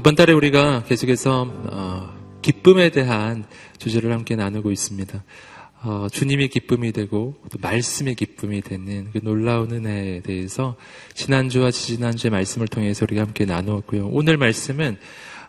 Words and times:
이번 0.00 0.14
달에 0.14 0.32
우리가 0.32 0.84
계속해서 0.84 1.46
어, 1.72 2.14
기쁨에 2.40 2.88
대한 2.88 3.44
주제를 3.76 4.10
함께 4.12 4.34
나누고 4.34 4.72
있습니다. 4.72 5.22
어, 5.82 6.06
주님의 6.10 6.48
기쁨이 6.48 6.92
되고 6.92 7.34
또 7.50 7.58
말씀의 7.60 8.14
기쁨이 8.14 8.62
되는 8.62 9.10
그 9.12 9.20
놀라운 9.22 9.70
은혜에 9.72 10.22
대해서 10.22 10.76
지난주와 11.12 11.70
지지난주의 11.70 12.30
말씀을 12.30 12.66
통해서 12.66 13.04
우리가 13.04 13.20
함께 13.20 13.44
나누었고요. 13.44 14.08
오늘 14.10 14.38
말씀은 14.38 14.96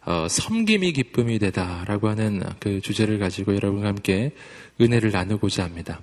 어, 0.03 0.27
섬김이 0.27 0.93
기쁨이 0.93 1.37
되다라고 1.37 2.09
하는 2.09 2.41
그 2.59 2.81
주제를 2.81 3.19
가지고 3.19 3.55
여러분과 3.55 3.87
함께 3.87 4.31
은혜를 4.79 5.11
나누고자 5.11 5.63
합니다. 5.63 6.01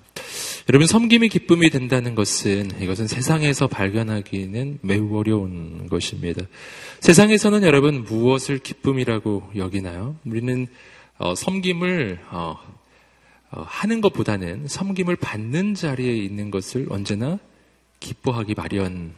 여러분 0.68 0.86
섬김이 0.86 1.28
기쁨이 1.30 1.70
된다는 1.70 2.14
것은 2.14 2.80
이것은 2.80 3.08
세상에서 3.08 3.66
발견하기는 3.66 4.80
매우 4.82 5.16
어려운 5.18 5.88
것입니다. 5.88 6.42
세상에서는 7.00 7.62
여러분 7.64 8.04
무엇을 8.04 8.58
기쁨이라고 8.58 9.50
여기나요? 9.56 10.16
우리는 10.24 10.68
어, 11.18 11.34
섬김을 11.34 12.20
어, 12.30 12.56
어, 13.50 13.64
하는 13.66 14.00
것보다는 14.00 14.68
섬김을 14.68 15.16
받는 15.16 15.74
자리에 15.74 16.14
있는 16.14 16.50
것을 16.50 16.86
언제나 16.90 17.38
기뻐하기 17.98 18.54
마련인 18.54 19.12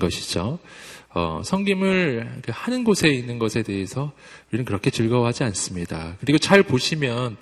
것이죠. 0.00 0.58
어, 1.14 1.40
섬김을 1.44 2.42
하는 2.48 2.84
곳에 2.84 3.08
있는 3.08 3.38
것에 3.38 3.62
대해서 3.62 4.12
우리는 4.50 4.64
그렇게 4.64 4.90
즐거워하지 4.90 5.44
않습니다. 5.44 6.16
그리고 6.20 6.38
잘 6.38 6.62
보시면 6.62 7.36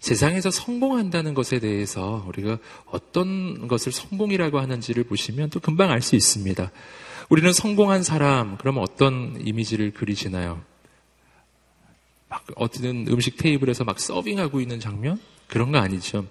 세상에서 0.00 0.50
성공한다는 0.50 1.34
것에 1.34 1.60
대해서 1.60 2.24
우리가 2.26 2.58
어떤 2.86 3.68
것을 3.68 3.92
성공이라고 3.92 4.58
하는지를 4.58 5.04
보시면 5.04 5.50
또 5.50 5.60
금방 5.60 5.90
알 5.90 6.00
수 6.00 6.16
있습니다. 6.16 6.70
우리는 7.28 7.52
성공한 7.52 8.02
사람, 8.02 8.56
그러면 8.56 8.82
어떤 8.82 9.38
이미지를 9.44 9.92
그리시나요? 9.92 10.62
막 12.28 12.44
어떤 12.56 13.06
음식 13.08 13.36
테이블에서 13.36 13.84
막 13.84 14.00
서빙하고 14.00 14.60
있는 14.60 14.80
장면? 14.80 15.20
그런 15.46 15.70
거 15.70 15.78
아니죠. 15.78 16.26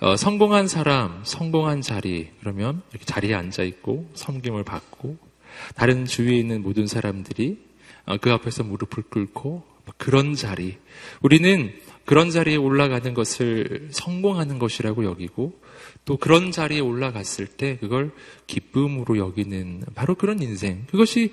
어, 0.00 0.16
성공한 0.16 0.66
사람, 0.66 1.20
성공한 1.24 1.82
자리, 1.82 2.30
그러면 2.40 2.82
이렇게 2.90 3.04
자리에 3.04 3.34
앉아 3.34 3.62
있고 3.64 4.10
섬김을 4.14 4.64
받고 4.64 5.31
다른 5.74 6.04
주위에 6.04 6.36
있는 6.36 6.62
모든 6.62 6.86
사람들이 6.86 7.58
어, 8.06 8.16
그 8.18 8.32
앞에서 8.32 8.64
무릎을 8.64 9.04
꿇고 9.04 9.62
그런 9.96 10.34
자리. 10.34 10.76
우리는 11.20 11.72
그런 12.04 12.30
자리에 12.30 12.56
올라가는 12.56 13.14
것을 13.14 13.88
성공하는 13.90 14.58
것이라고 14.58 15.04
여기고 15.04 15.60
또 16.04 16.16
그런 16.16 16.50
자리에 16.50 16.80
올라갔을 16.80 17.46
때 17.46 17.76
그걸 17.78 18.10
기쁨으로 18.46 19.18
여기는 19.18 19.84
바로 19.94 20.14
그런 20.14 20.42
인생. 20.42 20.84
그것이 20.90 21.32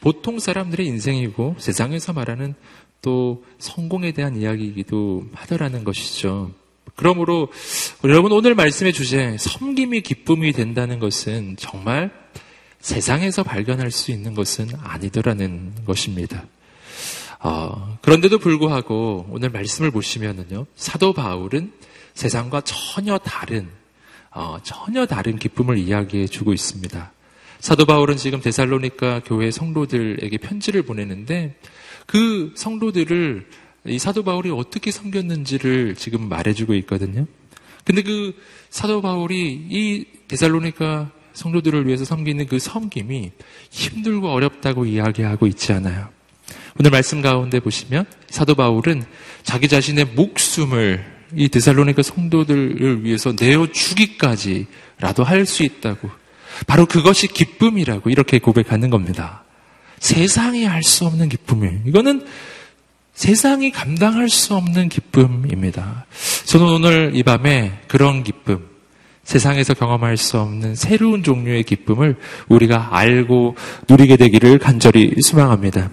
보통 0.00 0.38
사람들의 0.38 0.86
인생이고 0.86 1.56
세상에서 1.58 2.12
말하는 2.12 2.54
또 3.02 3.44
성공에 3.58 4.12
대한 4.12 4.36
이야기이기도 4.36 5.26
하더라는 5.32 5.84
것이죠. 5.84 6.52
그러므로 6.96 7.48
여러분 8.04 8.32
오늘 8.32 8.54
말씀의 8.54 8.92
주제 8.92 9.36
섬김이 9.38 10.00
기쁨이 10.00 10.52
된다는 10.52 10.98
것은 10.98 11.56
정말 11.56 12.10
세상에서 12.80 13.42
발견할 13.42 13.90
수 13.90 14.10
있는 14.10 14.34
것은 14.34 14.68
아니더라는 14.82 15.84
것입니다. 15.84 16.44
어, 17.40 17.98
그런데도 18.02 18.38
불구하고 18.38 19.26
오늘 19.30 19.50
말씀을 19.50 19.90
보시면은요, 19.90 20.66
사도 20.74 21.12
바울은 21.12 21.72
세상과 22.14 22.62
전혀 22.62 23.18
다른, 23.18 23.68
어, 24.30 24.58
전혀 24.62 25.06
다른 25.06 25.38
기쁨을 25.38 25.78
이야기해 25.78 26.26
주고 26.26 26.52
있습니다. 26.52 27.12
사도 27.60 27.84
바울은 27.84 28.16
지금 28.16 28.40
데살로니카 28.40 29.22
교회 29.24 29.50
성도들에게 29.50 30.36
편지를 30.38 30.82
보내는데 30.82 31.56
그 32.06 32.52
성도들을 32.56 33.48
이 33.86 33.98
사도 33.98 34.22
바울이 34.22 34.50
어떻게 34.50 34.90
섬겼는지를 34.90 35.94
지금 35.96 36.28
말해주고 36.28 36.74
있거든요. 36.74 37.26
근데 37.84 38.02
그 38.02 38.34
사도 38.70 39.00
바울이 39.00 39.66
이 39.70 40.04
데살로니카 40.28 41.10
성도들을 41.38 41.86
위해서 41.86 42.04
섬기는 42.04 42.46
그 42.46 42.58
섬김이 42.58 43.30
힘들고 43.70 44.28
어렵다고 44.28 44.86
이야기하고 44.86 45.46
있지 45.46 45.72
않아요. 45.72 46.08
오늘 46.80 46.90
말씀 46.90 47.22
가운데 47.22 47.60
보시면 47.60 48.06
사도 48.28 48.56
바울은 48.56 49.04
자기 49.44 49.68
자신의 49.68 50.06
목숨을 50.16 51.04
이 51.36 51.48
데살로니가 51.48 52.02
성도들을 52.02 53.04
위해서 53.04 53.32
내어 53.38 53.68
주기까지라도 53.70 55.22
할 55.24 55.46
수 55.46 55.62
있다고 55.62 56.10
바로 56.66 56.86
그것이 56.86 57.28
기쁨이라고 57.28 58.10
이렇게 58.10 58.40
고백하는 58.40 58.90
겁니다. 58.90 59.44
세상이 60.00 60.64
할 60.64 60.82
수 60.82 61.06
없는 61.06 61.28
기쁨이에요. 61.28 61.80
이거는 61.86 62.26
세상이 63.14 63.70
감당할 63.70 64.28
수 64.28 64.54
없는 64.54 64.88
기쁨입니다. 64.88 66.06
저는 66.46 66.66
오늘 66.66 67.12
이 67.14 67.22
밤에 67.22 67.80
그런 67.88 68.24
기쁨, 68.24 68.67
세상에서 69.28 69.74
경험할 69.74 70.16
수 70.16 70.38
없는 70.40 70.74
새로운 70.74 71.22
종류의 71.22 71.62
기쁨을 71.64 72.16
우리가 72.48 72.96
알고 72.96 73.56
누리게 73.86 74.16
되기를 74.16 74.58
간절히 74.58 75.20
소망합니다. 75.20 75.90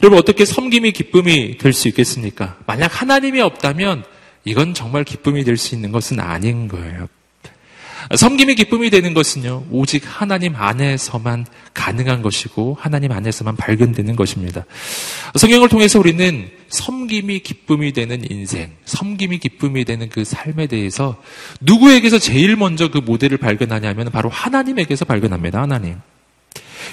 여러분 0.00 0.16
어떻게 0.20 0.44
섬김이 0.44 0.92
기쁨이 0.92 1.58
될 1.58 1.72
수 1.72 1.88
있겠습니까? 1.88 2.56
만약 2.64 3.00
하나님이 3.02 3.40
없다면 3.40 4.04
이건 4.44 4.74
정말 4.74 5.02
기쁨이 5.02 5.42
될 5.42 5.56
수 5.56 5.74
있는 5.74 5.90
것은 5.90 6.20
아닌 6.20 6.68
거예요. 6.68 7.08
섬김이 8.14 8.54
기쁨이 8.56 8.90
되는 8.90 9.14
것은요, 9.14 9.66
오직 9.70 10.02
하나님 10.04 10.54
안에서만 10.56 11.46
가능한 11.74 12.22
것이고, 12.22 12.76
하나님 12.80 13.12
안에서만 13.12 13.56
발견되는 13.56 14.16
것입니다. 14.16 14.64
성경을 15.36 15.68
통해서 15.68 15.98
우리는 15.98 16.50
섬김이 16.68 17.40
기쁨이 17.40 17.92
되는 17.92 18.22
인생, 18.30 18.72
섬김이 18.84 19.38
기쁨이 19.38 19.84
되는 19.84 20.08
그 20.08 20.24
삶에 20.24 20.66
대해서 20.66 21.22
누구에게서 21.60 22.18
제일 22.18 22.56
먼저 22.56 22.90
그 22.90 22.98
모델을 22.98 23.38
발견하냐면 23.38 24.10
바로 24.10 24.28
하나님에게서 24.28 25.04
발견합니다, 25.04 25.60
하나님. 25.60 25.96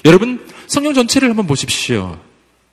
여러분, 0.04 0.46
성경 0.66 0.94
전체를 0.94 1.28
한번 1.28 1.46
보십시오. 1.46 2.18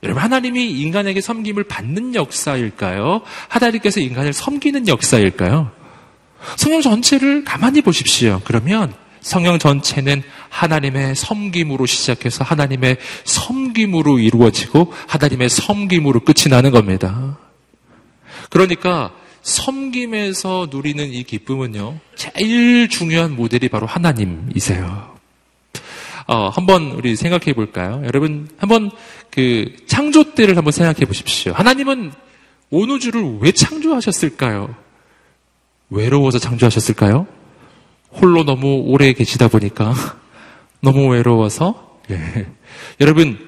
여러분, 0.04 0.22
하나님이 0.22 0.70
인간에게 0.80 1.20
섬김을 1.20 1.64
받는 1.64 2.14
역사일까요? 2.14 3.22
하나님께서 3.48 4.00
인간을 4.00 4.32
섬기는 4.32 4.86
역사일까요? 4.86 5.72
성경 6.56 6.80
전체를 6.80 7.44
가만히 7.44 7.82
보십시오. 7.82 8.40
그러면 8.44 8.94
성경 9.20 9.58
전체는 9.58 10.22
하나님의 10.48 11.14
섬김으로 11.14 11.86
시작해서 11.86 12.44
하나님의 12.44 12.98
섬김으로 13.24 14.18
이루어지고 14.18 14.92
하나님의 15.06 15.48
섬김으로 15.48 16.20
끝이 16.20 16.50
나는 16.50 16.70
겁니다. 16.70 17.38
그러니까 18.50 19.12
섬김에서 19.42 20.68
누리는 20.70 21.12
이 21.12 21.22
기쁨은요, 21.22 21.98
제일 22.16 22.88
중요한 22.88 23.34
모델이 23.34 23.68
바로 23.68 23.86
하나님이세요. 23.86 25.16
어, 26.26 26.48
한번 26.50 26.90
우리 26.92 27.16
생각해 27.16 27.54
볼까요? 27.54 28.02
여러분, 28.04 28.48
한번 28.58 28.90
그 29.30 29.74
창조 29.86 30.34
때를 30.34 30.56
한번 30.56 30.72
생각해 30.72 31.06
보십시오. 31.06 31.52
하나님은 31.54 32.12
온 32.70 32.90
우주를 32.90 33.38
왜 33.40 33.52
창조하셨을까요? 33.52 34.74
외로워서 35.90 36.38
창조하셨을까요? 36.38 37.26
홀로 38.10 38.44
너무 38.44 38.82
오래 38.86 39.12
계시다 39.12 39.48
보니까 39.48 39.94
너무 40.80 41.08
외로워서 41.08 41.98
예. 42.10 42.46
여러분 43.00 43.38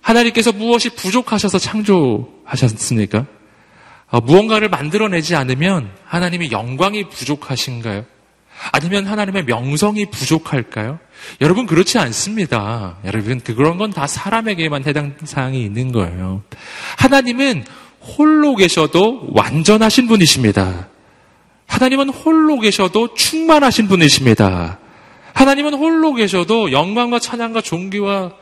하나님께서 0.00 0.52
무엇이 0.52 0.90
부족하셔서 0.90 1.58
창조하셨습니까? 1.58 3.26
어, 4.10 4.20
무언가를 4.20 4.68
만들어내지 4.68 5.36
않으면 5.36 5.90
하나님의 6.04 6.50
영광이 6.50 7.08
부족하신가요? 7.10 8.04
아니면 8.72 9.06
하나님의 9.06 9.44
명성이 9.44 10.06
부족할까요? 10.10 10.98
여러분 11.40 11.66
그렇지 11.66 11.98
않습니다. 11.98 12.98
여러분 13.04 13.40
그런 13.40 13.78
건 13.78 13.90
다 13.92 14.06
사람에게만 14.06 14.84
해당 14.86 15.14
사항이 15.24 15.62
있는 15.62 15.92
거예요. 15.92 16.42
하나님은 16.98 17.64
홀로 18.00 18.56
계셔도 18.56 19.28
완전하신 19.32 20.08
분이십니다. 20.08 20.88
하나님은 21.70 22.08
홀로 22.08 22.58
계셔도 22.58 23.14
충만하신 23.14 23.86
분이십니다. 23.88 24.78
하나님은 25.34 25.74
홀로 25.74 26.12
계셔도 26.14 26.72
영광과 26.72 27.20
찬양과 27.20 27.60
존귀와 27.62 28.32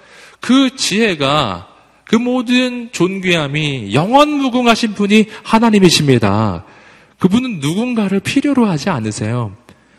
그 0.40 0.74
지혜가 0.76 1.68
그 2.04 2.16
모든 2.16 2.88
존귀함이 2.90 3.92
영원 3.92 4.30
무궁하신 4.30 4.94
분이 4.94 5.26
하나님이십니다. 5.42 6.64
그분은 7.18 7.60
누군가를 7.60 8.20
필요로 8.20 8.64
하지 8.66 8.88
않으세요. 8.88 9.54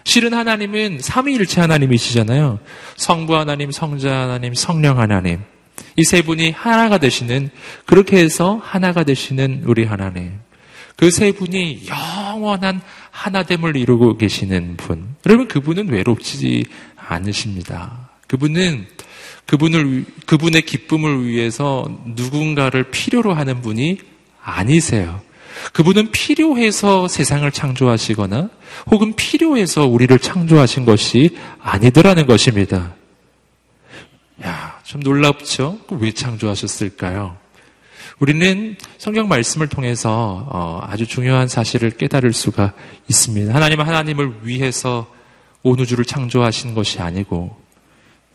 실은 0.05 0.33
하나님은 0.33 0.97
삼위일체 0.99 1.61
하나님이시잖아요. 1.61 2.59
성부 2.95 3.37
하나님, 3.37 3.69
성자 3.71 4.11
하나님, 4.11 4.55
성령 4.55 4.97
하나님. 4.99 5.41
이 5.97 6.03
세 6.03 6.23
분이 6.23 6.51
하나가 6.51 6.97
되시는 6.97 7.51
그렇게 7.85 8.17
해서 8.17 8.59
하나가 8.63 9.03
되시는 9.03 9.63
우리 9.65 9.85
하나님. 9.85 10.39
그 10.95 11.11
세 11.11 11.31
분이 11.31 11.83
영원한 11.87 12.81
하나됨을 13.11 13.75
이루고 13.75 14.17
계시는 14.17 14.77
분. 14.77 15.15
여러분, 15.25 15.47
그분은 15.47 15.89
외롭지 15.89 16.65
않으십니다. 16.95 18.09
그분은 18.27 18.87
그분을, 19.49 20.05
그분의 20.27 20.61
기쁨을 20.61 21.25
위해서 21.25 21.87
누군가를 22.05 22.91
필요로 22.91 23.33
하는 23.33 23.61
분이 23.61 23.97
아니세요. 24.43 25.21
그분은 25.73 26.11
필요해서 26.11 27.07
세상을 27.07 27.51
창조하시거나 27.51 28.49
혹은 28.91 29.15
필요해서 29.15 29.87
우리를 29.87 30.17
창조하신 30.19 30.85
것이 30.85 31.35
아니더라는 31.59 32.27
것입니다. 32.27 32.93
야, 34.43 34.79
좀 34.83 35.01
놀랍죠? 35.01 35.79
왜 35.99 36.11
창조하셨을까요? 36.11 37.35
우리는 38.19 38.75
성경 38.97 39.29
말씀을 39.29 39.67
통해서 39.67 40.45
어, 40.49 40.79
아주 40.83 41.07
중요한 41.07 41.47
사실을 41.47 41.91
깨달을 41.91 42.33
수가 42.33 42.73
있습니다. 43.07 43.53
하나님은 43.53 43.85
하나님을 43.85 44.39
위해서 44.43 45.07
온 45.63 45.79
우주를 45.79 46.05
창조하신 46.05 46.73
것이 46.73 46.99
아니고 46.99 47.55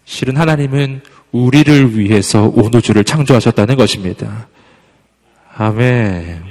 실은 0.06 0.36
하나님은 0.36 1.02
우리를 1.32 1.98
위해서 1.98 2.44
온 2.54 2.72
우주를 2.72 3.04
창조하셨다는 3.04 3.76
것입니다. 3.76 4.48
아멘. 5.56 6.42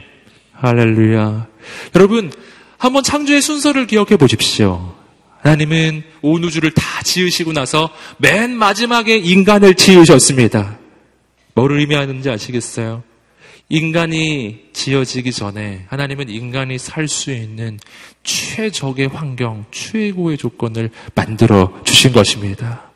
할렐루야. 0.54 1.48
여러분, 1.96 2.32
한번 2.78 3.04
창조의 3.04 3.42
순서를 3.42 3.88
기억해 3.88 4.18
보십시오. 4.18 4.94
하나님은 5.42 6.04
온 6.22 6.44
우주를 6.44 6.72
다 6.72 6.84
지으시고 7.04 7.54
나서 7.54 7.90
맨 8.18 8.56
마지막에 8.56 9.18
인간을 9.18 9.76
지으셨습니다. 9.76 10.78
뭐를 11.56 11.80
의미하는지 11.80 12.30
아시겠어요? 12.30 13.04
인간이 13.70 14.66
지어지기 14.74 15.32
전에 15.32 15.86
하나님은 15.88 16.30
인간이 16.30 16.78
살 16.78 17.08
수 17.08 17.32
있는 17.32 17.80
최적의 18.24 19.08
환경, 19.08 19.66
최고의 19.72 20.38
조건을 20.38 20.90
만들어 21.16 21.74
주신 21.84 22.12
것입니다. 22.12 22.92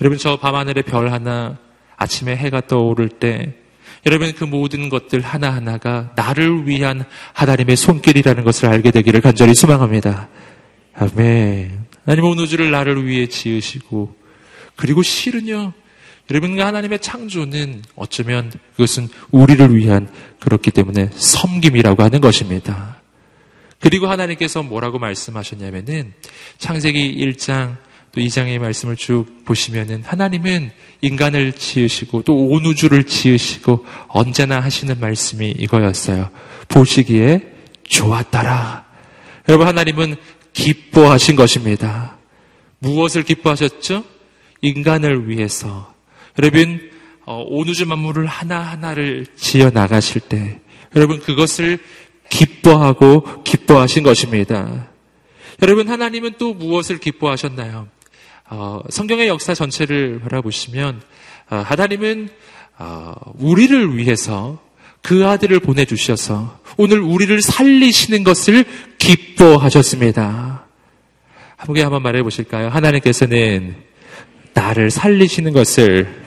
여러분, 0.00 0.18
저 0.18 0.36
밤하늘의 0.38 0.84
별 0.84 1.10
하나, 1.12 1.58
아침에 1.96 2.36
해가 2.36 2.62
떠오를 2.62 3.08
때, 3.08 3.54
여러분 4.06 4.32
그 4.32 4.44
모든 4.44 4.88
것들 4.88 5.20
하나하나가 5.20 6.12
나를 6.16 6.66
위한 6.66 7.04
하나님의 7.34 7.76
손길이라는 7.76 8.44
것을 8.44 8.68
알게 8.68 8.90
되기를 8.92 9.20
간절히 9.20 9.54
소망합니다. 9.54 10.28
아멘. 10.94 11.86
하나님 12.04 12.24
온 12.24 12.38
우주를 12.38 12.70
나를 12.70 13.06
위해 13.06 13.26
지으시고, 13.26 14.16
그리고 14.76 15.02
실은요, 15.02 15.72
여러분과 16.30 16.66
하나님의 16.66 17.00
창조는 17.00 17.82
어쩌면 17.96 18.52
그것은 18.72 19.08
우리를 19.30 19.76
위한 19.76 20.08
그렇기 20.38 20.70
때문에 20.70 21.10
섬김이라고 21.12 22.02
하는 22.02 22.20
것입니다. 22.20 22.96
그리고 23.80 24.06
하나님께서 24.08 24.62
뭐라고 24.62 24.98
말씀하셨냐면은 24.98 26.12
창세기 26.58 27.16
1장 27.16 27.76
또 28.12 28.20
2장의 28.20 28.58
말씀을 28.58 28.96
쭉 28.96 29.26
보시면은 29.44 30.02
하나님은 30.04 30.70
인간을 31.00 31.52
지으시고 31.52 32.22
또 32.22 32.34
온 32.34 32.64
우주를 32.64 33.04
지으시고 33.04 33.86
언제나 34.08 34.60
하시는 34.60 34.98
말씀이 34.98 35.50
이거였어요. 35.58 36.30
보시기에 36.68 37.40
좋았더라. 37.84 38.84
여러분 39.48 39.66
하나님은 39.66 40.16
기뻐하신 40.52 41.36
것입니다. 41.36 42.16
무엇을 42.80 43.22
기뻐하셨죠? 43.22 44.04
인간을 44.60 45.28
위해서 45.28 45.89
여러분, 46.42 46.90
어, 47.26 47.44
온 47.46 47.68
우주 47.68 47.84
만물을 47.84 48.24
하나하나를 48.24 49.26
지어 49.36 49.68
나가실 49.68 50.22
때, 50.22 50.58
여러분, 50.96 51.20
그것을 51.20 51.78
기뻐하고 52.30 53.42
기뻐하신 53.44 54.02
것입니다. 54.02 54.88
여러분, 55.60 55.90
하나님은 55.90 56.36
또 56.38 56.54
무엇을 56.54 56.96
기뻐하셨나요? 56.96 57.88
어, 58.48 58.80
성경의 58.88 59.28
역사 59.28 59.52
전체를 59.52 60.20
바라보시면, 60.20 61.02
어, 61.50 61.56
하나님은 61.56 62.30
어, 62.78 63.12
우리를 63.34 63.98
위해서 63.98 64.58
그 65.02 65.26
아들을 65.26 65.60
보내주셔서 65.60 66.58
오늘 66.78 67.00
우리를 67.00 67.42
살리시는 67.42 68.24
것을 68.24 68.64
기뻐하셨습니다. 68.96 70.64
함께 71.58 71.82
한번 71.82 72.02
말해 72.02 72.22
보실까요? 72.22 72.70
하나님께서는 72.70 73.90
나를 74.54 74.90
살리시는 74.90 75.52
것을 75.52 76.19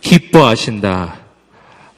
기뻐하신다. 0.00 1.20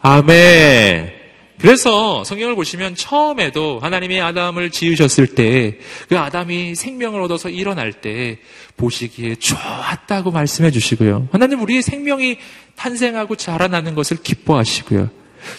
아멘. 0.00 1.12
그래서 1.60 2.24
성경을 2.24 2.56
보시면 2.56 2.96
처음에도 2.96 3.78
하나님이 3.80 4.20
아담을 4.20 4.70
지으셨을 4.70 5.28
때 5.28 5.78
그 6.08 6.18
아담이 6.18 6.74
생명을 6.74 7.22
얻어서 7.22 7.48
일어날 7.48 7.92
때 7.92 8.38
보시기에 8.76 9.36
좋았다고 9.36 10.30
말씀해 10.30 10.70
주시고요. 10.70 11.28
하나님 11.32 11.62
우리의 11.62 11.82
생명이 11.82 12.38
탄생하고 12.76 13.36
자라나는 13.36 13.94
것을 13.94 14.18
기뻐하시고요. 14.18 15.08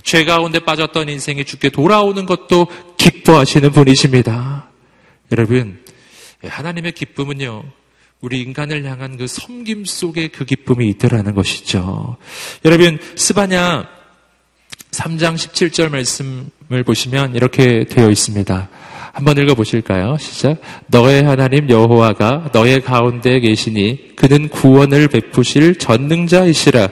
죄 0.04 0.25
가운데 0.25 0.60
빠졌던 0.60 1.10
인생이 1.10 1.46
죽게 1.46 1.69
돌아오는 1.69 2.25
것도 2.25 2.68
기뻐하시는 2.98 3.72
분이십니다. 3.72 4.69
여러분, 5.31 5.84
하나님의 6.46 6.92
기쁨은요, 6.92 7.63
우리 8.24 8.40
인간을 8.40 8.86
향한 8.86 9.18
그 9.18 9.28
섬김 9.28 9.84
속에 9.84 10.30
그 10.30 10.46
기쁨이 10.46 10.88
있더라는 10.92 11.36
것이죠. 11.36 12.16
여러분, 12.64 12.98
스바냐 13.18 13.86
3장 14.92 15.36
17절 15.36 15.90
말씀을 15.90 16.84
보시면 16.86 17.36
이렇게 17.36 17.84
되어 17.84 18.10
있습니다. 18.10 18.70
한번 19.12 19.38
읽어 19.38 19.56
보실까요? 19.56 20.16
시작. 20.22 20.62
너의 20.88 21.24
하나님 21.24 21.70
여호와가 21.70 22.52
너의 22.54 22.81
가운데 22.81 23.42
계시니 23.42 24.16
그는 24.16 24.48
구원을 24.48 25.10
베푸실 25.10 25.78
전능자이시라. 25.78 26.88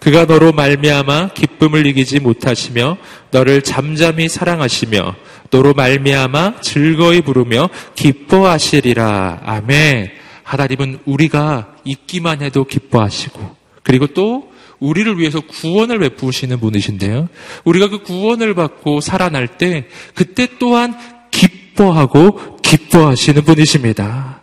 그가 0.00 0.24
너로 0.24 0.50
말미암아 0.50 1.28
기쁨을 1.34 1.86
이기지 1.86 2.18
못하시며 2.18 2.96
너를 3.30 3.62
잠잠히 3.62 4.28
사랑하시며 4.28 5.14
너로 5.50 5.74
말미암아 5.74 6.60
즐거이 6.60 7.20
부르며 7.20 7.70
기뻐하시리라. 7.94 9.42
아멘. 9.44 10.21
하나님은 10.44 11.00
우리가 11.04 11.76
있기만 11.84 12.42
해도 12.42 12.64
기뻐하시고 12.64 13.56
그리고 13.82 14.06
또 14.08 14.52
우리를 14.78 15.18
위해서 15.18 15.40
구원을 15.40 16.00
베푸시는 16.00 16.58
분이신데요. 16.58 17.28
우리가 17.64 17.88
그 17.88 18.02
구원을 18.02 18.54
받고 18.54 19.00
살아날 19.00 19.46
때 19.46 19.86
그때 20.14 20.48
또한 20.58 20.96
기뻐하고 21.30 22.56
기뻐하시는 22.62 23.42
분이십니다. 23.42 24.42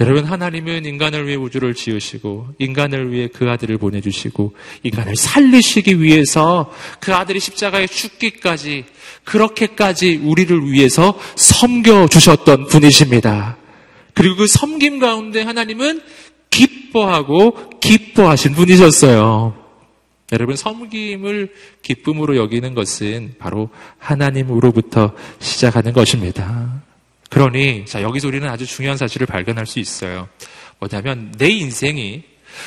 여러분 0.00 0.24
하나님은 0.24 0.86
인간을 0.86 1.26
위해 1.26 1.36
우주를 1.36 1.74
지으시고 1.74 2.48
인간을 2.58 3.12
위해 3.12 3.28
그 3.30 3.50
아들을 3.50 3.76
보내주시고 3.76 4.54
인간을 4.82 5.14
살리시기 5.14 6.00
위해서 6.00 6.72
그 7.00 7.14
아들이 7.14 7.38
십자가에 7.38 7.86
죽기까지 7.86 8.86
그렇게까지 9.24 10.20
우리를 10.24 10.70
위해서 10.70 11.18
섬겨 11.36 12.08
주셨던 12.08 12.68
분이십니다. 12.68 13.59
그리고 14.20 14.36
그 14.36 14.46
섬김 14.46 14.98
가운데 14.98 15.40
하나님은 15.40 16.02
기뻐하고 16.50 17.70
기뻐하신 17.80 18.52
분이셨어요. 18.52 19.56
여러분, 20.32 20.56
섬김을 20.56 21.54
기쁨으로 21.80 22.36
여기는 22.36 22.74
것은 22.74 23.36
바로 23.38 23.70
하나님으로부터 23.96 25.14
시작하는 25.38 25.94
것입니다. 25.94 26.82
그러니, 27.30 27.86
자, 27.86 28.02
여기서 28.02 28.28
우리는 28.28 28.46
아주 28.46 28.66
중요한 28.66 28.98
사실을 28.98 29.26
발견할 29.26 29.64
수 29.64 29.78
있어요. 29.78 30.28
뭐냐면, 30.80 31.32
내 31.38 31.48
인생이 31.48 32.22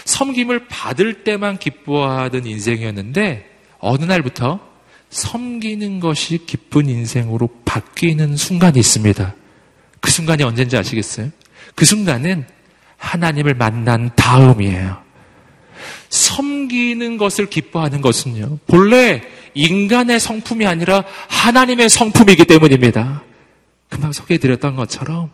섬김을 0.06 0.68
받을 0.70 1.24
때만 1.24 1.60
기뻐하던 1.60 2.48
인생이었는데, 2.48 3.48
어느 3.78 4.06
날부터 4.06 4.60
섬기는 5.12 6.00
것이 6.00 6.48
기쁜 6.48 6.90
인생으로 6.90 7.48
바뀌는 7.64 8.38
순간이 8.38 8.80
있습니다. 8.80 9.36
그 10.02 10.10
순간이 10.10 10.42
언젠지 10.42 10.76
아시겠어요? 10.76 11.30
그 11.76 11.86
순간은 11.86 12.46
하나님을 12.98 13.54
만난 13.54 14.12
다음이에요. 14.16 15.02
섬기는 16.10 17.18
것을 17.18 17.48
기뻐하는 17.48 18.02
것은요, 18.02 18.60
본래 18.68 19.24
인간의 19.54 20.20
성품이 20.20 20.66
아니라 20.66 21.04
하나님의 21.28 21.90
성품이기 21.90 22.46
때문입니다. 22.46 23.24
금방 23.90 24.12
소개해드렸던 24.12 24.76
것처럼 24.76 25.32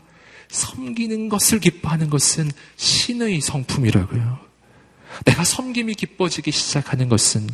섬기는 0.50 1.30
것을 1.30 1.60
기뻐하는 1.60 2.10
것은 2.10 2.50
신의 2.76 3.40
성품이라고요. 3.42 4.40
내가 5.26 5.44
섬김이 5.44 5.96
기뻐지기 5.96 6.52
시작하는 6.52 7.10
것은 7.10 7.48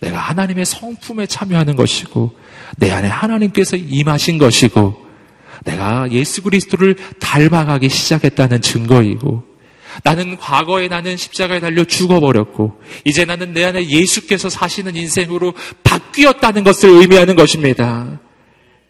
내가 0.00 0.18
하나님의 0.18 0.64
성품에 0.64 1.26
참여하는 1.26 1.76
것이고 1.76 2.36
내 2.76 2.90
안에 2.90 3.08
하나님께서 3.08 3.76
임하신 3.76 4.38
것이고 4.38 5.07
내가 5.64 6.10
예수 6.12 6.42
그리스도를 6.42 6.96
닮아가기 7.20 7.88
시작했다는 7.88 8.60
증거이고 8.62 9.44
나는 10.04 10.36
과거에 10.36 10.88
나는 10.88 11.16
십자가에 11.16 11.60
달려 11.60 11.84
죽어버렸고 11.84 12.80
이제 13.04 13.24
나는 13.24 13.52
내 13.52 13.64
안에 13.64 13.88
예수께서 13.88 14.48
사시는 14.48 14.96
인생으로 14.96 15.54
바뀌었다는 15.82 16.64
것을 16.64 16.90
의미하는 16.90 17.36
것입니다. 17.36 18.20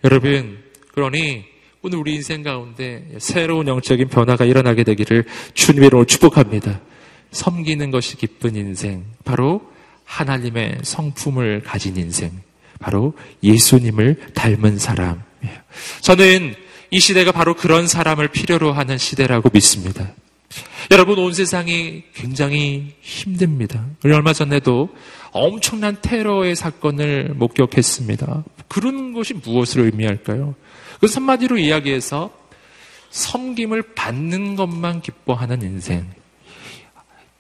여러분, 0.04 0.58
그러니 0.92 1.44
오늘 1.82 1.98
우리 1.98 2.14
인생 2.16 2.42
가운데 2.42 3.08
새로운 3.18 3.68
영적인 3.68 4.08
변화가 4.08 4.44
일어나게 4.44 4.84
되기를 4.84 5.25
주님의 5.54 5.87
이름으로 5.87 6.04
축복합니다. 6.04 6.80
섬기는 7.30 7.90
것이 7.90 8.16
기쁜 8.16 8.56
인생, 8.56 9.04
바로 9.25 9.62
하나님의 10.04 10.78
성품을 10.82 11.62
가진 11.64 11.96
인생, 11.96 12.32
바로 12.80 13.14
예수님을 13.42 14.32
닮은 14.34 14.78
사람. 14.78 15.27
저는 16.00 16.54
이 16.90 17.00
시대가 17.00 17.33
바로 17.33 17.54
그런 17.54 17.87
사람을 17.87 18.28
필요로 18.28 18.73
하는 18.73 18.99
시대라고 18.99 19.50
믿습니다. 19.52 20.12
여러분, 20.90 21.18
온 21.18 21.35
세상이 21.35 22.04
굉장히 22.14 22.95
힘듭니다. 23.00 23.85
얼마 24.04 24.33
전에도 24.33 24.88
엄청난 25.33 25.99
테러의 26.00 26.57
사건을 26.57 27.35
목격했습니다. 27.35 28.45
그런 28.68 29.12
것이 29.12 29.35
무엇을 29.35 29.83
의미할까요? 29.83 30.54
그 31.00 31.07
한마디로 31.12 31.59
이야기해서 31.59 32.33
섬김을 33.11 33.95
받는 33.95 34.57
것만 34.57 35.02
기뻐하는 35.02 35.62
인생. 35.62 36.07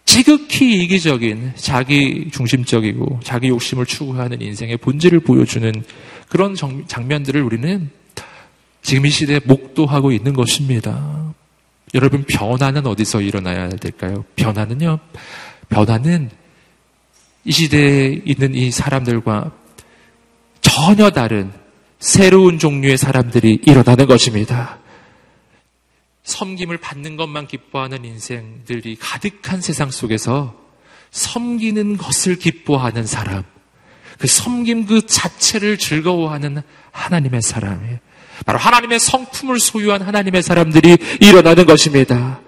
지극히 0.04 0.82
이기적인 0.82 1.52
자기 1.56 2.30
중심적이고 2.32 3.20
자기 3.22 3.48
욕심을 3.48 3.84
추구하는 3.86 4.40
인생의 4.40 4.78
본질을 4.78 5.20
보여주는 5.20 5.72
그런 6.28 6.54
장면들을 6.54 7.42
우리는 7.42 7.90
지금 8.82 9.06
이 9.06 9.10
시대에 9.10 9.40
목도하고 9.44 10.12
있는 10.12 10.32
것입니다. 10.32 11.34
여러분, 11.94 12.24
변화는 12.24 12.86
어디서 12.86 13.22
일어나야 13.22 13.68
될까요? 13.70 14.24
변화는요, 14.36 14.98
변화는 15.68 16.30
이 17.44 17.52
시대에 17.52 18.20
있는 18.24 18.54
이 18.54 18.70
사람들과 18.70 19.52
전혀 20.60 21.10
다른 21.10 21.50
새로운 21.98 22.58
종류의 22.58 22.98
사람들이 22.98 23.62
일어나는 23.64 24.06
것입니다. 24.06 24.78
섬김을 26.24 26.76
받는 26.76 27.16
것만 27.16 27.46
기뻐하는 27.46 28.04
인생들이 28.04 28.96
가득한 28.96 29.62
세상 29.62 29.90
속에서 29.90 30.54
섬기는 31.10 31.96
것을 31.96 32.36
기뻐하는 32.36 33.06
사람, 33.06 33.44
그 34.18 34.26
섬김 34.26 34.86
그 34.86 35.06
자체를 35.06 35.78
즐거워하는 35.78 36.62
하나님의 36.90 37.40
사람이에요. 37.42 37.98
바로 38.44 38.58
하나님의 38.58 38.98
성품을 38.98 39.58
소유한 39.58 40.02
하나님의 40.02 40.42
사람들이 40.42 40.96
일어나는 41.20 41.66
것입니다. 41.66 42.40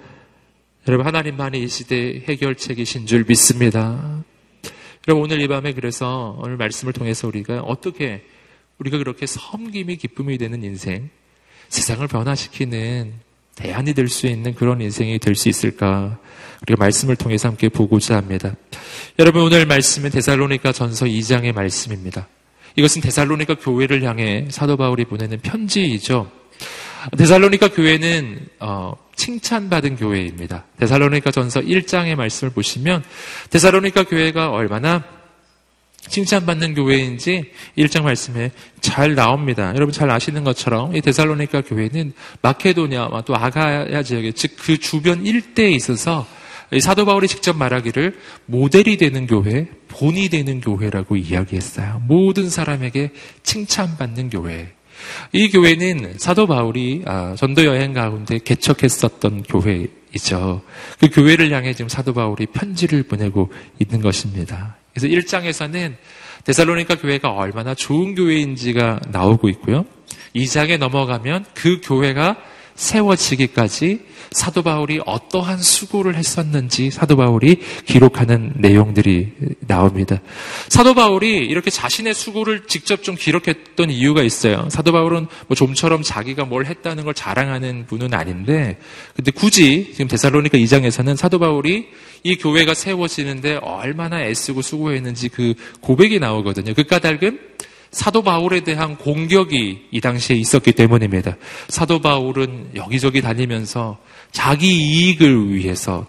여러분, 0.88 1.06
하나님만이 1.06 1.62
이 1.62 1.68
시대의 1.68 2.24
해결책이신 2.28 3.06
줄 3.06 3.24
믿습니다. 3.26 4.22
여러분, 5.08 5.24
오늘 5.24 5.40
이 5.40 5.48
밤에 5.48 5.72
그래서 5.72 6.36
오늘 6.40 6.56
말씀을 6.56 6.92
통해서 6.92 7.26
우리가 7.28 7.60
어떻게 7.60 8.24
우리가 8.78 8.98
그렇게 8.98 9.26
섬김이 9.26 9.96
기쁨이 9.96 10.38
되는 10.38 10.62
인생, 10.64 11.10
세상을 11.68 12.06
변화시키는 12.08 13.12
대안이 13.54 13.94
될 13.94 14.08
수 14.08 14.26
있는 14.26 14.54
그런 14.54 14.80
인생이 14.80 15.18
될 15.18 15.34
수 15.34 15.48
있을까? 15.48 16.18
우리가 16.62 16.78
말씀을 16.78 17.16
통해서 17.16 17.48
함께 17.48 17.68
보고자 17.68 18.16
합니다. 18.16 18.54
여러분, 19.18 19.42
오늘 19.42 19.66
말씀은 19.66 20.10
데살로니가 20.10 20.72
전서 20.72 21.06
2장의 21.06 21.54
말씀입니다. 21.54 22.28
이것은 22.76 23.02
데살로니가 23.02 23.54
교회를 23.54 24.02
향해 24.04 24.46
사도 24.50 24.76
바울이 24.76 25.04
보내는 25.04 25.40
편지이죠. 25.40 26.30
데살로니가 27.16 27.68
교회는 27.68 28.46
어, 28.60 28.94
칭찬받은 29.16 29.96
교회입니다. 29.96 30.64
데살로니가 30.78 31.30
전서 31.30 31.60
1장의 31.60 32.14
말씀을 32.14 32.52
보시면 32.52 33.02
데살로니가 33.50 34.04
교회가 34.04 34.50
얼마나 34.50 35.02
칭찬받는 36.08 36.74
교회인지 36.74 37.52
1장 37.76 38.02
말씀에 38.02 38.52
잘 38.80 39.14
나옵니다. 39.14 39.72
여러분 39.74 39.92
잘 39.92 40.10
아시는 40.10 40.44
것처럼 40.44 40.96
이 40.96 41.00
데살로니가 41.00 41.62
교회는 41.62 42.12
마케도니아와 42.42 43.22
또 43.22 43.36
아가야 43.36 44.02
지역에 44.02 44.32
즉 44.32 44.56
그 44.56 44.78
주변 44.78 45.24
일대에 45.24 45.70
있어서 45.70 46.26
사도 46.78 47.04
바울이 47.04 47.26
직접 47.26 47.56
말하기를 47.56 48.16
모델이 48.46 48.96
되는 48.96 49.26
교회, 49.26 49.68
본이 49.88 50.28
되는 50.28 50.60
교회라고 50.60 51.16
이야기했어요. 51.16 52.02
모든 52.06 52.48
사람에게 52.48 53.10
칭찬받는 53.42 54.30
교회. 54.30 54.72
이 55.32 55.50
교회는 55.50 56.14
사도 56.18 56.46
바울이 56.46 57.02
아, 57.06 57.34
전도 57.36 57.64
여행 57.64 57.92
가운데 57.92 58.38
개척했었던 58.38 59.42
교회이죠. 59.44 60.62
그 61.00 61.08
교회를 61.08 61.50
향해 61.52 61.72
지금 61.72 61.88
사도 61.88 62.12
바울이 62.12 62.46
편지를 62.46 63.02
보내고 63.02 63.50
있는 63.78 64.00
것입니다. 64.00 64.76
그래서 64.94 65.08
1장에서는 65.08 65.94
데살로니카 66.44 66.96
교회가 66.96 67.32
얼마나 67.32 67.74
좋은 67.74 68.14
교회인지가 68.14 69.00
나오고 69.08 69.48
있고요. 69.50 69.84
2장에 70.34 70.78
넘어가면 70.78 71.46
그 71.54 71.80
교회가 71.82 72.36
세워지기까지 72.74 74.00
사도 74.32 74.62
바울이 74.62 75.00
어떠한 75.04 75.58
수고를 75.58 76.14
했었는지 76.14 76.90
사도 76.90 77.16
바울이 77.16 77.56
기록하는 77.84 78.52
내용들이 78.56 79.32
나옵니다. 79.66 80.20
사도 80.68 80.94
바울이 80.94 81.38
이렇게 81.38 81.70
자신의 81.70 82.14
수고를 82.14 82.66
직접 82.68 83.02
좀 83.02 83.16
기록했던 83.16 83.90
이유가 83.90 84.22
있어요. 84.22 84.68
사도 84.70 84.92
바울은 84.92 85.26
뭐 85.48 85.56
좀처럼 85.56 86.02
자기가 86.02 86.44
뭘 86.44 86.66
했다는 86.66 87.04
걸 87.04 87.14
자랑하는 87.14 87.86
분은 87.86 88.14
아닌데, 88.14 88.78
근데 89.16 89.32
굳이 89.32 89.90
지금 89.92 90.06
데살로니카 90.06 90.58
2장에서는 90.58 91.16
사도 91.16 91.38
바울이 91.40 91.88
이 92.22 92.36
교회가 92.36 92.74
세워지는데 92.74 93.56
얼마나 93.62 94.22
애쓰고 94.22 94.62
수고했는지 94.62 95.28
그 95.28 95.54
고백이 95.80 96.20
나오거든요. 96.20 96.74
그 96.74 96.84
까닭은 96.84 97.40
사도 97.90 98.22
바울에 98.22 98.60
대한 98.60 98.96
공격이 98.96 99.88
이 99.90 100.00
당시에 100.00 100.36
있었기 100.36 100.72
때문입니다. 100.72 101.36
사도 101.68 102.00
바울은 102.00 102.70
여기저기 102.76 103.20
다니면서 103.20 103.98
자기 104.30 104.68
이익을 104.68 105.54
위해서 105.54 106.06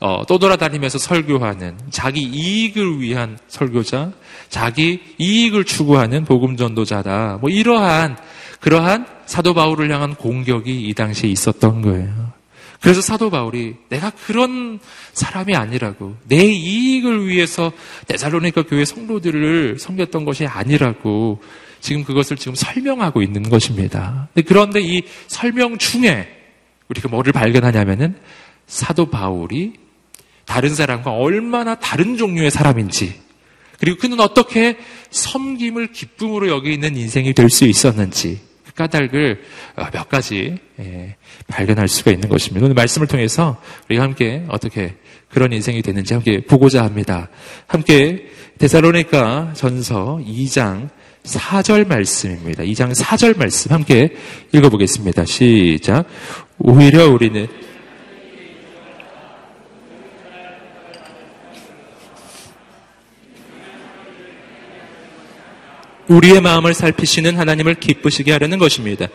어, 0.00 0.24
떠돌아다니면서 0.26 0.98
설교하는 0.98 1.76
자기 1.90 2.20
이익을 2.20 3.00
위한 3.00 3.36
설교자, 3.48 4.12
자기 4.48 5.00
이익을 5.18 5.64
추구하는 5.64 6.24
복음 6.24 6.56
전도자다. 6.56 7.38
뭐 7.40 7.50
이러한 7.50 8.16
그러한 8.60 9.06
사도 9.26 9.54
바울을 9.54 9.90
향한 9.90 10.14
공격이 10.14 10.88
이 10.88 10.94
당시에 10.94 11.28
있었던 11.30 11.82
거예요. 11.82 12.32
그래서 12.80 13.00
사도 13.00 13.28
바울이 13.28 13.74
내가 13.88 14.10
그런 14.10 14.78
사람이 15.12 15.56
아니라고 15.56 16.14
내 16.28 16.44
이익을 16.44 17.26
위해서 17.26 17.72
데살로니가 18.06 18.62
교회 18.62 18.84
성도들을 18.84 19.78
섬겼던 19.80 20.24
것이 20.24 20.46
아니라고 20.46 21.42
지금 21.80 22.04
그것을 22.04 22.36
지금 22.36 22.54
설명하고 22.54 23.20
있는 23.22 23.48
것입니다. 23.50 24.28
그런데 24.46 24.80
이 24.80 25.02
설명 25.26 25.76
중에 25.78 26.37
우리가 26.88 27.08
뭐를 27.08 27.32
발견하냐면은 27.32 28.16
사도 28.66 29.10
바울이 29.10 29.74
다른 30.44 30.74
사람과 30.74 31.12
얼마나 31.12 31.74
다른 31.74 32.16
종류의 32.16 32.50
사람인지 32.50 33.20
그리고 33.78 33.98
그는 33.98 34.18
어떻게 34.20 34.76
섬김을 35.10 35.92
기쁨으로 35.92 36.48
여기있는 36.48 36.96
인생이 36.96 37.32
될 37.32 37.50
수 37.50 37.64
있었는지 37.64 38.40
그 38.64 38.72
까닭을 38.74 39.42
어, 39.76 39.86
몇 39.92 40.08
가지 40.08 40.58
예, 40.80 41.16
발견할 41.46 41.88
수가 41.88 42.10
있는 42.10 42.28
것입니다. 42.28 42.64
오늘 42.64 42.74
말씀을 42.74 43.06
통해서 43.06 43.60
우리가 43.88 44.02
함께 44.02 44.44
어떻게 44.48 44.94
그런 45.30 45.52
인생이 45.52 45.82
되는지 45.82 46.14
함께 46.14 46.40
보고자 46.40 46.84
합니다. 46.84 47.28
함께 47.66 48.28
데살로니가 48.58 49.52
전서 49.54 50.20
2장 50.24 50.88
4절 51.28 51.86
말씀입니다. 51.86 52.62
2장 52.64 52.94
4절 52.94 53.36
말씀 53.38 53.72
함께 53.72 54.14
읽어보겠습니다. 54.52 55.24
시작. 55.24 56.06
오히려 56.58 57.08
우리는 57.08 57.46
우리의 66.08 66.40
마음을 66.40 66.74
살피시는 66.74 67.38
하나님을 67.38 67.74
기쁘시게 67.74 68.32
하려는 68.32 68.58
것입니다. 68.58 69.06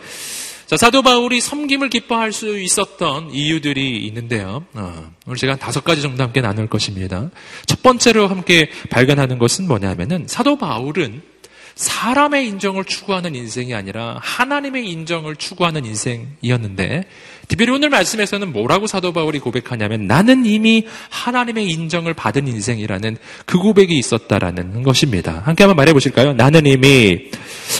자, 0.66 0.78
사도 0.78 1.02
바울이 1.02 1.40
섬김을 1.40 1.90
기뻐할 1.90 2.32
수 2.32 2.58
있었던 2.58 3.30
이유들이 3.32 3.98
있는데요. 4.06 4.64
어, 4.72 5.12
오늘 5.26 5.36
제가 5.36 5.56
다섯 5.56 5.84
가지 5.84 6.00
정도 6.00 6.22
함께 6.22 6.40
나눌 6.40 6.68
것입니다. 6.68 7.30
첫 7.66 7.82
번째로 7.82 8.28
함께 8.28 8.70
발견하는 8.90 9.38
것은 9.38 9.66
뭐냐면은 9.66 10.24
사도 10.26 10.56
바울은 10.56 11.33
사람의 11.74 12.46
인정을 12.48 12.84
추구하는 12.84 13.34
인생이 13.34 13.74
아니라 13.74 14.18
하나님의 14.22 14.88
인정을 14.88 15.36
추구하는 15.36 15.84
인생이었는데 15.84 17.04
특별히 17.48 17.72
오늘 17.72 17.90
말씀에서는 17.90 18.52
뭐라고 18.52 18.86
사도 18.86 19.12
바울이 19.12 19.40
고백하냐면 19.40 20.06
나는 20.06 20.46
이미 20.46 20.86
하나님의 21.10 21.68
인정을 21.68 22.14
받은 22.14 22.46
인생이라는 22.46 23.16
그 23.44 23.58
고백이 23.58 23.96
있었다라는 23.98 24.82
것입니다. 24.82 25.42
함께 25.44 25.64
한번 25.64 25.76
말해 25.76 25.92
보실까요? 25.92 26.32
나는 26.34 26.66
이미 26.66 27.30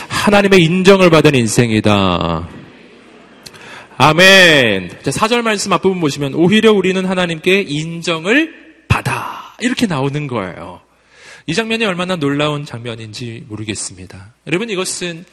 하나님의 0.09 0.61
인정을 0.63 1.09
받은 1.09 1.33
인생이다. 1.33 2.49
아멘. 3.97 4.91
사절 5.09 5.41
말씀 5.41 5.71
앞부분 5.71 6.01
보시면 6.01 6.33
오히려 6.33 6.73
우리는 6.73 7.05
하나님께 7.05 7.61
인정을 7.61 8.53
받아. 8.89 9.55
이렇게 9.61 9.87
나오는 9.87 10.27
거예요. 10.27 10.84
이 11.47 11.53
장면이 11.53 11.85
얼마나 11.85 12.15
놀라운 12.15 12.65
장면인지 12.65 13.45
모르겠습니다. 13.47 14.33
여러분 14.47 14.69
이것은 14.69 15.25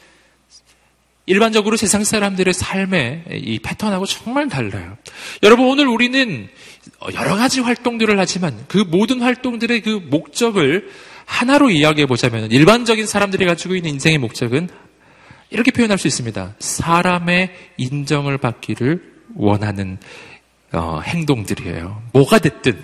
일반적으로 1.25 1.77
세상 1.77 2.03
사람들의 2.03 2.53
삶의 2.53 3.23
이 3.31 3.59
패턴하고 3.59 4.05
정말 4.05 4.49
달라요. 4.49 4.97
여러분, 5.41 5.67
오늘 5.67 5.87
우리는 5.87 6.49
여러 7.13 7.35
가지 7.35 7.61
활동들을 7.61 8.19
하지만 8.19 8.65
그 8.67 8.77
모든 8.77 9.21
활동들의 9.21 9.81
그 9.81 9.89
목적을 10.09 10.89
하나로 11.25 11.69
이야기해 11.69 12.07
보자면 12.07 12.51
일반적인 12.51 13.05
사람들이 13.07 13.45
가지고 13.45 13.75
있는 13.75 13.91
인생의 13.91 14.17
목적은 14.17 14.67
이렇게 15.49 15.71
표현할 15.71 15.97
수 15.97 16.07
있습니다. 16.07 16.55
사람의 16.59 17.53
인정을 17.77 18.37
받기를 18.39 19.01
원하는 19.35 19.97
어, 20.73 20.99
행동들이에요. 21.05 22.03
뭐가 22.11 22.39
됐든 22.39 22.83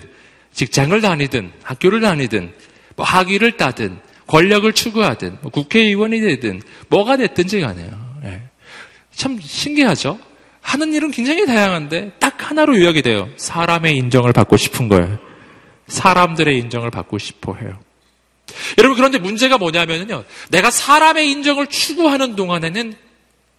직장을 0.54 0.98
다니든 0.98 1.52
학교를 1.62 2.00
다니든 2.00 2.54
뭐 2.96 3.06
학위를 3.06 3.56
따든 3.56 3.98
권력을 4.26 4.70
추구하든 4.72 5.38
뭐 5.42 5.50
국회의원이 5.50 6.20
되든 6.20 6.62
뭐가 6.88 7.16
됐든지 7.16 7.60
간에요. 7.60 7.90
예. 8.24 8.42
참 9.14 9.38
신기하죠? 9.40 10.18
하는 10.60 10.92
일은 10.92 11.10
굉장히 11.10 11.46
다양한데 11.46 12.12
딱 12.20 12.50
하나로 12.50 12.78
요약이 12.78 13.02
돼요. 13.02 13.28
사람의 13.36 13.96
인정을 13.96 14.32
받고 14.32 14.56
싶은 14.56 14.88
거예요. 14.88 15.18
사람들의 15.88 16.56
인정을 16.58 16.90
받고 16.90 17.18
싶어 17.18 17.54
해요. 17.54 17.80
여러분 18.78 18.96
그런데 18.96 19.18
문제가 19.18 19.58
뭐냐면요. 19.58 20.24
내가 20.50 20.70
사람의 20.70 21.30
인정을 21.30 21.66
추구하는 21.68 22.36
동안에는 22.36 22.94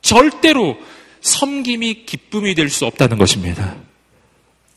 절대로 0.01 0.77
섬김이 1.21 2.05
기쁨이 2.05 2.55
될 2.55 2.69
수 2.69 2.85
없다는 2.85 3.17
것입니다. 3.17 3.75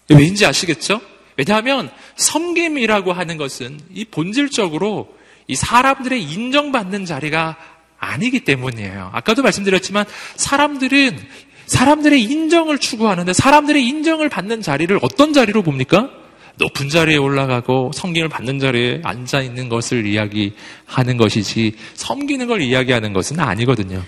왜인지 0.09 0.45
아시겠죠? 0.45 1.01
왜냐하면 1.37 1.91
섬김이라고 2.17 3.13
하는 3.13 3.37
것은 3.37 3.81
이 3.93 4.05
본질적으로 4.05 5.09
이 5.47 5.55
사람들의 5.55 6.23
인정받는 6.23 7.05
자리가 7.05 7.57
아니기 7.99 8.41
때문이에요. 8.41 9.11
아까도 9.13 9.43
말씀드렸지만 9.43 10.05
사람들은 10.37 11.19
사람들의 11.67 12.23
인정을 12.23 12.79
추구하는데 12.79 13.33
사람들의 13.33 13.87
인정을 13.87 14.29
받는 14.29 14.63
자리를 14.63 14.99
어떤 15.03 15.33
자리로 15.33 15.63
봅니까? 15.63 16.11
높은 16.57 16.89
자리에 16.89 17.17
올라가고 17.17 17.91
섬김을 17.95 18.29
받는 18.29 18.59
자리에 18.61 19.01
앉아 19.03 19.43
있는 19.43 19.69
것을 19.69 20.07
이야기하는 20.07 21.17
것이지 21.17 21.75
섬기는 21.95 22.47
걸 22.47 22.61
이야기하는 22.61 23.13
것은 23.13 23.41
아니거든요. 23.41 24.03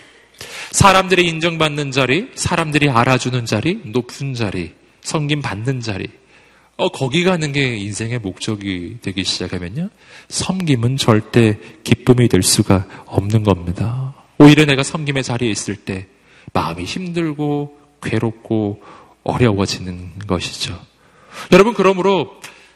사람들이 0.70 1.26
인정받는 1.26 1.90
자리, 1.90 2.28
사람들이 2.34 2.90
알아주는 2.90 3.46
자리, 3.46 3.80
높은 3.86 4.34
자리, 4.34 4.72
섬김 5.02 5.40
받는 5.40 5.80
자리. 5.80 6.08
어, 6.76 6.90
거기 6.90 7.24
가는 7.24 7.52
게 7.52 7.76
인생의 7.76 8.18
목적이 8.18 8.98
되기 9.00 9.24
시작하면요. 9.24 9.88
섬김은 10.28 10.98
절대 10.98 11.58
기쁨이 11.84 12.28
될 12.28 12.42
수가 12.42 12.86
없는 13.06 13.44
겁니다. 13.44 14.14
오히려 14.38 14.66
내가 14.66 14.82
섬김의 14.82 15.22
자리에 15.22 15.50
있을 15.50 15.76
때 15.76 16.06
마음이 16.52 16.84
힘들고 16.84 17.78
괴롭고 18.02 18.82
어려워지는 19.24 20.18
것이죠. 20.26 20.78
여러분, 21.52 21.72
그러므로 21.72 22.30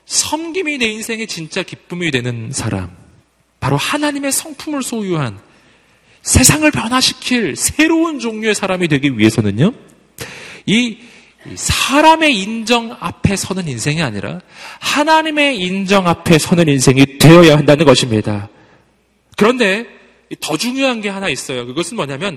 섬김이 0.06 0.78
내 0.78 0.86
인생의 0.86 1.26
진짜 1.26 1.62
기쁨이 1.62 2.10
되는 2.10 2.50
사람, 2.52 2.96
바로 3.60 3.76
하나님의 3.76 4.32
성품을 4.32 4.82
소유한 4.82 5.38
세상을 6.22 6.68
변화시킬 6.70 7.54
새로운 7.56 8.18
종류의 8.18 8.54
사람이 8.54 8.88
되기 8.88 9.18
위해서는요, 9.18 9.72
이 10.66 10.98
사람의 11.54 12.38
인정 12.38 12.96
앞에 13.00 13.36
서는 13.36 13.66
인생이 13.66 14.02
아니라 14.02 14.40
하나님의 14.80 15.58
인정 15.58 16.06
앞에 16.06 16.38
서는 16.38 16.68
인생이 16.68 17.18
되어야 17.18 17.56
한다는 17.56 17.86
것입니다. 17.86 18.48
그런데 19.36 19.86
더 20.40 20.56
중요한 20.56 21.00
게 21.00 21.08
하나 21.08 21.28
있어요. 21.28 21.66
그것은 21.66 21.96
뭐냐면 21.96 22.36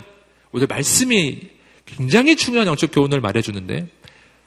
오늘 0.51 0.67
말씀이 0.67 1.41
굉장히 1.85 2.35
중요한 2.35 2.67
영적 2.67 2.91
교훈을 2.93 3.19
말해주는데 3.19 3.87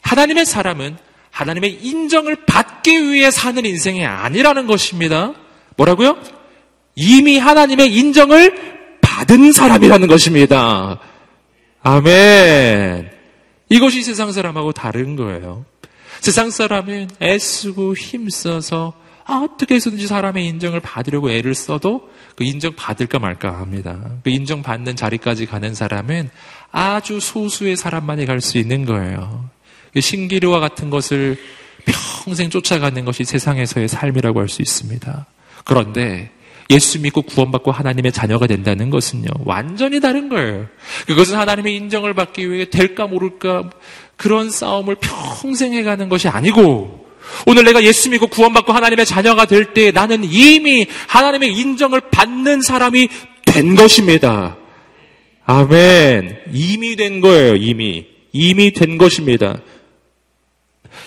하나님의 0.01 0.47
사람은 0.47 0.97
하나님의 1.31 1.79
인정을 1.83 2.47
받기 2.47 3.13
위해 3.13 3.31
사는 3.31 3.63
인생이 3.65 4.07
아니라는 4.07 4.67
것입니다. 4.67 5.35
뭐라고요? 5.77 6.17
이미 6.95 7.39
하나님의 7.39 7.95
인정을 7.95 8.99
받은 9.03 9.53
사람이라는 9.53 10.09
것입니다. 10.09 10.99
아멘. 11.83 13.16
이것이 13.69 14.03
세상 14.03 14.33
사람하고 14.33 14.73
다른 14.73 15.17
거예요. 15.17 15.65
세상 16.21 16.51
사람은 16.51 17.11
애쓰고 17.21 17.95
힘써서 17.95 18.95
어떻게 19.29 19.75
해서든지 19.75 20.07
사람의 20.07 20.47
인정을 20.47 20.81
받으려고 20.81 21.31
애를 21.31 21.55
써도 21.55 22.09
그 22.37 22.45
인정 22.45 22.75
받을까 22.77 23.19
말까 23.19 23.59
합니다. 23.59 23.99
그 24.23 24.31
인정 24.31 24.63
받는 24.63 24.95
자리까지 24.95 25.47
가는 25.47 25.75
사람은 25.75 26.31
아주 26.71 27.19
소수의 27.19 27.77
사람만이 27.77 28.27
갈 28.27 28.41
수 28.41 28.59
있는 28.59 28.85
거예요. 28.85 29.51
그 29.93 30.01
신기루와 30.01 30.61
같은 30.61 30.91
것을 30.91 31.37
평생 32.25 32.51
쫓아가는 32.51 33.05
것이 33.05 33.25
세상에서의 33.25 33.89
삶이라고 33.89 34.41
할 34.41 34.49
수 34.49 34.63
있습니다. 34.63 35.27
그런데 35.65 36.31
예수 36.71 37.01
믿고 37.01 37.23
구원받고 37.23 37.71
하나님의 37.71 38.13
자녀가 38.13 38.47
된다는 38.47 38.91
것은요, 38.91 39.29
완전히 39.45 40.01
다른 40.01 40.29
거예요. 40.29 40.67
그것은 41.07 41.37
하나님의 41.37 41.77
인정을 41.77 42.15
받기 42.15 42.51
위해 42.51 42.69
될까 42.71 43.07
모를까 43.07 43.71
그런 44.17 44.51
싸움을 44.51 44.97
평생 45.01 45.73
해가는 45.73 46.09
것이 46.09 46.29
아니고, 46.29 47.07
오늘 47.47 47.65
내가 47.65 47.83
예수 47.83 48.11
믿고 48.11 48.29
구원받고 48.29 48.73
하나님의 48.73 49.07
자녀가 49.07 49.47
될 49.47 49.75
때 49.75 49.91
나는 49.91 50.25
이미 50.25 50.87
하나님의 51.09 51.53
인정을 51.53 52.01
받는 52.11 52.63
사람이 52.63 53.09
된 53.45 53.75
것입니다. 53.75 54.57
아멘. 55.45 56.39
이미 56.53 56.97
된 56.97 57.21
거예요, 57.21 57.57
이미. 57.57 58.07
이미 58.33 58.73
된 58.73 58.99
것입니다. 58.99 59.61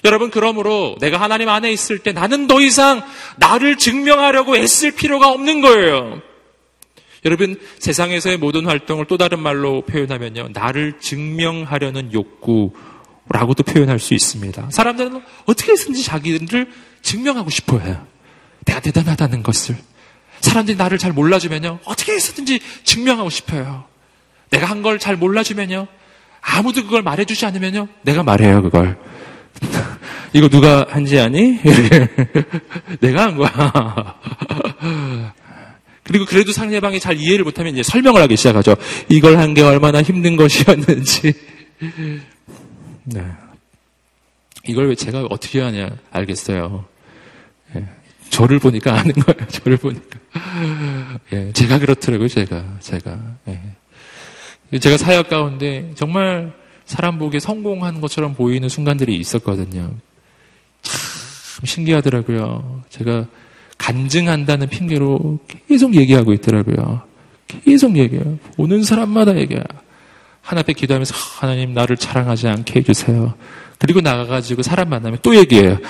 여러분, 0.05 0.29
그러므로 0.31 0.95
내가 0.99 1.19
하나님 1.19 1.49
안에 1.49 1.71
있을 1.71 1.99
때 1.99 2.12
나는 2.13 2.47
더 2.47 2.62
이상 2.62 3.01
나를 3.38 3.77
증명하려고 3.77 4.55
애쓸 4.57 4.91
필요가 4.91 5.29
없는 5.31 5.62
거예요. 5.62 6.21
여러분, 7.25 7.59
세상에서의 7.79 8.38
모든 8.38 8.65
활동을 8.65 9.05
또 9.05 9.17
다른 9.17 9.39
말로 9.39 9.81
표현하면요. 9.81 10.49
나를 10.53 10.99
증명하려는 11.01 12.13
욕구라고도 12.13 13.63
표현할 13.63 13.99
수 13.99 14.13
있습니다. 14.13 14.69
사람들은 14.71 15.21
어떻게 15.45 15.73
해서든지 15.73 16.03
자기들을 16.03 16.71
증명하고 17.01 17.49
싶어 17.49 17.77
해요. 17.79 18.05
내가 18.65 18.79
대단하다는 18.79 19.43
것을. 19.43 19.75
사람들이 20.39 20.77
나를 20.77 20.97
잘 20.97 21.12
몰라주면요. 21.12 21.79
어떻게 21.83 22.13
해서든지 22.13 22.62
증명하고 22.85 23.29
싶어요. 23.29 23.83
내가 24.49 24.67
한 24.67 24.81
걸 24.81 24.97
잘 24.97 25.17
몰라주면요. 25.17 25.88
아무도 26.41 26.83
그걸 26.83 27.01
말해주지 27.01 27.45
않으면요. 27.45 27.89
내가 28.03 28.23
말해요, 28.23 28.62
그걸. 28.63 28.97
이거 30.33 30.47
누가 30.49 30.85
한지 30.89 31.19
아니? 31.19 31.59
내가 33.01 33.23
한 33.23 33.35
거야. 33.38 33.49
그리고 36.03 36.25
그래도 36.25 36.51
상대방이 36.51 36.99
잘 36.99 37.17
이해를 37.17 37.43
못하면 37.45 37.73
이제 37.73 37.83
설명을 37.83 38.21
하기 38.23 38.35
시작하죠. 38.35 38.75
이걸 39.09 39.38
한 39.38 39.53
게 39.53 39.62
얼마나 39.62 40.01
힘든 40.01 40.35
것이었는지. 40.35 41.33
네. 43.05 43.23
이걸 44.67 44.88
왜 44.89 44.95
제가 44.95 45.25
어떻게 45.29 45.62
하냐 45.62 45.89
알겠어요. 46.12 46.85
예. 47.75 47.85
저를 48.29 48.59
보니까 48.59 48.93
아는 48.93 49.13
거예요. 49.13 49.47
저를 49.49 49.77
보니까. 49.77 50.19
예. 51.33 51.51
제가 51.53 51.79
그렇더라고요. 51.79 52.27
제가 52.27 52.77
제가. 52.79 53.19
예. 53.47 54.79
제가 54.79 54.97
사역 54.97 55.29
가운데 55.29 55.91
정말 55.95 56.53
사람 56.89 57.17
보기에 57.19 57.39
성공한 57.39 58.02
것처럼 58.02 58.34
보이는 58.34 58.67
순간들이 58.67 59.15
있었거든요. 59.17 59.91
참 60.82 61.63
신기하더라고요. 61.63 62.82
제가 62.89 63.28
간증한다는 63.78 64.69
핑계로 64.69 65.38
계속 65.67 65.93
얘기하고 65.93 66.34
있더라고요. 66.34 67.04
계속 67.45 67.95
얘기해요. 67.95 68.39
오는 68.58 68.82
사람마다 68.82 69.38
얘기해요. 69.38 69.63
하나 70.41 70.62
앞에 70.62 70.73
기도하면서 70.73 71.13
하나님 71.39 71.75
나를 71.75 71.95
자랑하지 71.95 72.47
않게 72.47 72.80
해주세요. 72.80 73.36
그리고 73.78 74.02
나가가지고 74.02 74.63
사람 74.63 74.89
만나면 74.89 75.19
또 75.21 75.36
얘기해요. 75.36 75.78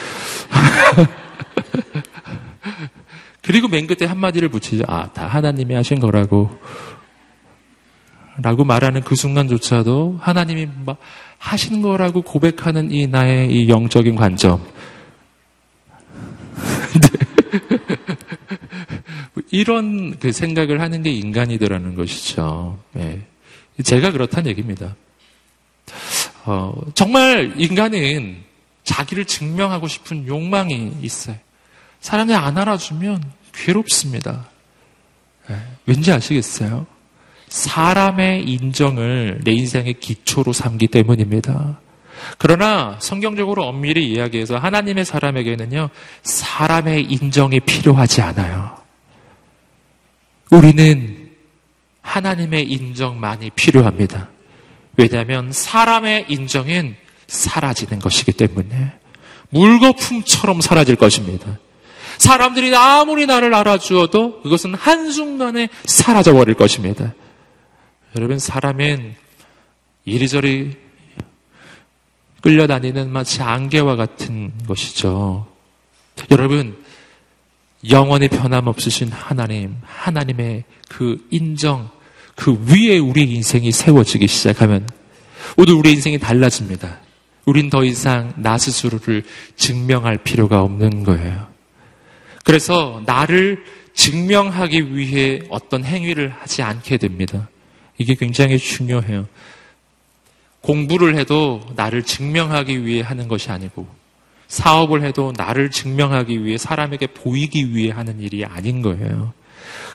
그리고 3.42 3.70
맨 3.70 3.88
끝에 3.88 4.06
한마디를 4.06 4.50
붙이죠. 4.50 4.84
아, 4.88 5.14
다 5.14 5.28
하나님이 5.28 5.76
하신 5.76 6.02
거라고. 6.02 6.52
라고 8.41 8.63
말하는 8.63 9.02
그 9.02 9.15
순간조차도 9.15 10.19
하나님이 10.21 10.67
하신 11.38 11.82
거라고 11.82 12.21
고백하는 12.21 12.91
이 12.91 13.08
나의 13.08 13.52
이 13.52 13.69
영적인 13.69 14.15
관점. 14.15 14.65
이런 19.52 20.17
그 20.19 20.32
생각을 20.32 20.82
하는 20.82 21.04
게 21.04 21.12
인간이더라는 21.12 21.95
것이죠. 21.95 22.80
네. 22.93 23.21
제가 23.84 24.12
그렇다는 24.12 24.52
얘기입니다. 24.52 24.95
어, 26.45 26.73
정말 26.93 27.54
인간은 27.58 28.43
자기를 28.84 29.25
증명하고 29.25 29.88
싶은 29.88 30.28
욕망이 30.28 30.93
있어요. 31.02 31.38
사람이 32.02 32.34
안 32.34 32.58
알아주면 32.58 33.23
괴롭습니다. 33.54 34.47
네. 35.47 35.58
왠지 35.86 36.12
아시겠어요? 36.12 36.86
사람의 37.50 38.48
인정을 38.48 39.42
내 39.44 39.52
인생의 39.52 39.96
기초로 39.96 40.54
삼기 40.54 40.88
때문입니다. 40.88 41.80
그러나 42.38 42.98
성경적으로 43.00 43.66
엄밀히 43.66 44.08
이야기해서 44.12 44.58
하나님의 44.58 45.06
사람에게는요, 45.06 45.90
사람의 46.24 47.06
인정이 47.06 47.60
필요하지 47.62 48.22
않아요. 48.22 48.78
우리는 50.52 51.30
하나님의 52.02 52.66
인정만이 52.72 53.52
필요합니다. 53.52 54.30
왜냐하면 54.98 55.52
사람의 55.52 56.26
인정은 56.30 56.96
사라지는 57.28 58.00
것이기 58.00 58.34
때문에 58.34 58.94
물거품처럼 59.50 60.62
사라질 60.62 60.96
것입니다. 60.96 61.60
사람들이 62.18 62.76
아무리 62.76 63.26
나를 63.26 63.54
알아주어도 63.54 64.42
그것은 64.42 64.76
한순간에 64.76 65.70
사라져 65.86 66.34
버릴 66.34 66.56
것입니다. 66.56 67.14
여러분, 68.15 68.39
사람은 68.39 69.15
이리저리 70.06 70.76
끌려다니는 72.41 73.12
마치 73.12 73.41
안개와 73.41 73.95
같은 73.95 74.52
것이죠. 74.67 75.48
여러분, 76.32 76.78
영원히 77.89 78.28
변함없으신 78.28 79.12
하나님, 79.12 79.76
하나님의 79.84 80.63
그 80.89 81.26
인정, 81.30 81.89
그 82.36 82.58
위에 82.67 82.98
우리 82.98 83.24
인생이 83.24 83.72
세워지기 83.72 84.28
시작하면 84.28 84.88
오늘 85.58 85.74
우리 85.74 85.91
인생이 85.91 86.19
달라집니다. 86.19 87.00
우린 87.45 87.69
더 87.69 87.84
이상 87.84 88.34
나 88.38 88.58
스스로를 88.58 89.24
증명할 89.56 90.17
필요가 90.17 90.62
없는 90.62 91.04
거예요. 91.04 91.48
그래서 92.43 93.02
나를 93.06 93.63
증명하기 93.93 94.95
위해 94.95 95.41
어떤 95.50 95.84
행위를 95.84 96.30
하지 96.30 96.62
않게 96.62 96.98
됩니다. 96.98 97.50
이게 98.00 98.16
굉장히 98.16 98.58
중요해요. 98.58 99.28
공부를 100.62 101.16
해도 101.18 101.62
나를 101.76 102.02
증명하기 102.04 102.86
위해 102.86 103.02
하는 103.02 103.28
것이 103.28 103.52
아니고 103.52 103.88
사업을 104.48 105.04
해도 105.04 105.32
나를 105.38 105.70
증명하기 105.70 106.44
위해 106.44 106.58
사람에게 106.58 107.08
보이기 107.08 107.76
위해 107.76 107.92
하는 107.92 108.20
일이 108.20 108.44
아닌 108.44 108.82
거예요. 108.82 109.34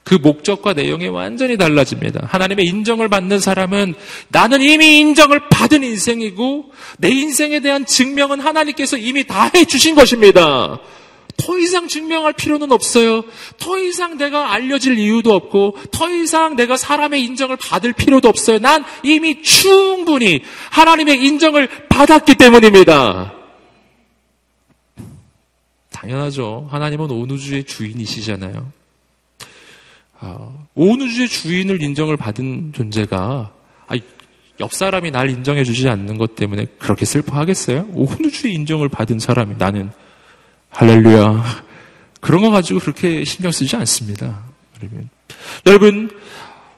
그 0.05 0.15
목적과 0.15 0.75
내용이 0.75 1.09
완전히 1.09 1.57
달라집니다. 1.57 2.27
하나님의 2.27 2.67
인정을 2.67 3.09
받는 3.09 3.41
사람은 3.41 3.95
나는 4.29 4.61
이미 4.61 4.99
인정을 4.99 5.49
받은 5.49 5.83
인생이고 5.83 6.73
내 6.99 7.09
인생에 7.09 7.61
대한 7.61 7.87
증명은 7.87 8.41
하나님께서 8.41 8.99
이미 8.99 9.27
다 9.27 9.51
해주신 9.55 9.95
것입니다. 9.95 10.79
더 11.37 11.59
이상 11.59 11.89
증명할 11.89 12.33
필요는 12.33 12.73
없어요. 12.73 13.25
더 13.59 13.79
이상 13.79 14.17
내가 14.17 14.53
알려질 14.53 14.99
이유도 14.99 15.35
없고, 15.35 15.77
더 15.91 16.11
이상 16.11 16.57
내가 16.57 16.77
사람의 16.77 17.23
인정을 17.23 17.57
받을 17.57 17.93
필요도 17.93 18.29
없어요. 18.29 18.59
난 18.59 18.85
이미 19.03 19.43
충분히 19.43 20.43
하나님의 20.71 21.25
인정을 21.25 21.69
받았기 21.89 22.37
때문입니다. 22.37 23.35
당연하죠. 25.91 26.69
하나님은 26.71 27.11
온 27.11 27.31
우주의 27.31 27.65
주인이시잖아요. 27.65 28.73
아, 30.21 30.53
온 30.75 31.01
우주의 31.01 31.29
주인을 31.29 31.83
인정을 31.83 32.17
받은 32.17 32.73
존재가 32.75 33.53
아, 33.87 33.95
옆 34.61 34.73
사람이 34.73 35.11
날 35.11 35.31
인정해 35.31 35.65
주지 35.65 35.89
않는 35.89 36.19
것 36.19 36.37
때문에 36.37 36.67
그렇게 36.79 37.05
슬퍼하겠어요? 37.05 37.89
온 37.93 38.09
우주의 38.25 38.55
인정을 38.55 38.89
받은 38.89 39.19
사람이 39.19 39.57
나는 39.59 39.91
할렐루야. 40.75 41.45
그런 42.21 42.43
거 42.43 42.51
가지고 42.51 42.81
그렇게 42.81 43.25
신경 43.25 43.53
쓰지 43.53 43.77
않습니다. 43.77 44.43
여러분. 44.81 45.09
여러분, 45.67 46.11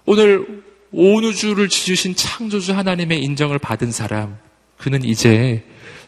오늘 0.05 0.47
온 0.93 1.25
우주를 1.25 1.71
지으신 1.71 2.15
창조주 2.15 2.75
하나님의 2.75 3.23
인정을 3.23 3.59
받은 3.59 3.93
사람, 3.93 4.37
그는 4.77 5.03
이제 5.03 5.65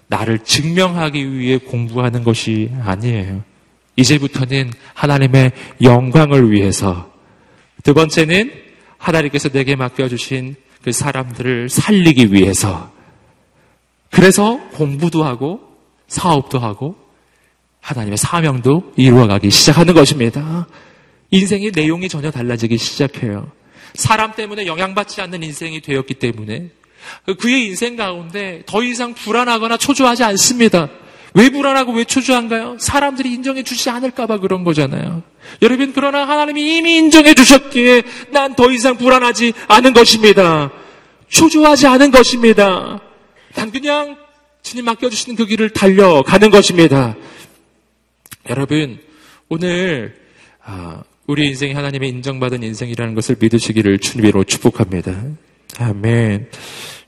나를 0.09 0.40
증명하기 0.44 1.33
위해 1.33 1.57
공부하는 1.57 2.24
것이 2.24 2.70
아니에요. 2.83 3.42
이제부터는 3.96 4.70
하나님의 4.92 5.53
영광을 5.83 6.51
위해서. 6.51 7.11
두 7.85 7.94
번째는 7.94 8.53
하나님께서 8.98 9.48
내게 9.48 9.77
맡겨주신 9.77 10.57
그 10.83 10.92
사람들을 10.92 11.70
살리기 11.70 12.35
위해서. 12.35 12.92
그래서 14.11 14.59
공부도 14.72 15.24
하고, 15.24 15.61
사업도 16.07 16.59
하고, 16.59 17.07
하나님의 17.80 18.18
사명도 18.18 18.92
이루어가기 18.96 19.50
시작하는 19.50 19.94
것입니다. 19.94 20.66
인생의 21.30 21.72
내용이 21.74 22.08
전혀 22.08 22.30
달라지기 22.30 22.78
시작해요. 22.78 23.50
사람 23.94 24.32
때문에 24.34 24.66
영향받지 24.66 25.20
않는 25.22 25.42
인생이 25.42 25.80
되었기 25.80 26.14
때문에 26.14 26.70
그의 27.40 27.66
인생 27.66 27.96
가운데 27.96 28.62
더 28.66 28.82
이상 28.82 29.14
불안하거나 29.14 29.76
초조하지 29.76 30.24
않습니다. 30.24 30.88
왜 31.34 31.50
불안하고 31.50 31.92
왜 31.92 32.04
초조한가요? 32.04 32.76
사람들이 32.80 33.32
인정해 33.32 33.62
주지 33.62 33.90
않을까봐 33.90 34.38
그런 34.40 34.64
거잖아요. 34.64 35.22
여러분, 35.62 35.92
그러나 35.94 36.26
하나님이 36.26 36.76
이미 36.78 36.96
인정해 36.96 37.34
주셨기에 37.34 38.02
난 38.30 38.54
더 38.56 38.70
이상 38.72 38.96
불안하지 38.96 39.52
않은 39.68 39.92
것입니다. 39.92 40.70
초조하지 41.28 41.86
않은 41.86 42.10
것입니다. 42.10 43.00
난 43.54 43.70
그냥 43.70 44.16
주님 44.62 44.86
맡겨주시는 44.86 45.36
그 45.36 45.46
길을 45.46 45.70
달려가는 45.70 46.50
것입니다. 46.50 47.14
여러분, 48.48 48.98
오늘 49.48 50.14
아, 50.64 51.02
우리 51.26 51.46
인생이 51.48 51.74
하나님의 51.74 52.08
인정받은 52.11 52.62
인생이라는 52.62 53.14
것을 53.14 53.37
믿으시기를 53.40 53.98
주님으로 53.98 54.44
축복합니다. 54.44 55.14
아멘. 55.78 56.48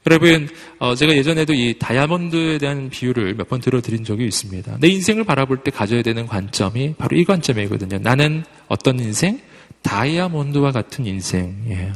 여러분, 0.06 0.48
어, 0.78 0.94
제가 0.94 1.14
예전에도 1.16 1.52
이 1.54 1.78
다이아몬드에 1.78 2.58
대한 2.58 2.88
비유를 2.90 3.34
몇 3.34 3.48
번 3.48 3.60
들어드린 3.60 4.04
적이 4.04 4.26
있습니다. 4.26 4.78
내 4.80 4.88
인생을 4.88 5.24
바라볼 5.24 5.58
때 5.62 5.70
가져야 5.70 6.02
되는 6.02 6.26
관점이 6.26 6.94
바로 6.96 7.16
이 7.16 7.24
관점이거든요. 7.24 7.98
나는 7.98 8.44
어떤 8.68 8.98
인생? 8.98 9.40
다이아몬드와 9.82 10.72
같은 10.72 11.06
인생이에요. 11.06 11.92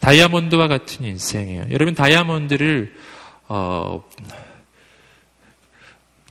다이아몬드와 0.00 0.68
같은 0.68 1.04
인생이에요. 1.06 1.66
여러분, 1.70 1.94
다이아몬드를, 1.94 2.92
어, 3.48 4.02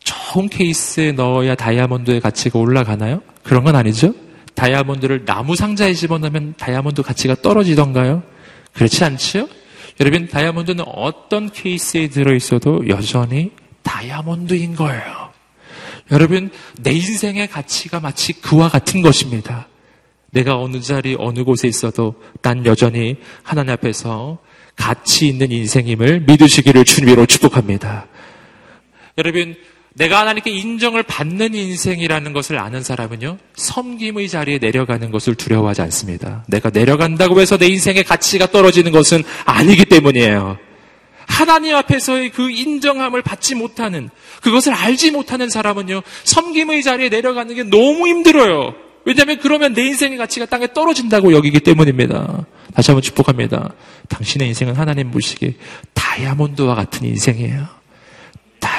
좋은 0.04 0.50
케이스에 0.50 1.12
넣어야 1.12 1.56
다이아몬드의 1.56 2.22
가치가 2.22 2.60
올라가나요? 2.60 3.22
그런 3.44 3.64
건 3.64 3.76
아니죠? 3.76 4.14
다이아몬드를 4.56 5.26
나무 5.26 5.56
상자에 5.56 5.94
집어넣으면 5.94 6.56
다이아몬드 6.58 7.02
가치가 7.02 7.36
떨어지던가요? 7.36 8.24
그렇지 8.74 9.04
않죠? 9.04 9.48
여러분, 10.00 10.28
다이아몬드는 10.28 10.84
어떤 10.88 11.50
케이스에 11.52 12.08
들어있어도 12.08 12.88
여전히 12.88 13.52
다이아몬드인 13.84 14.76
거예요. 14.76 15.32
여러분, 16.12 16.50
내 16.80 16.92
인생의 16.92 17.48
가치가 17.48 18.00
마치 18.00 18.34
그와 18.34 18.70
같은 18.70 19.02
것입니다. 19.02 19.68
내가 20.32 20.58
어느 20.58 20.80
자리, 20.82 21.16
어느 21.18 21.44
곳에 21.44 21.68
있어도 21.68 22.16
난 22.42 22.66
여전히 22.66 23.18
하나님 23.44 23.74
앞에서 23.74 24.40
가치 24.76 25.28
있는 25.28 25.52
인생임을 25.52 26.22
믿으시기를 26.22 26.86
주님으로 26.86 27.26
축복합니다. 27.26 28.08
여러분, 29.18 29.56
내가 29.94 30.20
하나님께 30.22 30.52
인정을 30.52 31.04
받는 31.04 31.54
인생이라는 31.54 32.34
것을 32.34 32.58
아는 32.58 32.82
사람은요, 32.82 33.38
섬김의 33.56 34.30
자리에 34.30 34.58
내려가는 34.60 35.12
것을 35.12 35.36
두려워하지 35.36 35.82
않습니다. 35.82 36.46
내가 36.48 36.70
내려간다고 36.70 37.42
해서 37.42 37.58
내 37.58 37.68
인생의 37.68 38.06
가치가 38.06 38.48
떨어지는 38.48 38.92
것은 38.92 39.24
아니기 39.46 39.86
때문이에요. 39.86 40.58
하나님 41.28 41.76
앞에서의 41.76 42.30
그 42.30 42.50
인정함을 42.50 43.22
받지 43.22 43.54
못하는, 43.54 44.10
그것을 44.42 44.74
알지 44.74 45.12
못하는 45.12 45.50
사람은요, 45.50 46.04
섬김의 46.24 46.84
자리에 46.84 47.10
내려가는 47.10 47.54
게 47.54 47.64
너무 47.64 48.08
힘들어요. 48.08 48.74
왜냐하면 49.04 49.40
그러면 49.42 49.74
내 49.74 49.84
인생의 49.84 50.18
가치가 50.18 50.46
땅에 50.46 50.68
떨어진다고 50.74 51.34
여기기 51.34 51.60
때문입니다. 51.60 52.46
다시 52.74 52.92
한번 52.92 53.02
축복합니다. 53.02 53.74
당신의 54.08 54.48
인생은 54.50 54.76
하나님 54.76 55.12
보시기에 55.12 55.56
다이아몬드와 55.94 56.76
같은 56.76 57.08
인생이에요. 57.08 57.81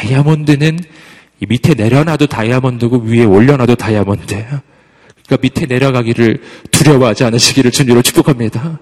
다이아몬드는 0.02 0.80
밑에 1.48 1.74
내려놔도 1.74 2.26
다이아몬드고 2.26 2.98
위에 2.98 3.24
올려놔도 3.24 3.76
다이아몬드예요. 3.76 4.46
그러니까 4.46 5.36
밑에 5.40 5.66
내려가기를 5.66 6.42
두려워하지 6.70 7.24
않으시기를 7.24 7.70
주님으로 7.70 8.02
축복합니다. 8.02 8.80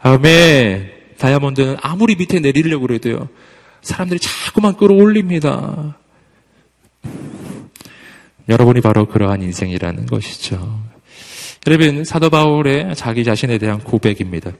아멘. 0.00 0.90
다이아몬드는 1.18 1.76
아무리 1.80 2.16
밑에 2.16 2.40
내리려고 2.40 2.86
그래도요. 2.86 3.28
사람들이 3.82 4.18
자꾸만 4.20 4.76
끌어올립니다. 4.76 5.96
여러분이 8.48 8.80
바로 8.80 9.06
그러한 9.06 9.42
인생이라는 9.42 10.06
것이죠. 10.06 10.85
여러분 11.66 12.04
사도 12.04 12.30
바울의 12.30 12.94
자기 12.94 13.24
자신에 13.24 13.58
대한 13.58 13.80
고백입니다. 13.80 14.52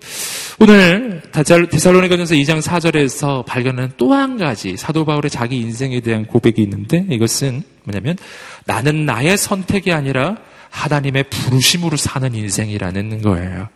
오늘 0.58 1.22
데살로니가전서 1.32 2.34
2장 2.34 2.60
4절에서 2.60 3.46
발견한 3.46 3.92
또한 3.96 4.36
가지 4.36 4.76
사도 4.76 5.04
바울의 5.04 5.30
자기 5.30 5.58
인생에 5.60 6.00
대한 6.00 6.26
고백이 6.26 6.60
있는데 6.62 7.06
이것은 7.08 7.62
뭐냐면 7.84 8.16
나는 8.64 9.06
나의 9.06 9.38
선택이 9.38 9.92
아니라 9.92 10.36
하나님의 10.70 11.24
부르심으로 11.30 11.96
사는 11.96 12.34
인생이라는 12.34 13.22
거예요. 13.22 13.68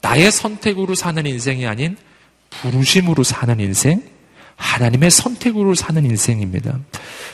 나의 0.00 0.32
선택으로 0.32 0.94
사는 0.94 1.24
인생이 1.26 1.66
아닌 1.66 1.96
부르심으로 2.48 3.22
사는 3.22 3.60
인생, 3.60 4.02
하나님의 4.56 5.10
선택으로 5.10 5.74
사는 5.74 6.02
인생입니다. 6.04 6.78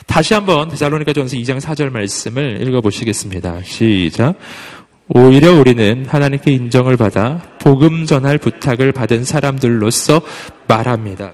다시 0.05 0.33
한번 0.33 0.69
데살로니가 0.69 1.13
전서 1.13 1.37
2장 1.37 1.61
4절 1.61 1.91
말씀을 1.91 2.67
읽어보시겠습니다. 2.67 3.63
시작. 3.63 4.35
오히려 5.11 5.53
우리는 5.53 6.05
하나님께 6.05 6.51
인정을 6.51 6.95
받아 6.95 7.41
복음 7.59 8.05
전할 8.05 8.37
부탁을 8.37 8.91
받은 8.91 9.23
사람들로서 9.23 10.21
말합니다. 10.67 11.33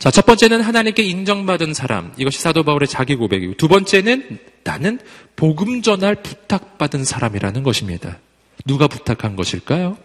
자, 0.00 0.10
첫 0.10 0.26
번째는 0.26 0.60
하나님께 0.60 1.04
인정받은 1.04 1.74
사람. 1.74 2.12
이것이 2.16 2.40
사도 2.40 2.64
바울의 2.64 2.88
자기 2.88 3.14
고백이고, 3.14 3.54
두 3.54 3.68
번째는 3.68 4.40
나는 4.64 4.98
복음 5.36 5.80
전할 5.82 6.16
부탁받은 6.16 7.04
사람이라는 7.04 7.62
것입니다. 7.62 8.18
누가 8.66 8.88
부탁한 8.88 9.36
것일까요? 9.36 9.96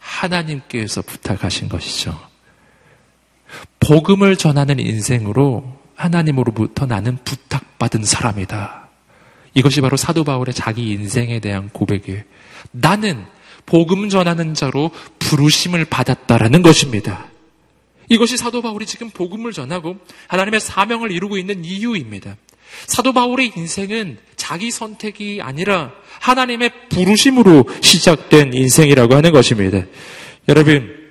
하나님께서 0.00 1.02
부탁하신 1.02 1.68
것이죠. 1.68 2.33
복음을 3.86 4.36
전하는 4.36 4.78
인생으로 4.78 5.64
하나님으로부터 5.94 6.86
나는 6.86 7.18
부탁받은 7.24 8.04
사람이다. 8.04 8.88
이것이 9.54 9.80
바로 9.80 9.96
사도 9.96 10.24
바울의 10.24 10.54
자기 10.54 10.90
인생에 10.90 11.38
대한 11.38 11.68
고백이에요. 11.68 12.22
나는 12.72 13.24
복음 13.66 14.08
전하는 14.08 14.54
자로 14.54 14.90
부르심을 15.18 15.84
받았다라는 15.84 16.62
것입니다. 16.62 17.26
이것이 18.08 18.36
사도 18.36 18.62
바울이 18.62 18.86
지금 18.86 19.10
복음을 19.10 19.52
전하고 19.52 19.96
하나님의 20.28 20.60
사명을 20.60 21.10
이루고 21.12 21.38
있는 21.38 21.64
이유입니다. 21.64 22.36
사도 22.86 23.12
바울의 23.12 23.52
인생은 23.56 24.18
자기 24.36 24.70
선택이 24.70 25.40
아니라 25.42 25.92
하나님의 26.20 26.70
부르심으로 26.90 27.66
시작된 27.80 28.52
인생이라고 28.52 29.14
하는 29.14 29.30
것입니다. 29.32 29.82
여러분, 30.48 31.03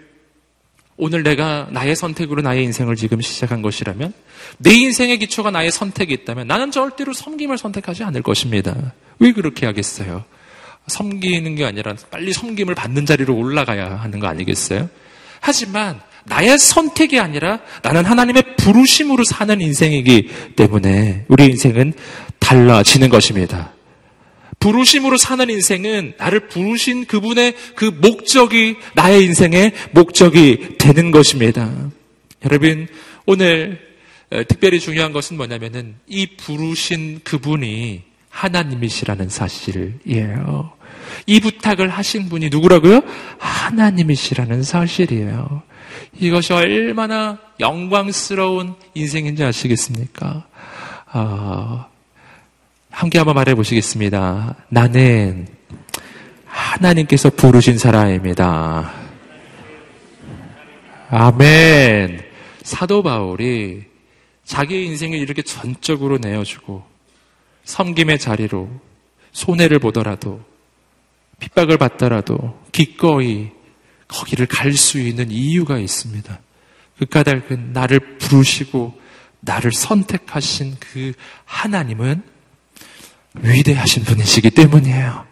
오늘 0.95 1.23
내가 1.23 1.67
나의 1.71 1.95
선택으로 1.95 2.41
나의 2.41 2.63
인생을 2.65 2.95
지금 2.95 3.19
시작한 3.21 3.61
것이라면 3.61 4.13
내 4.59 4.73
인생의 4.73 5.17
기초가 5.19 5.51
나의 5.51 5.71
선택이 5.71 6.13
있다면 6.13 6.47
나는 6.47 6.71
절대로 6.71 7.13
섬김을 7.13 7.57
선택하지 7.57 8.03
않을 8.03 8.21
것입니다. 8.21 8.93
왜 9.19 9.31
그렇게 9.31 9.65
하겠어요? 9.65 10.23
섬기는 10.87 11.55
게 11.55 11.65
아니라 11.65 11.95
빨리 12.11 12.33
섬김을 12.33 12.75
받는 12.75 13.05
자리로 13.05 13.35
올라가야 13.35 13.95
하는 13.95 14.19
거 14.19 14.27
아니겠어요? 14.27 14.89
하지만 15.39 15.99
나의 16.25 16.57
선택이 16.57 17.19
아니라 17.19 17.59
나는 17.81 18.05
하나님의 18.05 18.55
부르심으로 18.57 19.23
사는 19.23 19.59
인생이기 19.59 20.29
때문에 20.55 21.25
우리 21.27 21.45
인생은 21.45 21.93
달라지는 22.39 23.09
것입니다. 23.09 23.71
부르심으로 24.63 25.17
사는 25.17 25.49
인생은 25.49 26.13
나를 26.17 26.47
부르신 26.47 27.03
그분의 27.05 27.53
그 27.75 27.83
목적이 27.83 28.77
나의 28.95 29.25
인생의 29.25 29.73
목적이 29.91 30.77
되는 30.79 31.11
것입니다. 31.11 31.69
여러분, 32.45 32.87
오늘 33.25 33.81
특별히 34.47 34.79
중요한 34.79 35.11
것은 35.11 35.35
뭐냐면은 35.35 35.95
이 36.07 36.27
부르신 36.37 37.19
그분이 37.25 38.03
하나님이시라는 38.29 39.27
사실이에요. 39.27 40.71
이 41.25 41.41
부탁을 41.41 41.89
하신 41.89 42.29
분이 42.29 42.47
누구라고요? 42.47 43.01
하나님이시라는 43.39 44.63
사실이에요. 44.63 45.61
이것이 46.17 46.53
얼마나 46.53 47.37
영광스러운 47.59 48.75
인생인지 48.93 49.43
아시겠습니까? 49.43 50.47
어, 51.13 51.92
함께 52.93 53.17
한번 53.17 53.33
말해 53.33 53.55
보시겠습니다. 53.55 54.55
나는 54.69 55.47
하나님께서 56.45 57.31
부르신 57.31 57.79
사람입니다. 57.79 58.93
아멘. 61.09 62.23
사도 62.61 63.01
바울이 63.01 63.85
자기 64.45 64.85
인생을 64.85 65.17
이렇게 65.17 65.41
전적으로 65.41 66.19
내어주고 66.19 66.83
섬김의 67.63 68.19
자리로 68.19 68.69
손해를 69.31 69.79
보더라도 69.79 70.41
핍박을 71.39 71.79
받더라도 71.79 72.59
기꺼이 72.71 73.49
거기를 74.07 74.45
갈 74.45 74.71
수 74.73 74.99
있는 74.99 75.31
이유가 75.31 75.79
있습니다. 75.79 76.39
그 76.99 77.05
까닭은 77.07 77.73
나를 77.73 78.17
부르시고 78.19 78.93
나를 79.39 79.71
선택하신 79.71 80.75
그 80.79 81.13
하나님은 81.45 82.32
위대하신 83.41 84.03
분이시기 84.03 84.51
때문이에요. 84.51 85.25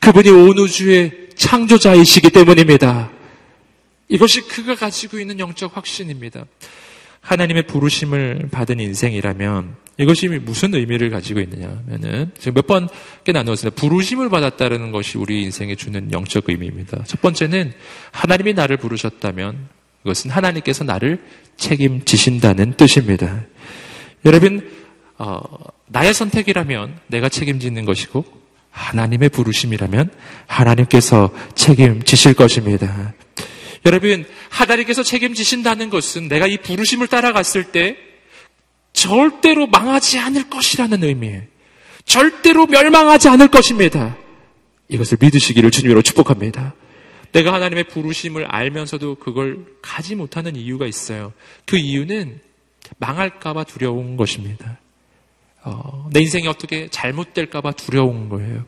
그분이 0.00 0.30
온 0.30 0.58
우주의 0.58 1.28
창조자이시기 1.36 2.30
때문입니다. 2.30 3.10
이것이 4.08 4.42
그가 4.42 4.74
가지고 4.74 5.18
있는 5.18 5.38
영적 5.38 5.76
확신입니다. 5.76 6.46
하나님의 7.20 7.66
부르심을 7.66 8.48
받은 8.50 8.80
인생이라면 8.80 9.76
이것이 9.98 10.28
무슨 10.28 10.74
의미를 10.74 11.10
가지고 11.10 11.40
있느냐면은 11.40 12.30
지금 12.38 12.54
몇 12.54 12.66
번께 12.66 13.32
나누었습니다. 13.32 13.80
부르심을 13.80 14.30
받았다는 14.30 14.92
것이 14.92 15.18
우리 15.18 15.42
인생에 15.42 15.74
주는 15.74 16.10
영적 16.12 16.44
의미입니다. 16.48 17.02
첫 17.04 17.20
번째는 17.20 17.72
하나님이 18.12 18.54
나를 18.54 18.76
부르셨다면 18.76 19.68
그것은 20.02 20.30
하나님께서 20.30 20.84
나를 20.84 21.20
책임지신다는 21.56 22.74
뜻입니다. 22.74 23.44
여러분 24.24 24.70
어, 25.18 25.40
나의 25.88 26.14
선택이라면 26.14 26.98
내가 27.08 27.28
책임지는 27.28 27.84
것이고 27.84 28.24
하나님의 28.70 29.28
부르심이라면 29.30 30.10
하나님께서 30.46 31.32
책임지실 31.54 32.34
것입니다. 32.34 33.14
여러분 33.86 34.26
하나님께서 34.50 35.02
책임지신다는 35.02 35.90
것은 35.90 36.28
내가 36.28 36.46
이 36.46 36.58
부르심을 36.58 37.06
따라갔을 37.08 37.64
때 37.64 37.96
절대로 38.92 39.66
망하지 39.66 40.18
않을 40.18 40.50
것이라는 40.50 41.04
의미예요. 41.04 41.42
절대로 42.04 42.66
멸망하지 42.66 43.28
않을 43.28 43.48
것입니다. 43.48 44.16
이것을 44.88 45.18
믿으시기를 45.20 45.70
주님으로 45.70 46.02
축복합니다. 46.02 46.74
내가 47.32 47.52
하나님의 47.52 47.84
부르심을 47.84 48.46
알면서도 48.46 49.16
그걸 49.16 49.66
가지 49.82 50.14
못하는 50.14 50.56
이유가 50.56 50.86
있어요. 50.86 51.32
그 51.66 51.76
이유는 51.76 52.40
망할까봐 52.96 53.64
두려운 53.64 54.16
것입니다. 54.16 54.78
어, 55.62 56.08
내 56.12 56.20
인생이 56.20 56.46
어떻게 56.48 56.88
잘못될까봐 56.88 57.72
두려운 57.72 58.28
거예요. 58.28 58.64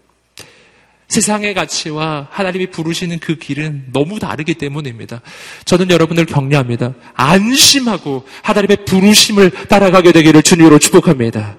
세상의 1.08 1.54
가치와 1.54 2.28
하나님이 2.30 2.68
부르시는 2.68 3.18
그 3.18 3.36
길은 3.36 3.92
너무 3.92 4.20
다르기 4.20 4.54
때문입니다. 4.54 5.22
저는 5.64 5.90
여러분을 5.90 6.24
격려합니다. 6.24 6.94
안심하고 7.14 8.24
하나님의 8.42 8.84
부르심을 8.84 9.50
따라가게 9.68 10.12
되기를 10.12 10.42
주님으로 10.42 10.78
축복합니다. 10.78 11.58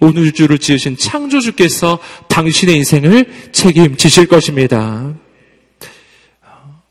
온 0.00 0.16
우주를 0.16 0.58
지으신 0.58 0.96
창조주께서 0.96 2.00
당신의 2.28 2.76
인생을 2.78 3.52
책임지실 3.52 4.26
것입니다. 4.26 5.14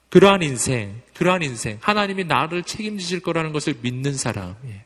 그러한 0.09 0.41
인생, 0.41 1.01
그러한 1.15 1.43
인생, 1.43 1.77
하나님이 1.81 2.23
나를 2.23 2.63
책임지실 2.63 3.19
거라는 3.19 3.51
것을 3.51 3.75
믿는 3.81 4.13
사람, 4.13 4.55
예. 4.67 4.85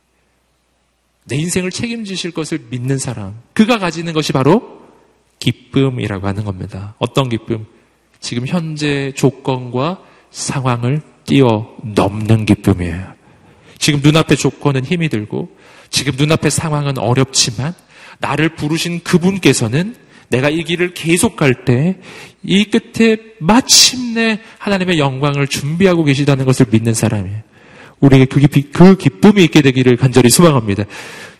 내 1.26 1.36
인생을 1.38 1.72
책임지실 1.72 2.32
것을 2.32 2.60
믿는 2.70 2.98
사람, 2.98 3.36
그가 3.54 3.78
가지는 3.80 4.14
것이 4.14 4.34
바로 4.34 4.82
기쁨이라고 5.40 6.28
하는 6.28 6.44
겁니다. 6.44 6.96
어떤 7.00 7.30
기쁨? 7.30 7.66
지금 8.20 8.48
현재 8.48 9.12
조건과 9.16 10.02
상황을 10.32 11.02
뛰어넘는 11.26 12.46
기쁨이에요. 12.46 13.14
지금 13.78 14.02
눈앞의 14.02 14.38
조건은 14.38 14.86
힘이 14.86 15.10
들고, 15.10 15.50
지금 15.90 16.14
눈앞의 16.18 16.52
상황은 16.52 16.98
어렵지만, 16.98 17.74
나를 18.20 18.56
부르신 18.56 19.04
그분께서는 19.04 19.96
내가 20.30 20.50
이 20.50 20.64
길을 20.64 20.94
계속 20.94 21.36
갈 21.36 21.66
때, 21.66 21.98
이 22.44 22.66
끝에 22.66 23.18
마침내 23.40 24.40
하나님의 24.60 25.00
영광을 25.00 25.48
준비하고 25.48 26.06
계시다는 26.06 26.46
것을 26.46 26.68
믿는 26.72 26.94
사람이에요. 26.94 27.42
우리에게 28.04 28.26
그, 28.26 28.42
그 28.72 28.98
기쁨이 28.98 29.44
있게 29.46 29.62
되기를 29.62 29.96
간절히 29.96 30.30
소망합니다. 30.30 30.84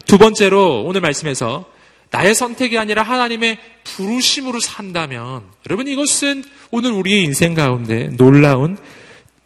두 0.06 0.18
번째로 0.18 0.84
오늘 0.86 1.02
말씀에서 1.02 1.66
나의 2.10 2.36
선택이 2.36 2.78
아니라 2.78 3.04
하나님의 3.04 3.58
부르심으로 3.84 4.60
산다면 4.60 5.42
여러분 5.68 5.88
이것은 5.88 6.44
오늘 6.72 6.92
우리의 6.92 7.24
인생 7.24 7.54
가운데 7.54 8.10
놀라운 8.16 8.78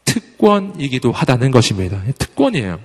특권이기도 0.05 1.11
하다는 1.11 1.51
것입니다. 1.51 2.01
특권이에요. 2.17 2.79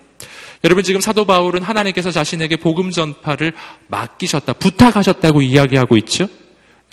여러분 0.64 0.84
지금 0.84 1.00
사도 1.00 1.24
바울은 1.24 1.62
하나님께서 1.62 2.10
자신에게 2.10 2.56
복음 2.56 2.90
전파를 2.90 3.52
맡기셨다, 3.88 4.54
부탁하셨다고 4.54 5.42
이야기하고 5.42 5.96
있죠. 5.98 6.28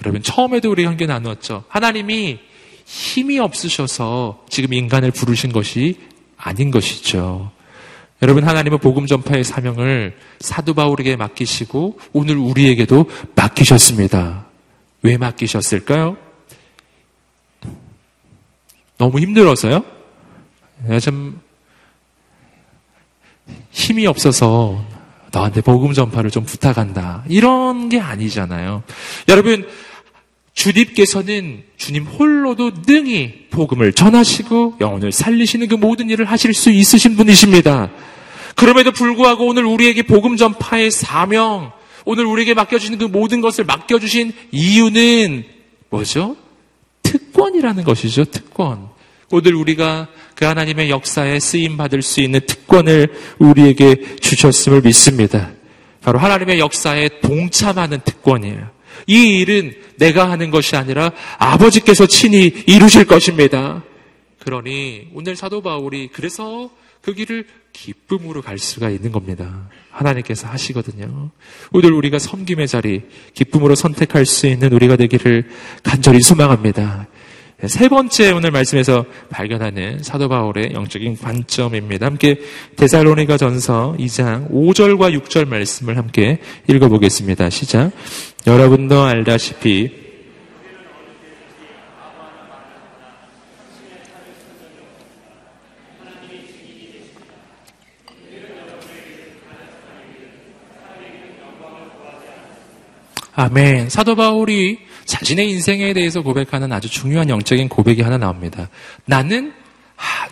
여러분 0.02 0.24
처음에도 0.24 0.72
우리 0.72 0.86
함께 0.86 1.06
나누었죠. 1.06 1.66
하나님이 1.68 2.40
힘이 2.86 3.38
없으셔서 3.38 4.46
지금 4.50 4.74
인간을 4.74 5.12
부르신 5.12 5.52
것이 5.52 6.09
아닌 6.40 6.72
것이죠. 6.72 7.52
여러분 8.22 8.44
하나님은 8.48 8.80
복음 8.80 9.06
전파의 9.06 9.44
사명을 9.44 10.18
사도 10.40 10.74
바울에게 10.74 11.16
맡기시고 11.16 12.00
오늘 12.14 12.38
우리에게도 12.38 13.10
맡기셨습니다. 13.36 14.46
왜 15.04 15.18
맡기셨을까요? 15.18 16.18
너무 18.98 19.20
힘들어서요? 19.20 19.84
좀 21.02 21.40
힘이 23.72 24.08
없어서 24.08 24.84
너한테 25.32 25.62
복음 25.62 25.94
전파를 25.94 26.32
좀 26.32 26.44
부탁한다. 26.44 27.24
이런 27.30 27.88
게 27.88 28.00
아니잖아요. 28.00 28.84
여러분 29.30 29.68
주님께서는 30.60 31.64
주님 31.78 32.04
홀로도 32.04 32.72
능히 32.86 33.46
복음을 33.50 33.94
전하시고 33.94 34.76
영혼을 34.82 35.14
살리시는 35.14 35.70
그 35.70 35.76
모든 35.76 36.10
일을 36.10 36.26
하실 36.26 36.54
수 36.54 36.70
있으신 36.70 37.16
분이십니다. 37.16 37.90
그럼에도 38.56 38.92
불구하고 38.92 39.48
오늘 39.48 39.64
우리에게 39.64 40.04
복음 40.04 40.36
전파의 40.36 40.92
사명, 40.92 41.72
오늘 42.04 42.26
우리에게 42.26 42.56
맡겨주신 42.56 42.98
그 42.98 43.06
모든 43.06 43.40
것을 43.40 43.64
맡겨주신 43.64 44.34
이유는 44.52 45.46
뭐죠? 45.90 46.36
특권이라는 47.04 47.86
것이죠, 47.86 48.26
특권. 48.26 48.90
오늘 49.32 49.56
우리가 49.56 50.10
그 50.36 50.44
하나님의 50.44 50.90
역사에 50.90 51.40
쓰임 51.40 51.78
받을 51.78 52.02
수 52.02 52.20
있는 52.20 52.42
특권을 52.46 53.14
우리에게 53.38 54.18
주셨음을 54.20 54.82
믿습니다. 54.82 55.52
바로 56.02 56.20
하나님의 56.20 56.60
역사에 56.60 57.22
동참하는 57.22 58.02
특권이에요. 58.04 58.79
이 59.08 59.40
일은 59.40 59.74
내가 59.98 60.30
하는 60.30 60.52
것이 60.52 60.76
아니라 60.76 61.12
아버지께서 61.38 62.08
친히 62.08 62.54
이루실 62.68 63.06
것입니다. 63.06 63.84
그러니 64.40 65.10
오늘 65.14 65.36
사도 65.36 65.62
바울이 65.62 66.10
그래서 66.12 66.70
그 67.02 67.14
길을 67.14 67.46
기쁨으로 67.74 68.42
갈 68.42 68.58
수가 68.58 68.90
있는 68.90 69.12
겁니다. 69.12 69.70
하나님께서 69.92 70.48
하시거든요. 70.48 71.32
오늘 71.72 71.94
우리가 71.94 72.20
섬김의 72.20 72.68
자리, 72.68 73.04
기쁨으로 73.34 73.76
선택할 73.76 74.26
수 74.26 74.48
있는 74.48 74.74
우리가 74.74 74.96
되기를 74.96 75.50
간절히 75.84 76.22
소망합니다. 76.22 77.08
세 77.68 77.90
번째 77.90 78.32
오늘 78.32 78.52
말씀에서 78.52 79.04
발견하는 79.30 80.02
사도 80.02 80.30
바울의 80.30 80.72
영적인 80.74 81.18
관점입니다. 81.18 82.06
함께 82.06 82.40
데살로니가 82.78 83.36
전서 83.36 83.96
2장 84.00 84.50
5절과 84.50 85.20
6절 85.22 85.46
말씀을 85.46 85.98
함께 85.98 86.40
읽어보겠습니다. 86.70 87.50
시작. 87.50 87.92
여러분도 88.48 89.04
알다시피 89.04 89.92
아멘. 103.36 103.90
사도 103.90 104.16
바울이 104.16 104.89
자신의 105.10 105.50
인생에 105.50 105.92
대해서 105.94 106.22
고백하는 106.22 106.72
아주 106.72 106.88
중요한 106.88 107.30
영적인 107.30 107.68
고백이 107.68 108.04
하나 108.04 108.20
나옵니다. 108.20 108.70
나는 109.06 109.54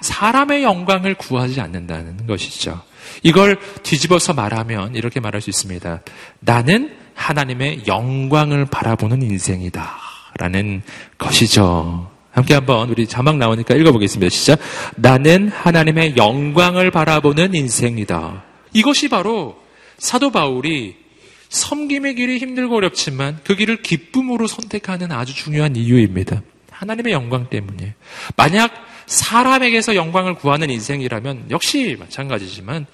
사람의 0.02 0.64
영광을 0.64 1.16
구하지 1.16 1.60
않는다는 1.60 2.28
것이죠. 2.28 2.82
이걸 3.24 3.58
뒤집어서 3.82 4.34
말하면 4.34 4.94
이렇게 4.96 5.20
말할 5.20 5.42
수 5.42 5.50
있습니다. 5.50 6.02
나는 6.42 6.96
하나님의 7.16 7.88
영광을 7.88 8.66
바라보는 8.66 9.24
인생이다. 9.24 9.98
라는 10.38 10.84
것이죠. 11.18 12.12
함께 12.30 12.54
한번 12.54 12.92
우리 12.92 13.08
자막 13.08 13.38
나오니까 13.38 13.74
읽어보겠습니다. 13.74 14.30
시작. 14.30 14.60
나는 14.96 15.50
하나님의 15.50 16.18
영광을 16.18 16.92
바라보는 16.92 17.56
인생이다. 17.56 18.44
이것이 18.74 19.10
바로 19.10 19.58
사도 19.98 20.30
바울이 20.30 21.07
섬김의 21.50 22.16
길이 22.16 22.38
힘들고 22.38 22.76
어렵지만 22.76 23.40
그 23.44 23.56
길을 23.56 23.82
기쁨으로 23.82 24.48
선택하는 24.48 25.12
아주 25.12 25.34
중요한 25.34 25.76
이유입니다. 25.76 26.42
하나님의 26.72 27.14
영광 27.14 27.50
때문이에요. 27.50 27.94
만약 28.36 28.74
사람에게서 29.08 29.96
영광을 29.96 30.36
구하는 30.36 30.70
인생이라면 30.70 31.48
역시 31.50 31.96
마찬가지지만 31.98 32.86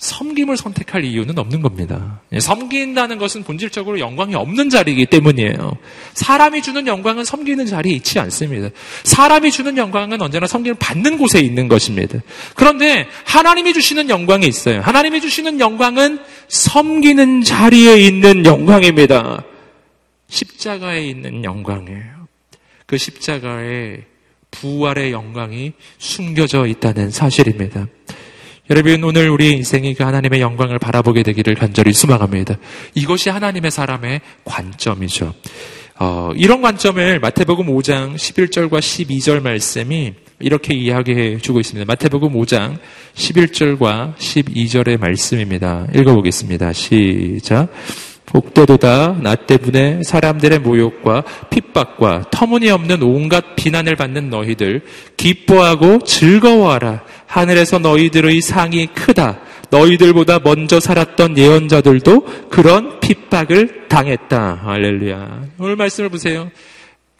섬김을 0.00 0.56
선택할 0.56 1.04
이유는 1.04 1.38
없는 1.38 1.60
겁니다. 1.60 2.22
예, 2.32 2.40
섬긴다는 2.40 3.18
것은 3.18 3.44
본질적으로 3.44 4.00
영광이 4.00 4.34
없는 4.34 4.70
자리이기 4.70 5.04
때문이에요. 5.06 5.76
사람이 6.14 6.62
주는 6.62 6.86
영광은 6.86 7.24
섬기는 7.24 7.66
자리에 7.66 7.92
있지 7.96 8.18
않습니다. 8.18 8.70
사람이 9.04 9.50
주는 9.50 9.76
영광은 9.76 10.22
언제나 10.22 10.46
섬김을 10.46 10.78
받는 10.78 11.18
곳에 11.18 11.40
있는 11.40 11.68
것입니다. 11.68 12.18
그런데 12.54 13.06
하나님이 13.26 13.74
주시는 13.74 14.08
영광이 14.08 14.46
있어요. 14.46 14.80
하나님이 14.80 15.20
주시는 15.20 15.60
영광은 15.60 16.20
섬기는 16.48 17.42
자리에 17.42 17.98
있는 17.98 18.46
영광입니다. 18.46 19.44
십자가에 20.28 21.04
있는 21.04 21.44
영광이에요. 21.44 22.26
그 22.86 22.96
십자가에 22.96 23.98
부활의 24.50 25.12
영광이 25.12 25.74
숨겨져 25.98 26.66
있다는 26.66 27.10
사실입니다. 27.10 27.86
여러분 28.70 29.02
오늘 29.02 29.28
우리 29.28 29.50
인생이 29.50 29.94
그 29.94 30.04
하나님의 30.04 30.40
영광을 30.40 30.78
바라보게 30.78 31.24
되기를 31.24 31.56
간절히 31.56 31.92
소망합니다. 31.92 32.56
이것이 32.94 33.28
하나님의 33.28 33.72
사람의 33.72 34.20
관점이죠. 34.44 35.34
어, 35.98 36.30
이런 36.36 36.62
관점을 36.62 37.18
마태복음 37.18 37.66
5장 37.66 38.14
11절과 38.14 38.78
12절 38.78 39.42
말씀이 39.42 40.14
이렇게 40.38 40.74
이야기해 40.74 41.38
주고 41.38 41.58
있습니다. 41.58 41.84
마태복음 41.84 42.32
5장 42.34 42.78
11절과 43.16 44.14
12절의 44.14 45.00
말씀입니다. 45.00 45.88
읽어보겠습니다. 45.92 46.72
시작. 46.72 47.70
복되도다 48.26 49.16
나 49.20 49.34
때문에 49.34 50.02
사람들의 50.04 50.60
모욕과 50.60 51.24
핍박과 51.50 52.26
터무니없는 52.30 53.02
온갖 53.02 53.56
비난을 53.56 53.96
받는 53.96 54.30
너희들 54.30 54.82
기뻐하고 55.16 55.98
즐거워하라 56.04 57.02
하늘에서 57.30 57.78
너희들의 57.78 58.40
상이 58.40 58.88
크다. 58.88 59.38
너희들보다 59.70 60.40
먼저 60.40 60.80
살았던 60.80 61.38
예언자들도 61.38 62.48
그런 62.50 62.98
핍박을 62.98 63.86
당했다. 63.88 64.60
할렐루야. 64.64 65.42
오늘 65.58 65.76
말씀을 65.76 66.10
보세요. 66.10 66.50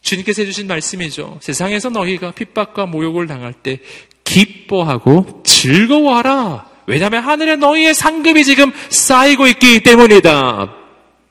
주님께서 0.02 0.42
해주신 0.42 0.66
말씀이죠. 0.66 1.38
세상에서 1.40 1.90
너희가 1.90 2.32
핍박과 2.32 2.86
모욕을 2.86 3.28
당할 3.28 3.52
때 3.52 3.78
기뻐하고 4.24 5.42
즐거워하라. 5.44 6.66
왜냐하면 6.86 7.22
하늘에 7.22 7.54
너희의 7.54 7.94
상급이 7.94 8.44
지금 8.44 8.72
쌓이고 8.88 9.46
있기 9.46 9.84
때문이다. 9.84 10.79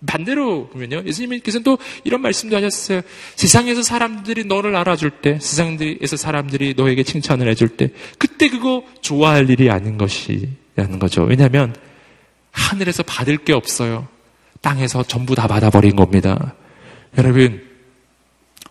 반대로 0.06 0.68
보면요. 0.70 1.04
예수님께서는 1.06 1.64
또 1.64 1.78
이런 2.04 2.22
말씀도 2.22 2.56
하셨어요. 2.56 3.02
세상에서 3.36 3.82
사람들이 3.82 4.46
너를 4.46 4.76
알아줄 4.76 5.10
때, 5.22 5.38
세상에서 5.42 6.16
사람들이 6.16 6.74
너에게 6.78 7.04
칭찬을 7.04 7.48
해줄 7.50 7.70
때, 7.70 7.90
그때 8.18 8.50
그거 8.50 8.84
좋아할 9.02 9.50
일이 9.50 9.70
아닌 9.70 9.98
것이라는 9.98 11.00
거죠. 11.00 11.24
왜냐하면 11.24 11.76
하늘에서 12.52 13.04
받을 13.04 13.38
게 13.38 13.54
없어요. 13.54 14.08
땅에서 14.62 15.04
전부 15.04 15.36
다 15.36 15.48
받아버린 15.48 15.96
겁니다. 15.96 16.56
여러분, 17.18 17.62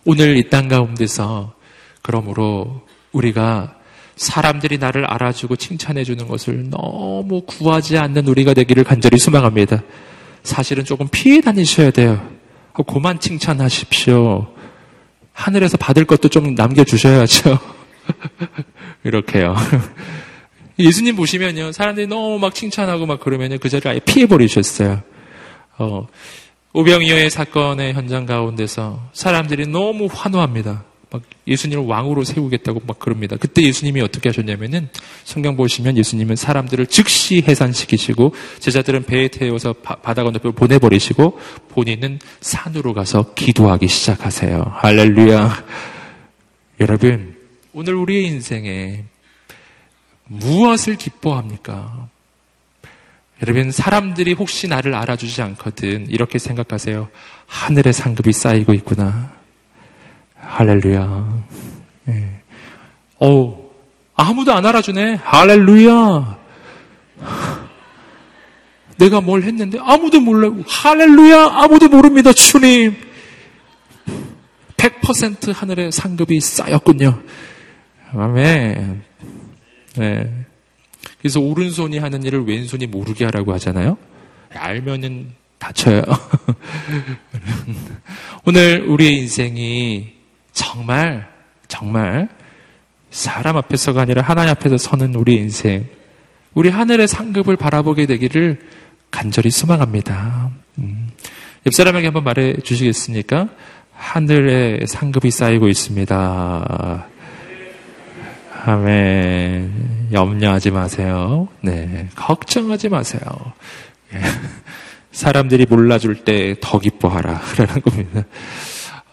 오늘 0.05 0.37
이 0.37 0.49
땅 0.49 0.67
가운데서 0.67 1.53
그러므로 2.01 2.81
우리가 3.11 3.75
사람들이 4.15 4.77
나를 4.77 5.05
알아주고 5.05 5.55
칭찬해주는 5.55 6.27
것을 6.27 6.69
너무 6.69 7.41
구하지 7.45 7.97
않는 7.97 8.27
우리가 8.27 8.53
되기를 8.53 8.83
간절히 8.83 9.17
소망합니다. 9.17 9.83
사실은 10.43 10.85
조금 10.85 11.07
피해 11.11 11.41
다니셔야 11.41 11.91
돼요. 11.91 12.27
고만 12.73 13.19
칭찬하십시오. 13.19 14.47
하늘에서 15.33 15.77
받을 15.77 16.05
것도 16.05 16.29
좀 16.29 16.55
남겨주셔야죠. 16.55 17.59
이렇게요. 19.03 19.55
예수님 20.79 21.15
보시면요. 21.15 21.71
사람들이 21.71 22.07
너무 22.07 22.39
막 22.39 22.55
칭찬하고 22.55 23.05
막 23.05 23.19
그러면요. 23.19 23.57
그 23.59 23.69
자리를 23.69 23.91
아예 23.91 23.99
피해버리셨어요. 23.99 25.01
어, 25.77 26.07
오병이어의 26.73 27.29
사건의 27.29 27.93
현장 27.93 28.25
가운데서 28.25 29.09
사람들이 29.13 29.67
너무 29.67 30.07
환호합니다. 30.11 30.83
막 31.11 31.23
예수님을 31.47 31.85
왕으로 31.85 32.23
세우겠다고 32.23 32.83
막 32.85 32.99
그럽니다. 32.99 33.35
그때 33.35 33.63
예수님이 33.63 34.01
어떻게 34.01 34.29
하셨냐면은 34.29 34.89
성경 35.23 35.57
보시면 35.57 35.97
예수님은 35.97 36.35
사람들을 36.35 36.85
즉시 36.87 37.43
해산시키시고 37.47 38.35
제자들은 38.59 39.03
배에 39.03 39.27
태워서 39.29 39.73
바다 39.73 40.23
건너편으로 40.23 40.53
보내버리시고 40.53 41.39
본인은 41.69 42.19
산으로 42.41 42.93
가서 42.93 43.33
기도하기 43.33 43.87
시작하세요. 43.87 44.71
할렐루야. 44.75 45.65
여러분, 46.79 47.35
오늘 47.73 47.95
우리의 47.95 48.25
인생에 48.27 49.05
무엇을 50.25 50.95
기뻐합니까? 50.95 52.07
여러분, 53.41 53.71
사람들이 53.71 54.33
혹시 54.33 54.67
나를 54.67 54.93
알아주지 54.93 55.41
않거든 55.41 56.07
이렇게 56.09 56.37
생각하세요. 56.37 57.09
하늘의 57.47 57.93
상급이 57.93 58.31
쌓이고 58.31 58.73
있구나. 58.75 59.38
할렐루야. 60.49 61.43
예. 62.09 62.41
어 63.19 63.69
아무도 64.15 64.51
안 64.51 64.65
알아주네. 64.65 65.15
할렐루야. 65.23 66.37
내가 68.97 69.21
뭘 69.21 69.43
했는데 69.43 69.77
아무도 69.81 70.19
몰라요. 70.19 70.61
할렐루야! 70.67 71.51
아무도 71.53 71.87
모릅니다, 71.87 72.33
주님. 72.33 72.95
100% 74.75 75.53
하늘의 75.53 75.91
상급이 75.91 76.39
쌓였군요. 76.41 77.21
아멘. 78.13 79.03
네. 79.95 80.45
그래서 81.19 81.39
오른손이 81.39 81.97
하는 81.99 82.23
일을 82.23 82.45
왼손이 82.45 82.87
모르게 82.87 83.23
하라고 83.25 83.53
하잖아요. 83.53 83.97
알면은 84.53 85.31
다쳐요. 85.59 86.01
오늘 88.45 88.83
우리의 88.87 89.17
인생이 89.19 90.18
정말, 90.59 91.25
정말 91.69 92.27
사람 93.11 93.55
앞에서가 93.55 94.01
아니라 94.01 94.21
하나님 94.21 94.51
앞에서 94.51 94.77
서는 94.77 95.15
우리 95.15 95.35
인생, 95.35 95.87
우리 96.53 96.67
하늘의 96.67 97.07
상급을 97.07 97.55
바라보게 97.55 98.05
되기를 98.05 98.59
간절히 99.09 99.51
소망합니다. 99.51 100.51
음. 100.79 101.11
옆 101.65 101.73
사람에게 101.73 102.07
한번 102.07 102.25
말해 102.25 102.57
주시겠습니까? 102.57 103.47
하늘의 103.95 104.85
상급이 104.85 105.31
쌓이고 105.31 105.69
있습니다. 105.69 107.07
아멘. 108.65 110.09
염려하지 110.11 110.71
마세요. 110.71 111.47
네. 111.61 112.09
걱정하지 112.15 112.89
마세요. 112.89 113.21
예. 114.13 114.19
사람들이 115.13 115.65
몰라줄 115.67 116.25
때 116.25 116.55
더 116.59 116.79
기뻐하라. 116.79 117.41
라는 117.57 117.81
겁니다. 117.81 118.25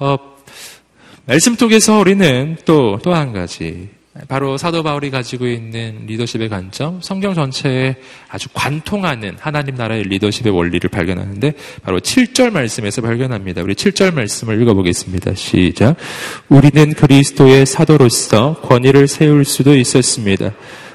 어, 0.01 0.36
말씀 1.29 1.57
속에서 1.57 1.99
우리는 1.99 2.57
또, 2.64 3.01
또 3.03 3.12
한 3.12 3.33
가지. 3.33 3.89
바로 4.29 4.57
사도 4.57 4.85
바울이 4.85 5.11
가지고 5.11 5.47
있는 5.49 6.07
리더십의 6.07 6.49
관점, 6.49 7.01
성경 7.03 7.35
전체에 7.35 7.97
아주 8.29 8.49
관통하는 8.55 9.37
하나님 9.39 9.74
나라의 9.74 10.05
리더십의 10.05 10.53
원리를 10.53 10.89
발견하는데 10.89 11.53
바로 11.83 11.99
7절 11.99 12.51
말씀에서 12.51 13.03
발견합니다. 13.03 13.62
우리 13.62 13.74
7절 13.74 14.14
말씀을 14.14 14.62
읽어보겠습니다. 14.62 15.35
시작. 15.35 15.97
우리는 16.49 16.95
그리스도의 16.95 17.66
사도로서 17.66 18.61
권위를 18.62 19.09
세울 19.09 19.45
수도 19.45 19.77
있었습니다. 19.77 20.53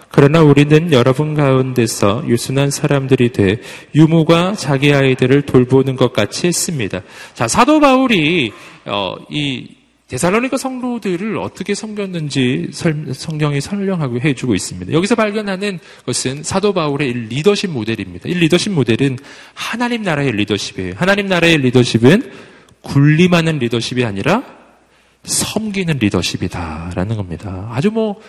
그러나 0.10 0.42
우리는 0.42 0.94
여러분 0.94 1.36
가운데서 1.36 2.24
유순한 2.28 2.72
사람들이 2.72 3.34
돼 3.34 3.60
유모가 3.94 4.54
자기 4.56 4.94
아이들을 4.94 5.42
돌보는 5.44 5.98
것 5.98 6.14
같이 6.14 6.48
했습니다. 6.48 7.02
자, 7.34 7.50
사도 7.50 7.82
바울이 7.82 8.52
어, 8.86 9.16
이 9.30 9.81
데살로니가 10.12 10.58
성도들을 10.58 11.38
어떻게 11.38 11.74
섬겼는지 11.74 12.72
성경이 13.14 13.62
설명하고 13.62 14.20
해주고 14.20 14.56
있습니다. 14.56 14.92
여기서 14.92 15.16
발견하는 15.16 15.80
것은 16.06 16.44
사도 16.44 16.74
바울의 16.74 17.14
리더십 17.30 17.72
모델입니다. 17.72 18.28
이 18.28 18.34
리더십 18.34 18.74
모델은 18.74 19.18
하나님 19.54 20.02
나라의 20.02 20.34
리더십이에요. 20.34 20.96
하나님 20.98 21.28
나라의 21.28 21.60
리더십은 21.60 22.30
군림하는 22.82 23.60
리더십이 23.60 24.04
아니라 24.04 24.44
섬기는 25.24 25.98
리더십이다라는 25.98 27.16
겁니다. 27.16 27.70
아주 27.72 27.90
뭐 27.90 28.20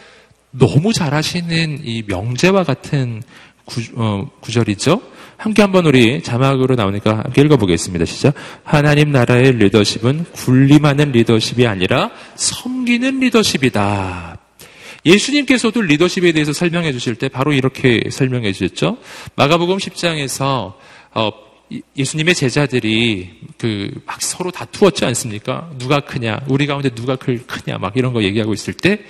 너무 0.52 0.92
잘하시는 0.92 1.80
이 1.82 2.04
명제와 2.06 2.62
같은 2.62 3.22
구, 3.64 3.80
어, 3.96 4.30
구절이죠. 4.40 5.02
함께 5.42 5.60
한번 5.60 5.86
우리 5.86 6.22
자막으로 6.22 6.76
나오니까 6.76 7.16
함께 7.24 7.42
읽어보겠습니다. 7.42 8.04
시작. 8.04 8.32
하나님 8.62 9.10
나라의 9.10 9.56
리더십은 9.56 10.26
군림하는 10.32 11.10
리더십이 11.10 11.66
아니라 11.66 12.12
섬기는 12.36 13.18
리더십이다. 13.18 14.38
예수님께서도 15.04 15.82
리더십에 15.82 16.30
대해서 16.30 16.52
설명해 16.52 16.92
주실 16.92 17.16
때 17.16 17.28
바로 17.28 17.52
이렇게 17.52 18.04
설명해 18.08 18.52
주셨죠. 18.52 18.98
마가복음 19.34 19.78
10장에서 19.78 20.74
어, 21.14 21.30
예수님의 21.96 22.36
제자들이 22.36 23.30
그 23.58 23.90
막 24.06 24.22
서로 24.22 24.52
다투었지 24.52 25.04
않습니까? 25.06 25.70
누가 25.78 25.98
크냐, 25.98 26.42
우리 26.46 26.66
가운데 26.66 26.90
누가 26.90 27.16
크냐, 27.16 27.78
막 27.78 27.96
이런 27.96 28.12
거 28.12 28.22
얘기하고 28.22 28.52
있을 28.52 28.74
때 28.74 29.00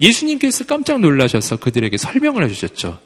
예수님께서 0.00 0.64
깜짝 0.64 1.00
놀라셔서 1.00 1.56
그들에게 1.56 1.98
설명을 1.98 2.44
해 2.44 2.48
주셨죠. 2.48 2.98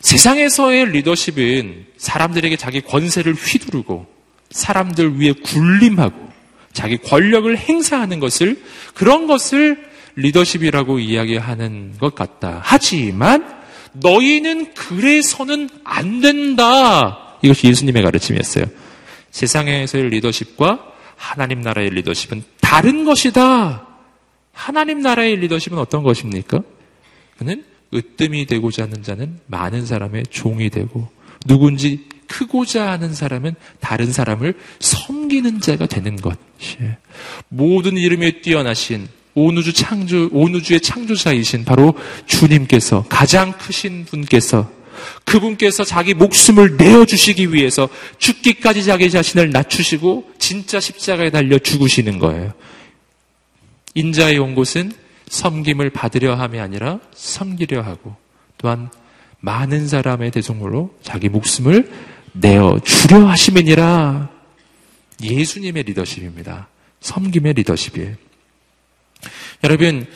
세상에서의 0.00 0.90
리더십은 0.92 1.86
사람들에게 1.96 2.56
자기 2.56 2.80
권세를 2.80 3.34
휘두르고 3.34 4.06
사람들 4.50 5.20
위에 5.20 5.32
군림하고 5.32 6.30
자기 6.72 6.96
권력을 6.98 7.56
행사하는 7.56 8.20
것을 8.20 8.62
그런 8.94 9.26
것을 9.26 9.90
리더십이라고 10.16 10.98
이야기하는 10.98 11.98
것 11.98 12.14
같다. 12.14 12.60
하지만 12.62 13.60
너희는 13.92 14.74
그래서는 14.74 15.68
안 15.84 16.20
된다. 16.20 17.36
이것이 17.42 17.66
예수님의 17.68 18.02
가르침이었어요. 18.02 18.66
세상에서의 19.30 20.10
리더십과 20.10 20.86
하나님 21.16 21.60
나라의 21.60 21.90
리더십은 21.90 22.42
다른 22.60 23.04
것이다. 23.04 23.86
하나님 24.52 25.00
나라의 25.00 25.36
리더십은 25.36 25.78
어떤 25.78 26.02
것입니까? 26.02 26.62
그는 27.38 27.64
으뜸이 27.92 28.46
되고자 28.46 28.84
하는 28.84 29.02
자는 29.02 29.38
많은 29.46 29.86
사람의 29.86 30.24
종이 30.30 30.70
되고 30.70 31.08
누군지 31.46 32.04
크고자 32.26 32.90
하는 32.90 33.12
사람은 33.12 33.54
다른 33.80 34.12
사람을 34.12 34.54
섬기는 34.78 35.60
자가 35.60 35.86
되는 35.86 36.16
것이에요. 36.16 36.94
모든 37.48 37.96
이름에 37.96 38.40
뛰어나신 38.40 39.08
온 39.34 39.56
우주 39.56 39.72
창조, 39.72 40.28
온 40.32 40.54
우주의 40.54 40.80
창조자이신 40.80 41.64
바로 41.64 41.94
주님께서 42.26 43.04
가장 43.08 43.52
크신 43.52 44.04
분께서 44.04 44.70
그분께서 45.24 45.84
자기 45.84 46.14
목숨을 46.14 46.76
내어 46.76 47.04
주시기 47.04 47.52
위해서 47.52 47.88
죽기까지 48.18 48.84
자기 48.84 49.10
자신을 49.10 49.50
낮추시고 49.50 50.30
진짜 50.38 50.78
십자가에 50.78 51.30
달려 51.30 51.58
죽으시는 51.58 52.18
거예요. 52.18 52.52
인자의 53.94 54.38
온 54.38 54.54
곳은 54.54 54.92
섬김을 55.30 55.90
받으려 55.90 56.34
함이 56.34 56.58
아니라 56.60 56.98
섬기려 57.14 57.80
하고 57.80 58.16
또한 58.58 58.90
많은 59.38 59.88
사람의 59.88 60.32
대성물로 60.32 60.94
자기 61.02 61.28
목숨을 61.28 61.90
내어 62.32 62.78
주려 62.84 63.26
하심이니라 63.26 64.28
예수님의 65.22 65.84
리더십입니다. 65.84 66.68
섬김의 67.00 67.54
리더십이에요. 67.54 68.14
여러분, 69.64 70.06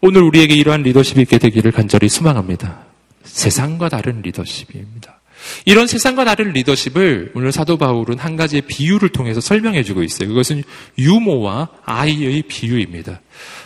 오늘 0.00 0.22
우리에게 0.22 0.54
이러한 0.54 0.82
리더십이 0.82 1.22
있게 1.22 1.38
되기를 1.38 1.72
간절히 1.72 2.08
소망합니다. 2.08 2.84
세상과 3.22 3.88
다른 3.88 4.22
리더십입니다. 4.22 5.20
이런 5.64 5.86
세상과 5.86 6.24
다른 6.24 6.52
리더십을 6.52 7.32
오늘 7.34 7.52
사도 7.52 7.78
바울은 7.78 8.18
한 8.18 8.36
가지의 8.36 8.62
비유를 8.62 9.10
통해서 9.10 9.40
설명해 9.40 9.82
주고 9.84 10.02
있어요. 10.02 10.28
그것은 10.28 10.64
유모와 10.98 11.68
아이의 11.84 12.42
비유입니다. 12.42 13.20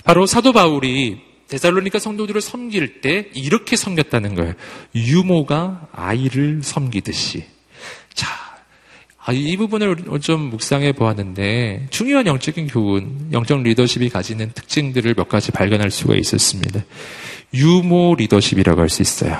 바로 0.04 0.26
사도 0.26 0.52
바울이 0.52 1.20
데살로니카 1.48 1.98
성도들을 1.98 2.40
섬길 2.40 3.00
때 3.02 3.28
이렇게 3.34 3.76
섬겼다는 3.76 4.34
거예요. 4.34 4.54
유모가 4.94 5.88
아이를 5.92 6.60
섬기듯이. 6.62 7.44
자, 8.14 8.28
아, 9.24 9.32
이 9.32 9.56
부분을 9.56 9.96
좀 10.20 10.50
묵상해 10.50 10.92
보았는데 10.92 11.88
중요한 11.90 12.26
영적인 12.26 12.68
교훈, 12.68 13.28
영적 13.32 13.62
리더십이 13.62 14.08
가지는 14.08 14.50
특징들을 14.52 15.14
몇 15.14 15.28
가지 15.28 15.52
발견할 15.52 15.90
수가 15.90 16.16
있었습니다. 16.16 16.80
유모 17.54 18.16
리더십이라고 18.18 18.80
할 18.80 18.88
수 18.88 19.02
있어요. 19.02 19.38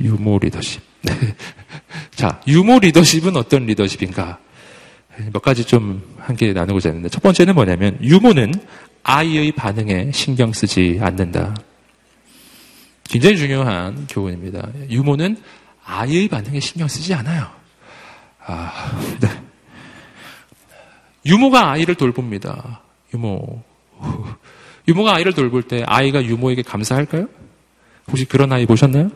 유모 0.00 0.38
리더십. 0.38 0.82
자, 2.14 2.40
유모 2.46 2.80
리더십은 2.80 3.36
어떤 3.36 3.64
리더십인가? 3.64 4.38
몇 5.32 5.42
가지 5.42 5.64
좀 5.64 6.02
함께 6.18 6.52
나누고자 6.52 6.90
했는데 6.90 7.08
첫 7.08 7.22
번째는 7.22 7.54
뭐냐면 7.54 7.98
유모는 8.02 8.52
아이의 9.02 9.52
반응에 9.52 10.12
신경 10.12 10.52
쓰지 10.52 10.98
않는다. 11.00 11.54
굉장히 13.04 13.36
중요한 13.36 14.06
교훈입니다. 14.08 14.68
유모는 14.88 15.36
아이의 15.84 16.28
반응에 16.28 16.60
신경 16.60 16.86
쓰지 16.86 17.12
않아요. 17.14 17.50
아, 18.46 19.00
네. 19.20 19.28
유모가 21.26 21.72
아이를 21.72 21.94
돌봅니다. 21.96 22.82
유모. 23.12 23.62
유모가 24.88 25.16
아이를 25.16 25.34
돌볼 25.34 25.64
때 25.64 25.82
아이가 25.86 26.24
유모에게 26.24 26.62
감사할까요? 26.62 27.28
혹시 28.08 28.24
그런 28.24 28.52
아이 28.52 28.66
보셨나요? 28.66 29.10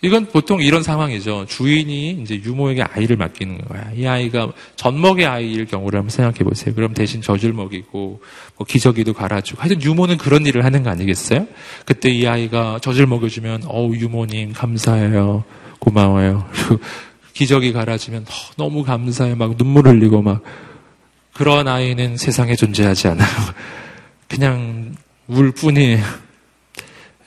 이건 0.00 0.26
보통 0.26 0.60
이런 0.60 0.82
상황이죠. 0.82 1.46
주인이 1.46 2.20
이제 2.22 2.36
유모에게 2.36 2.82
아이를 2.82 3.16
맡기는 3.16 3.58
거야. 3.66 3.90
이 3.96 4.06
아이가 4.06 4.52
젖먹의 4.76 5.26
아이일 5.26 5.66
경우를 5.66 5.98
한번 5.98 6.10
생각해 6.10 6.38
보세요. 6.38 6.72
그럼 6.74 6.94
대신 6.94 7.20
젖을 7.20 7.52
먹이고 7.52 8.20
뭐 8.56 8.66
기저귀도 8.66 9.12
갈아주고 9.12 9.60
하여튼 9.60 9.82
유모는 9.82 10.18
그런 10.18 10.46
일을 10.46 10.64
하는 10.64 10.84
거 10.84 10.90
아니겠어요? 10.90 11.48
그때 11.84 12.10
이 12.10 12.26
아이가 12.28 12.78
젖을 12.80 13.06
먹여주면 13.06 13.64
어우 13.66 13.96
유모님 13.96 14.52
감사해요. 14.52 15.42
고마워요. 15.80 16.48
기저귀 17.34 17.72
갈아주면 17.72 18.22
어, 18.22 18.52
너무 18.56 18.84
감사해. 18.84 19.34
막 19.34 19.56
눈물 19.56 19.88
흘리고 19.88 20.22
막 20.22 20.42
그런 21.34 21.66
아이는 21.66 22.16
세상에 22.16 22.54
존재하지 22.54 23.08
않아요. 23.08 23.28
그냥 24.28 24.94
울 25.26 25.50
뿐이에요. 25.52 26.04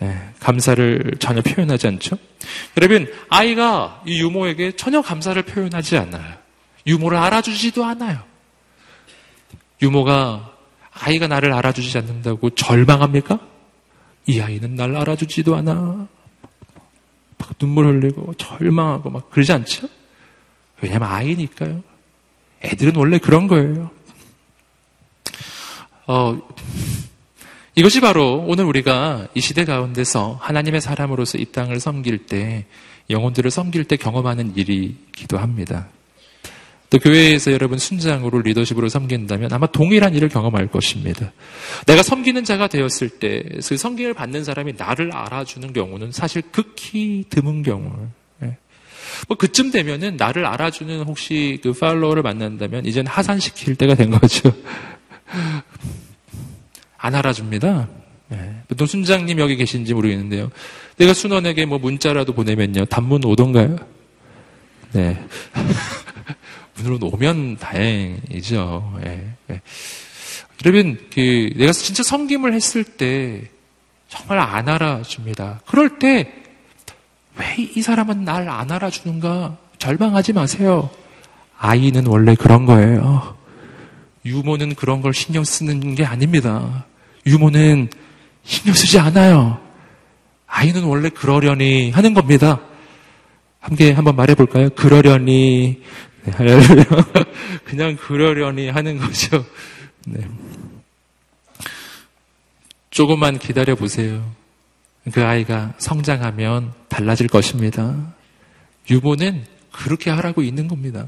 예, 0.04 0.18
감사를 0.42 1.18
전혀 1.20 1.42
표현하지 1.42 1.88
않죠. 1.88 2.18
여러분 2.76 3.08
아이가 3.30 4.02
이 4.06 4.20
유모에게 4.20 4.76
전혀 4.76 5.02
감사를 5.02 5.42
표현하지 5.44 5.98
않아요. 5.98 6.36
유모를 6.86 7.18
알아주지도 7.18 7.86
않아요. 7.86 8.24
유모가 9.82 10.52
아이가 10.92 11.28
나를 11.28 11.54
알아주지 11.54 11.98
않는다고 12.00 12.50
절망합니까? 12.52 13.40
이 14.26 14.40
아이는 14.40 14.76
날 14.76 14.96
알아주지도 14.96 15.56
않아. 15.56 16.08
막 17.38 17.58
눈물 17.60 17.86
흘리고 17.86 18.34
절망하고 18.34 19.12
막 19.12 19.30
그러지 19.30 19.52
않죠? 19.54 19.88
왜냐면 20.82 21.10
아이니까요. 21.10 21.84
애들은 22.64 22.96
원래 22.96 23.20
그런 23.20 23.48
거예요. 23.48 23.92
어, 26.08 26.40
이것이 27.76 28.02
바로 28.02 28.44
오늘 28.48 28.66
우리가 28.66 29.28
이 29.34 29.40
시대 29.40 29.64
가운데서 29.64 30.38
하나님의 30.42 30.82
사람으로서 30.82 31.38
이 31.38 31.46
땅을 31.46 31.80
섬길 31.80 32.26
때, 32.26 32.66
영혼들을 33.10 33.50
섬길 33.50 33.86
때 33.86 33.96
경험하는 33.96 34.54
일이기도 34.56 35.38
합니다. 35.38 35.88
또 36.90 37.00
교회에서 37.00 37.54
여러분 37.54 37.78
순장으로 37.78 38.42
리더십으로 38.42 38.90
섬긴다면 38.90 39.54
아마 39.54 39.66
동일한 39.68 40.14
일을 40.14 40.28
경험할 40.28 40.68
것입니다. 40.68 41.32
내가 41.86 42.04
섬기는 42.04 42.44
자가 42.44 42.68
되었을 42.68 43.08
때 43.10 43.44
그 43.66 43.78
섬김을 43.78 44.14
받는 44.14 44.44
사람이 44.44 44.74
나를 44.78 45.14
알아주는 45.14 45.72
경우는 45.72 46.12
사실 46.12 46.42
극히 46.52 47.24
드문 47.30 47.64
경우. 47.64 47.90
예. 48.44 48.58
뭐 49.30 49.38
그쯤 49.38 49.72
되면은 49.72 50.18
나를 50.18 50.46
알아주는 50.46 51.04
혹시 51.04 51.60
그 51.64 51.72
팔로워를 51.72 52.22
만난다면 52.22 52.86
이젠 52.86 53.08
하산시킬 53.08 53.78
때가 53.78 53.96
된 53.96 54.10
거죠. 54.12 54.54
안 57.02 57.16
알아줍니다. 57.16 57.88
네. 58.30 58.62
보통 58.68 58.88
순장님 58.88 59.40
여기 59.40 59.56
계신지 59.58 59.94
모르겠는데요. 59.94 60.52
내가 60.98 61.14
순원에게 61.14 61.66
뭐 61.66 61.80
문자라도 61.80 62.34
보내면요. 62.34 62.86
단문 62.86 63.26
오던가요? 63.26 63.76
네. 64.94 65.20
문으로 66.78 67.00
오면 67.02 67.58
다행이죠. 67.58 69.00
예, 69.06 69.28
예. 69.50 69.62
여러분, 70.64 70.98
그, 71.14 71.50
내가 71.56 71.72
진짜 71.74 72.04
섬김을 72.04 72.54
했을 72.54 72.84
때 72.84 73.44
정말 74.08 74.40
안 74.40 74.70
알아줍니다. 74.70 75.62
그럴 75.68 75.98
때 76.00 76.32
왜 77.38 77.56
이 77.76 77.82
사람은 77.82 78.26
날 78.26 78.48
안 78.50 78.72
알아주는가 78.72 79.58
절망하지 79.78 80.34
마세요. 80.34 80.90
아이는 81.58 82.06
원래 82.06 82.36
그런 82.36 82.66
거예요. 82.66 83.36
유모는 84.26 84.76
그런 84.76 85.02
걸 85.02 85.14
신경 85.14 85.44
쓰는 85.44 85.96
게 85.96 86.06
아닙니다. 86.06 86.86
유모는 87.26 87.90
신경 88.44 88.74
쓰지 88.74 89.00
않아요. 89.00 89.60
아이는 90.48 90.84
원래 90.84 91.10
그러려니 91.10 91.92
하는 91.92 92.14
겁니다. 92.14 92.60
함께 93.60 93.92
한번 93.92 94.16
말해볼까요? 94.16 94.70
그러려니. 94.72 95.82
네, 96.24 96.34
그냥 97.66 97.96
그러려니 97.96 98.70
하는 98.70 98.98
거죠. 98.98 99.46
네. 100.06 100.20
조금만 102.90 103.40
기다려 103.40 103.76
보세요. 103.76 104.24
그 105.12 105.24
아이가 105.24 105.74
성장하면 105.78 106.74
달라질 106.90 107.28
것입니다. 107.28 107.96
유모는 108.90 109.46
그렇게 109.72 110.10
하라고 110.10 110.42
있는 110.42 110.68
겁니다. 110.68 111.08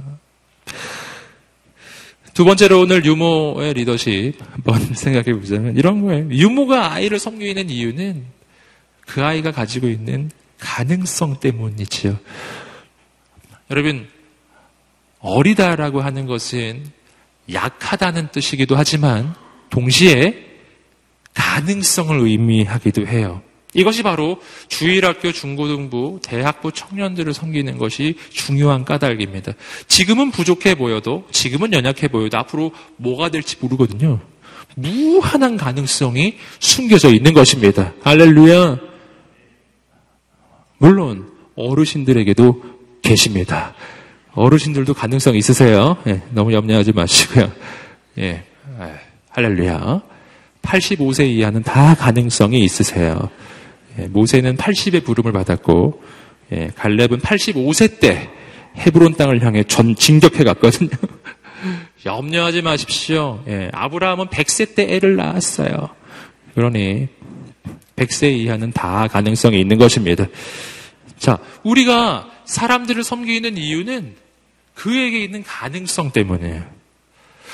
두 2.34 2.46
번째로 2.46 2.82
오늘 2.82 3.06
유모의 3.06 3.76
리더십 3.76 4.36
한번 4.52 4.80
생각해 4.96 5.34
보자면 5.34 5.78
이런 5.78 6.02
거예요. 6.02 6.30
유모가 6.32 6.94
아이를 6.94 7.20
섬기는 7.20 7.70
이유는 7.70 8.26
그 9.02 9.24
아이가 9.24 9.52
가지고 9.52 9.88
있는 9.88 10.32
가능성 10.60 11.40
때문이지요. 11.40 12.18
여러분, 13.70 14.08
어리다라고 15.20 16.02
하는 16.02 16.26
것은 16.26 16.86
약하다는 17.52 18.30
뜻이기도 18.32 18.76
하지만 18.76 19.36
동시에 19.70 20.54
가능성을 21.34 22.18
의미하기도 22.20 23.08
해요. 23.08 23.42
이것이 23.74 24.04
바로 24.04 24.40
주일학교, 24.68 25.32
중고등부, 25.32 26.20
대학부 26.22 26.72
청년들을 26.72 27.34
섬기는 27.34 27.78
것이 27.78 28.16
중요한 28.30 28.86
까닭입니다. 28.86 29.54
지금은 29.88 30.32
부족해 30.32 30.76
보여도, 30.76 31.26
지금은 31.32 31.74
연약해 31.74 32.08
보여도 32.08 32.38
앞으로 32.38 32.72
뭐가 32.98 33.30
될지 33.30 33.58
모르거든요. 33.60 34.20
무한한 34.76 35.58
가능성이 35.58 36.38
숨겨져 36.60 37.14
있는 37.14 37.34
것입니다. 37.34 37.94
할렐루야. 38.04 38.80
물론 40.78 41.32
어르신들에게도 41.56 42.64
계십니다. 43.02 43.74
어르신들도 44.34 44.94
가능성 44.94 45.36
있으세요. 45.36 45.98
예, 46.08 46.22
너무 46.32 46.54
염려하지 46.54 46.92
마시고요. 46.94 47.52
예, 48.18 48.44
할렐루야. 49.30 50.02
85세 50.62 51.28
이하는 51.28 51.62
다 51.62 51.94
가능성이 51.94 52.64
있으세요. 52.64 53.30
예, 54.00 54.08
모세는 54.08 54.58
80의 54.58 55.04
부름을 55.04 55.32
받았고 55.32 56.02
예, 56.52 56.72
갈렙은 56.76 57.20
85세 57.20 58.00
때 58.00 58.30
헤브론 58.78 59.16
땅을 59.16 59.44
향해 59.44 59.64
전 59.64 59.96
진격해 59.96 60.44
갔거든요. 60.44 60.90
염려하지 62.06 62.62
마십시오. 62.62 63.44
예, 63.48 63.70
아브라함은 63.72 64.28
100세 64.28 64.76
때 64.76 64.96
애를 64.96 65.16
낳았어요. 65.16 65.90
그러니 66.56 67.08
100세 67.96 68.36
이하는 68.36 68.72
다 68.72 69.08
가능성이 69.08 69.60
있는 69.62 69.78
것입니다. 69.78 70.26
자, 71.18 71.40
우리가 71.64 72.30
사람들을 72.46 73.04
섬기는 73.04 73.58
이유는 73.58 74.16
그에게 74.74 75.24
있는 75.24 75.44
가능성 75.44 76.12
때문이에요. 76.12 76.64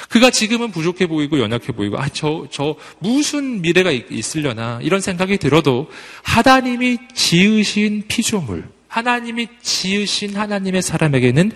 그가 0.07 0.29
지금은 0.29 0.71
부족해 0.71 1.07
보이고 1.07 1.39
연약해 1.39 1.73
보이고, 1.73 1.99
아, 1.99 2.07
저, 2.09 2.47
저, 2.51 2.75
무슨 2.99 3.61
미래가 3.61 3.91
있 3.91 4.35
으려나, 4.35 4.79
이런 4.81 5.01
생각이 5.01 5.37
들어도, 5.37 5.89
하나님이 6.23 6.97
지으신 7.13 8.05
피조물, 8.07 8.69
하나님이 8.87 9.47
지으신 9.61 10.35
하나님의 10.35 10.81
사람에게는 10.81 11.51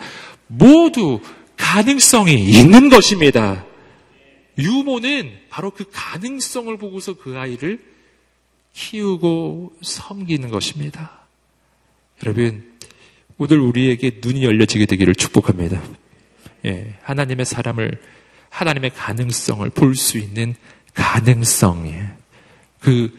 모두 0.47 1.21
가능성이 1.57 2.33
있는 2.33 2.89
것입니다. 2.89 3.65
유모는 4.57 5.31
바로 5.49 5.71
그 5.71 5.85
가능성을 5.91 6.75
보고서 6.77 7.13
그 7.13 7.37
아이를 7.37 7.79
키우고 8.73 9.73
섬기는 9.81 10.49
것입니다. 10.49 11.23
여러분, 12.23 12.71
오늘 13.37 13.59
우리에게 13.59 14.19
눈이 14.23 14.43
열려지게 14.43 14.85
되기를 14.85 15.15
축복합니다. 15.15 15.81
예, 16.65 16.93
하나님의 17.01 17.45
사람을 17.45 17.99
하나님의 18.53 18.91
가능성을 18.91 19.67
볼 19.71 19.95
수 19.95 20.17
있는 20.17 20.55
가능성이에요. 20.93 22.07
그, 22.79 23.11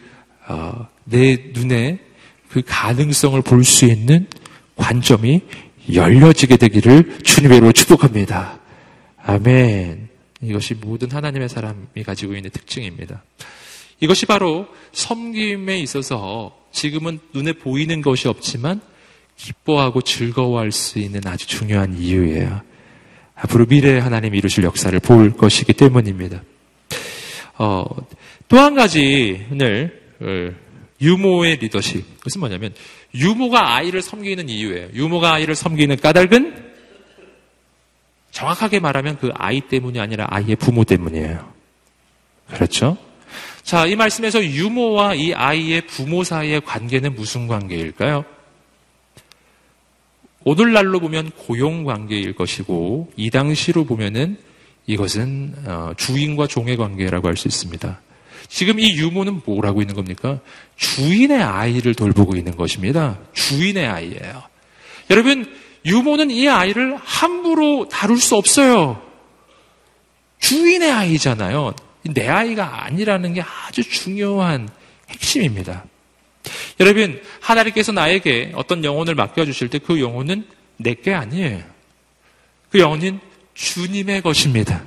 어, 0.46 0.86
내 1.04 1.50
눈에 1.52 1.98
그 2.48 2.62
가능성을 2.64 3.42
볼 3.42 3.64
수 3.64 3.84
있는 3.84 4.28
관점이 4.76 5.40
열려지게 5.92 6.56
되기를 6.56 7.18
주님으로 7.22 7.72
축복합니다. 7.72 8.60
아멘. 9.24 10.08
이것이 10.40 10.74
모든 10.74 11.10
하나님의 11.10 11.48
사람이 11.48 12.02
가지고 12.04 12.34
있는 12.34 12.50
특징입니다. 12.50 13.22
이것이 14.00 14.26
바로 14.26 14.68
섬김에 14.92 15.78
있어서 15.80 16.56
지금은 16.72 17.18
눈에 17.32 17.52
보이는 17.54 18.02
것이 18.02 18.28
없지만 18.28 18.80
기뻐하고 19.36 20.02
즐거워할 20.02 20.70
수 20.70 20.98
있는 20.98 21.20
아주 21.26 21.46
중요한 21.46 21.96
이유예요. 21.98 22.62
앞으로 23.44 23.66
미래에 23.66 23.98
하나님 23.98 24.34
이루실 24.34 24.64
역사를 24.64 24.98
볼 25.00 25.36
것이기 25.36 25.74
때문입니다. 25.74 26.42
어, 27.58 27.84
또 28.48 28.58
한 28.58 28.74
가지 28.74 29.46
오늘 29.50 30.00
어, 30.20 30.50
유모의 31.00 31.56
리더십. 31.56 32.18
그것은 32.18 32.40
뭐냐면 32.40 32.74
유모가 33.14 33.76
아이를 33.76 34.00
섬기는 34.00 34.48
이유예요. 34.48 34.88
유모가 34.94 35.34
아이를 35.34 35.54
섬기는 35.54 35.96
까닭은 35.96 36.72
정확하게 38.30 38.80
말하면 38.80 39.18
그 39.18 39.30
아이 39.34 39.60
때문이 39.60 40.00
아니라 40.00 40.26
아이의 40.30 40.56
부모 40.56 40.84
때문이에요. 40.84 41.52
그렇죠? 42.48 42.96
자, 43.62 43.86
이 43.86 43.94
말씀에서 43.94 44.42
유모와 44.44 45.14
이 45.14 45.32
아이의 45.34 45.82
부모 45.86 46.24
사이의 46.24 46.62
관계는 46.62 47.14
무슨 47.14 47.46
관계일까요? 47.46 48.24
오늘날로 50.44 51.00
보면 51.00 51.30
고용 51.30 51.84
관계일 51.84 52.34
것이고 52.34 53.12
이 53.16 53.30
당시로 53.30 53.84
보면은 53.84 54.36
이것은 54.86 55.54
어, 55.66 55.92
주인과 55.96 56.46
종의 56.46 56.76
관계라고 56.76 57.28
할 57.28 57.36
수 57.36 57.48
있습니다. 57.48 58.00
지금 58.48 58.78
이 58.78 58.94
유모는 58.96 59.40
뭐라고 59.46 59.80
있는 59.80 59.94
겁니까? 59.94 60.40
주인의 60.76 61.42
아이를 61.42 61.94
돌보고 61.94 62.36
있는 62.36 62.56
것입니다. 62.56 63.18
주인의 63.32 63.86
아이예요. 63.86 64.42
여러분, 65.10 65.50
유모는 65.86 66.30
이 66.30 66.48
아이를 66.48 66.96
함부로 66.96 67.88
다룰 67.88 68.18
수 68.18 68.36
없어요. 68.36 69.02
주인의 70.40 70.90
아이잖아요. 70.90 71.74
내 72.12 72.28
아이가 72.28 72.84
아니라는 72.84 73.32
게 73.32 73.42
아주 73.42 73.82
중요한 73.82 74.68
핵심입니다. 75.08 75.84
여러분, 76.80 77.20
하나님께서 77.40 77.92
나에게 77.92 78.52
어떤 78.54 78.84
영혼을 78.84 79.14
맡겨주실 79.14 79.68
때 79.68 79.78
그 79.78 80.00
영혼은 80.00 80.44
내게 80.76 81.14
아니에요. 81.14 81.62
그 82.70 82.78
영혼은 82.78 83.20
주님의 83.54 84.22
것입니다. 84.22 84.82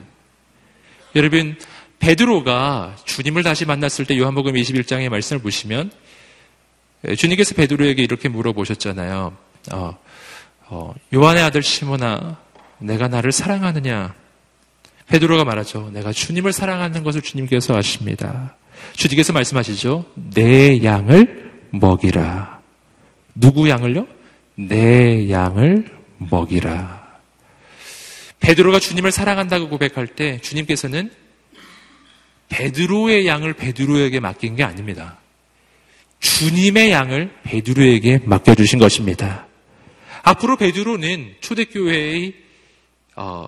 여러분, 1.15 1.57
베드로가 1.99 2.95
주님을 3.05 3.43
다시 3.43 3.65
만났을 3.65 4.05
때 4.05 4.17
요한복음 4.17 4.53
21장의 4.53 5.09
말씀을 5.09 5.41
보시면 5.41 5.91
예, 7.07 7.15
주님께서 7.15 7.55
베드로에게 7.55 8.03
이렇게 8.03 8.27
물어보셨잖아요. 8.27 9.37
어, 9.71 9.97
어, 10.67 10.93
요한의 11.13 11.43
아들 11.43 11.63
시몬아, 11.63 12.37
내가 12.79 13.07
나를 13.07 13.31
사랑하느냐? 13.31 14.13
베드로가 15.07 15.45
말하죠. 15.45 15.89
내가 15.93 16.11
주님을 16.11 16.51
사랑하는 16.51 17.03
것을 17.03 17.21
주님께서 17.21 17.75
아십니다. 17.75 18.57
주님께서 18.93 19.31
말씀하시죠. 19.31 20.05
내 20.15 20.83
양을 20.83 21.46
먹이라. 21.79 22.61
누구 23.35 23.69
양을요? 23.69 24.07
내 24.55 25.29
양을 25.29 25.85
먹이라. 26.17 27.07
베드로가 28.39 28.79
주님을 28.79 29.11
사랑한다고 29.11 29.69
고백할 29.69 30.07
때 30.07 30.39
주님께서는 30.41 31.11
베드로의 32.49 33.27
양을 33.27 33.53
베드로에게 33.53 34.19
맡긴 34.19 34.55
게 34.55 34.63
아닙니다. 34.63 35.17
주님의 36.19 36.91
양을 36.91 37.31
베드로에게 37.43 38.21
맡겨주신 38.23 38.79
것입니다. 38.79 39.47
앞으로 40.23 40.57
베드로는 40.57 41.35
초대교회의 41.41 42.33
어, 43.15 43.47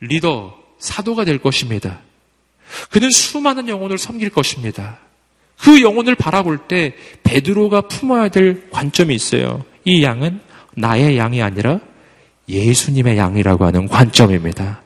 리더, 0.00 0.58
사도가 0.78 1.24
될 1.24 1.38
것입니다. 1.38 2.00
그는 2.90 3.10
수많은 3.10 3.68
영혼을 3.68 3.98
섬길 3.98 4.30
것입니다. 4.30 4.98
그 5.58 5.80
영혼을 5.80 6.14
바라볼 6.14 6.58
때 6.68 6.94
베드로가 7.22 7.82
품어야 7.82 8.28
될 8.28 8.68
관점이 8.70 9.14
있어요. 9.14 9.64
이 9.84 10.02
양은 10.02 10.40
나의 10.74 11.16
양이 11.16 11.42
아니라 11.42 11.80
예수님의 12.48 13.16
양이라고 13.18 13.64
하는 13.64 13.88
관점입니다. 13.88 14.82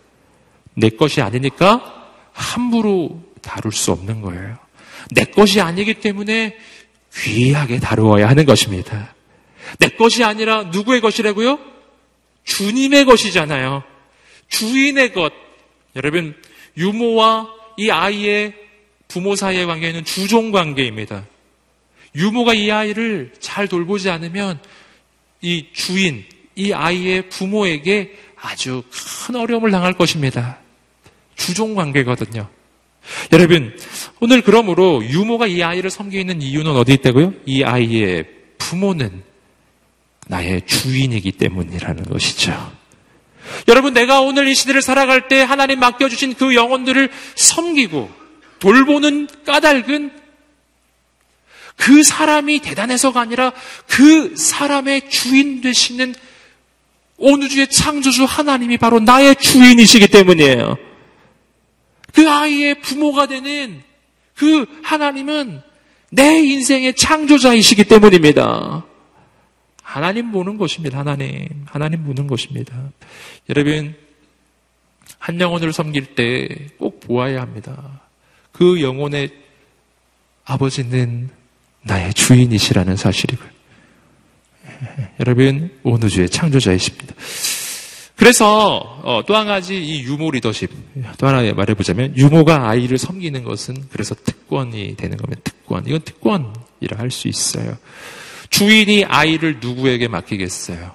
내 0.74 0.88
것이 0.88 1.20
아니니까 1.20 2.08
함부로 2.32 3.20
다룰 3.42 3.72
수 3.72 3.92
없는 3.92 4.20
거예요. 4.20 4.56
내 5.10 5.24
것이 5.24 5.60
아니기 5.60 5.94
때문에 5.94 6.56
귀하게 7.14 7.80
다루어야 7.80 8.28
하는 8.28 8.46
것입니다. 8.46 9.14
내 9.78 9.88
것이 9.88 10.24
아니라 10.24 10.64
누구의 10.64 11.00
것이라고요? 11.00 11.58
주님의 12.44 13.04
것이잖아요. 13.04 13.82
주인의 14.48 15.12
것. 15.12 15.32
여러분, 15.96 16.34
유모와 16.76 17.48
이 17.76 17.90
아이의 17.90 18.54
부모 19.10 19.34
사이의 19.34 19.66
관계는 19.66 20.04
주종 20.04 20.52
관계입니다. 20.52 21.26
유모가 22.14 22.54
이 22.54 22.70
아이를 22.70 23.32
잘 23.40 23.68
돌보지 23.68 24.08
않으면 24.08 24.60
이 25.42 25.66
주인, 25.72 26.24
이 26.54 26.72
아이의 26.72 27.28
부모에게 27.28 28.16
아주 28.40 28.82
큰 29.26 29.36
어려움을 29.36 29.70
당할 29.70 29.94
것입니다. 29.94 30.58
주종 31.36 31.74
관계거든요. 31.74 32.48
여러분, 33.32 33.76
오늘 34.20 34.42
그러므로 34.42 35.04
유모가 35.04 35.46
이 35.46 35.62
아이를 35.62 35.90
섬기는 35.90 36.40
이유는 36.40 36.72
어디 36.72 36.92
있다고요? 36.94 37.34
이 37.46 37.64
아이의 37.64 38.26
부모는 38.58 39.22
나의 40.28 40.62
주인이기 40.66 41.32
때문이라는 41.32 42.04
것이죠. 42.04 42.72
여러분, 43.66 43.92
내가 43.92 44.20
오늘 44.20 44.46
이 44.46 44.54
시대를 44.54 44.82
살아갈 44.82 45.26
때 45.26 45.42
하나님 45.42 45.80
맡겨주신 45.80 46.34
그 46.34 46.54
영혼들을 46.54 47.10
섬기고 47.34 48.20
돌보는 48.60 49.28
까닭은 49.44 50.12
그 51.76 52.02
사람이 52.02 52.60
대단해서가 52.60 53.20
아니라 53.20 53.52
그 53.86 54.36
사람의 54.36 55.10
주인 55.10 55.60
되시는 55.60 56.14
온 57.16 57.42
우주의 57.42 57.66
창조주 57.68 58.24
하나님이 58.24 58.76
바로 58.78 59.00
나의 59.00 59.36
주인이시기 59.36 60.08
때문이에요. 60.08 60.76
그 62.14 62.28
아이의 62.28 62.80
부모가 62.80 63.26
되는 63.26 63.82
그 64.34 64.66
하나님은 64.82 65.62
내 66.10 66.40
인생의 66.40 66.96
창조자이시기 66.96 67.84
때문입니다. 67.84 68.84
하나님 69.82 70.32
보는 70.32 70.56
것입니다. 70.56 70.98
하나님. 70.98 71.48
하나님 71.66 72.04
보는 72.04 72.26
것입니다. 72.26 72.90
여러분, 73.48 73.94
한 75.18 75.40
영혼을 75.40 75.72
섬길 75.72 76.14
때 76.14 76.48
꼭 76.78 77.00
보아야 77.00 77.42
합니다. 77.42 77.99
그 78.60 78.82
영혼의 78.82 79.30
아버지는 80.44 81.30
나의 81.80 82.12
주인이시라는 82.12 82.94
사실을. 82.94 83.38
여러분, 85.18 85.70
온 85.82 86.02
우주의 86.02 86.28
창조자이십니다. 86.28 87.14
그래서 88.16 88.76
어, 89.02 89.22
또한 89.26 89.46
가지 89.46 89.82
이 89.82 90.02
유모 90.02 90.30
리더십 90.32 90.70
또 91.16 91.26
하나 91.26 91.50
말해보자면 91.54 92.18
유모가 92.18 92.68
아이를 92.68 92.98
섬기는 92.98 93.44
것은 93.44 93.88
그래서 93.90 94.14
특권이 94.14 94.94
되는 94.94 95.16
겁니다. 95.16 95.40
특권 95.42 95.86
이건 95.86 96.02
특권이라 96.02 96.98
할 96.98 97.10
수 97.10 97.28
있어요. 97.28 97.78
주인이 98.50 99.06
아이를 99.06 99.60
누구에게 99.60 100.06
맡기겠어요? 100.08 100.92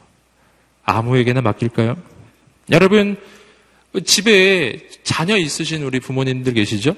아무에게나 0.84 1.42
맡길까요? 1.42 1.98
여러분 2.70 3.18
집에 4.06 4.88
자녀 5.04 5.36
있으신 5.36 5.82
우리 5.82 6.00
부모님들 6.00 6.54
계시죠? 6.54 6.96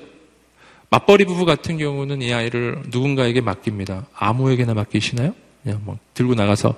맞벌이 0.90 1.26
부부 1.26 1.46
같은 1.46 1.78
경우는 1.78 2.22
이 2.22 2.34
아이를 2.34 2.82
누군가에게 2.88 3.42
맡깁니다. 3.42 4.06
아무에게나 4.16 4.74
맡기시나요? 4.74 5.34
그냥 5.64 5.82
뭐 5.84 5.98
들고 6.14 6.36
나가서 6.36 6.76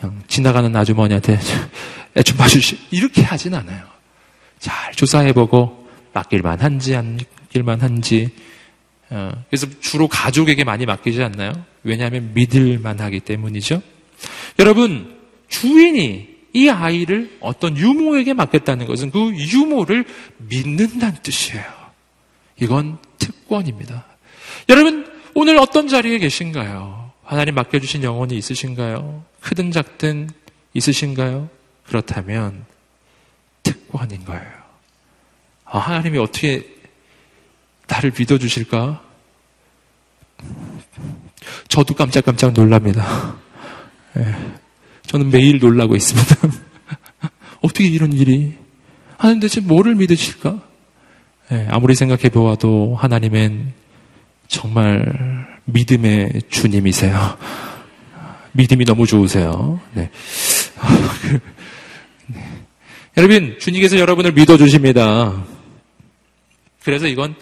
그냥 0.00 0.22
지나가는 0.28 0.74
아주머니한테 0.74 1.38
좀 2.24 2.36
봐주시 2.36 2.78
이렇게 2.90 3.22
하진 3.22 3.54
않아요. 3.54 3.84
잘 4.58 4.92
조사해보고 4.92 5.88
맡길만 6.14 6.60
한지 6.60 6.94
안 6.94 7.18
맡길만 7.52 7.80
한지 7.80 8.30
어, 9.10 9.30
그래서 9.50 9.66
주로 9.80 10.08
가족에게 10.08 10.64
많이 10.64 10.86
맡기지 10.86 11.22
않나요? 11.22 11.52
왜냐하면 11.82 12.32
믿을만 12.32 13.00
하기 13.00 13.20
때문이죠. 13.20 13.82
여러분 14.58 15.18
주인이 15.48 16.32
이 16.54 16.68
아이를 16.68 17.36
어떤 17.40 17.76
유모에게 17.76 18.32
맡겼다는 18.32 18.86
것은 18.86 19.10
그 19.10 19.18
유모를 19.34 20.06
믿는다는 20.38 21.16
뜻이에요. 21.22 21.81
이건 22.60 22.98
특권입니다. 23.18 24.04
여러분 24.68 25.10
오늘 25.34 25.58
어떤 25.58 25.88
자리에 25.88 26.18
계신가요? 26.18 27.10
하나님 27.24 27.54
맡겨주신 27.54 28.02
영혼이 28.02 28.36
있으신가요? 28.36 29.24
크든 29.40 29.70
작든 29.72 30.30
있으신가요? 30.74 31.48
그렇다면 31.86 32.64
특권인 33.62 34.24
거예요. 34.24 34.62
아, 35.64 35.78
하나님이 35.78 36.18
어떻게 36.18 36.68
나를 37.88 38.12
믿어주실까? 38.18 39.02
저도 41.68 41.94
깜짝깜짝 41.94 42.52
놀랍니다. 42.52 43.36
네. 44.14 44.54
저는 45.06 45.30
매일 45.30 45.58
놀라고 45.58 45.96
있습니다. 45.96 46.36
어떻게 47.62 47.84
이런 47.84 48.12
일이? 48.12 48.54
하나님 49.16 49.40
대체 49.40 49.60
뭐를 49.60 49.94
믿으실까? 49.94 50.71
네, 51.52 51.66
아무리 51.68 51.94
생각해 51.94 52.30
보아도 52.30 52.96
하나님은 52.96 53.74
정말 54.48 55.04
믿음의 55.66 56.44
주님이세요. 56.48 57.36
믿음이 58.52 58.86
너무 58.86 59.06
좋으세요. 59.06 59.78
네. 59.92 60.10
네. 62.28 62.50
여러분, 63.18 63.58
주님께서 63.58 63.98
여러분을 63.98 64.32
믿어주십니다. 64.32 65.44
그래서 66.82 67.06
이건 67.06 67.34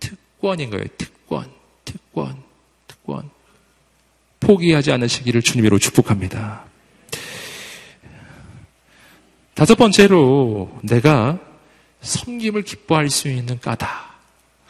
특권인 0.00 0.70
거예요. 0.70 0.86
특권, 0.96 1.44
특권, 1.84 2.42
특권. 2.86 3.28
포기하지 4.40 4.92
않으시기를 4.92 5.42
주님으로 5.42 5.78
축복합니다. 5.78 6.64
다섯 9.52 9.74
번째로 9.74 10.72
내가 10.82 11.51
섬김을 12.02 12.62
기뻐할 12.62 13.08
수 13.08 13.28
있는 13.28 13.58
까닭. 13.60 13.88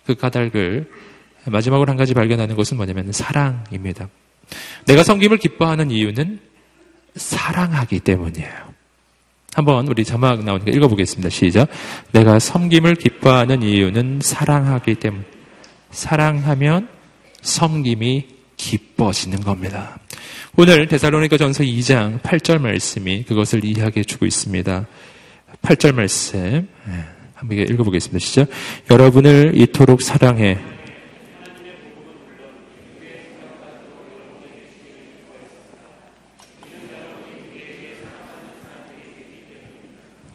그 0.06 0.14
까닭을 0.14 0.90
마지막으로 1.46 1.90
한 1.90 1.96
가지 1.96 2.14
발견하는 2.14 2.56
것은 2.56 2.76
뭐냐면 2.76 3.12
사랑입니다. 3.12 4.08
내가 4.86 5.02
섬김을 5.02 5.38
기뻐하는 5.38 5.90
이유는 5.90 6.40
사랑하기 7.16 8.00
때문이에요. 8.00 8.72
한번 9.54 9.86
우리 9.86 10.04
자막 10.04 10.44
나오니까 10.44 10.70
읽어보겠습니다. 10.70 11.28
시작. 11.28 11.68
내가 12.12 12.38
섬김을 12.38 12.94
기뻐하는 12.94 13.62
이유는 13.62 14.20
사랑하기 14.22 14.94
때문. 14.96 15.24
사랑하면 15.90 16.88
섬김이 17.42 18.28
기뻐지는 18.56 19.40
겁니다. 19.40 19.98
오늘 20.56 20.86
데살로니가 20.86 21.36
전서 21.36 21.64
2장 21.64 22.20
8절 22.20 22.60
말씀이 22.60 23.24
그것을 23.24 23.64
이해하게 23.64 24.00
해주고 24.00 24.26
있습니다. 24.26 24.86
8절 25.62 25.94
말씀. 25.94 26.68
한번 27.42 27.58
읽어보겠습니다. 27.58 28.18
시작. 28.24 28.48
여러분을 28.90 29.52
이토록 29.56 30.00
사랑해 30.00 30.58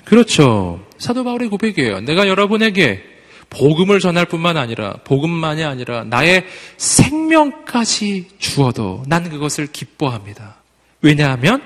그렇죠. 0.04 0.86
사도 0.98 1.24
바울의 1.24 1.50
고백이에요. 1.50 2.00
내가 2.02 2.28
여러분에게 2.28 3.04
복음을 3.50 4.00
전할 4.00 4.26
뿐만 4.26 4.56
아니라 4.58 4.94
복음만이 5.04 5.64
아니라 5.64 6.06
나의 6.06 6.46
생명까지 6.78 8.28
주어도 8.38 9.04
난 9.08 9.30
그것을 9.30 9.68
기뻐합니다. 9.68 10.58
왜냐하면 11.02 11.62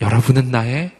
여러분은 0.00 0.50
나의 0.50 0.92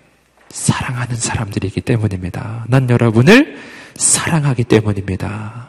사랑하는 0.51 1.16
사람들이기 1.16 1.80
때문입니다. 1.82 2.66
난 2.68 2.88
여러분을 2.88 3.59
사랑하기 3.94 4.64
때문입니다. 4.64 5.68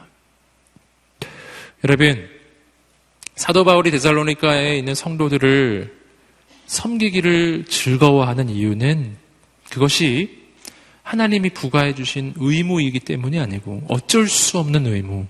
여러분, 1.83 2.27
사도 3.35 3.63
바울이 3.63 3.91
데살로니카에 3.91 4.77
있는 4.77 4.95
성도들을 4.95 5.97
섬기기를 6.67 7.65
즐거워하는 7.65 8.49
이유는 8.49 9.15
그것이 9.69 10.39
하나님이 11.03 11.49
부과해 11.51 11.95
주신 11.95 12.33
의무이기 12.37 12.99
때문이 12.99 13.39
아니고 13.39 13.83
어쩔 13.87 14.27
수 14.27 14.59
없는 14.59 14.85
의무. 14.85 15.25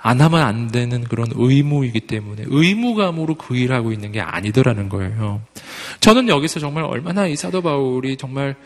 안 0.00 0.20
하면 0.20 0.42
안 0.42 0.68
되는 0.68 1.02
그런 1.04 1.28
의무이기 1.32 2.00
때문에 2.00 2.44
의무감으로 2.46 3.34
그 3.36 3.56
일하고 3.56 3.92
있는 3.92 4.12
게 4.12 4.20
아니더라는 4.20 4.88
거예요. 4.88 5.42
저는 6.00 6.28
여기서 6.28 6.60
정말 6.60 6.84
얼마나 6.84 7.26
이 7.26 7.34
사도 7.34 7.62
바울이 7.62 8.16
정말 8.16 8.56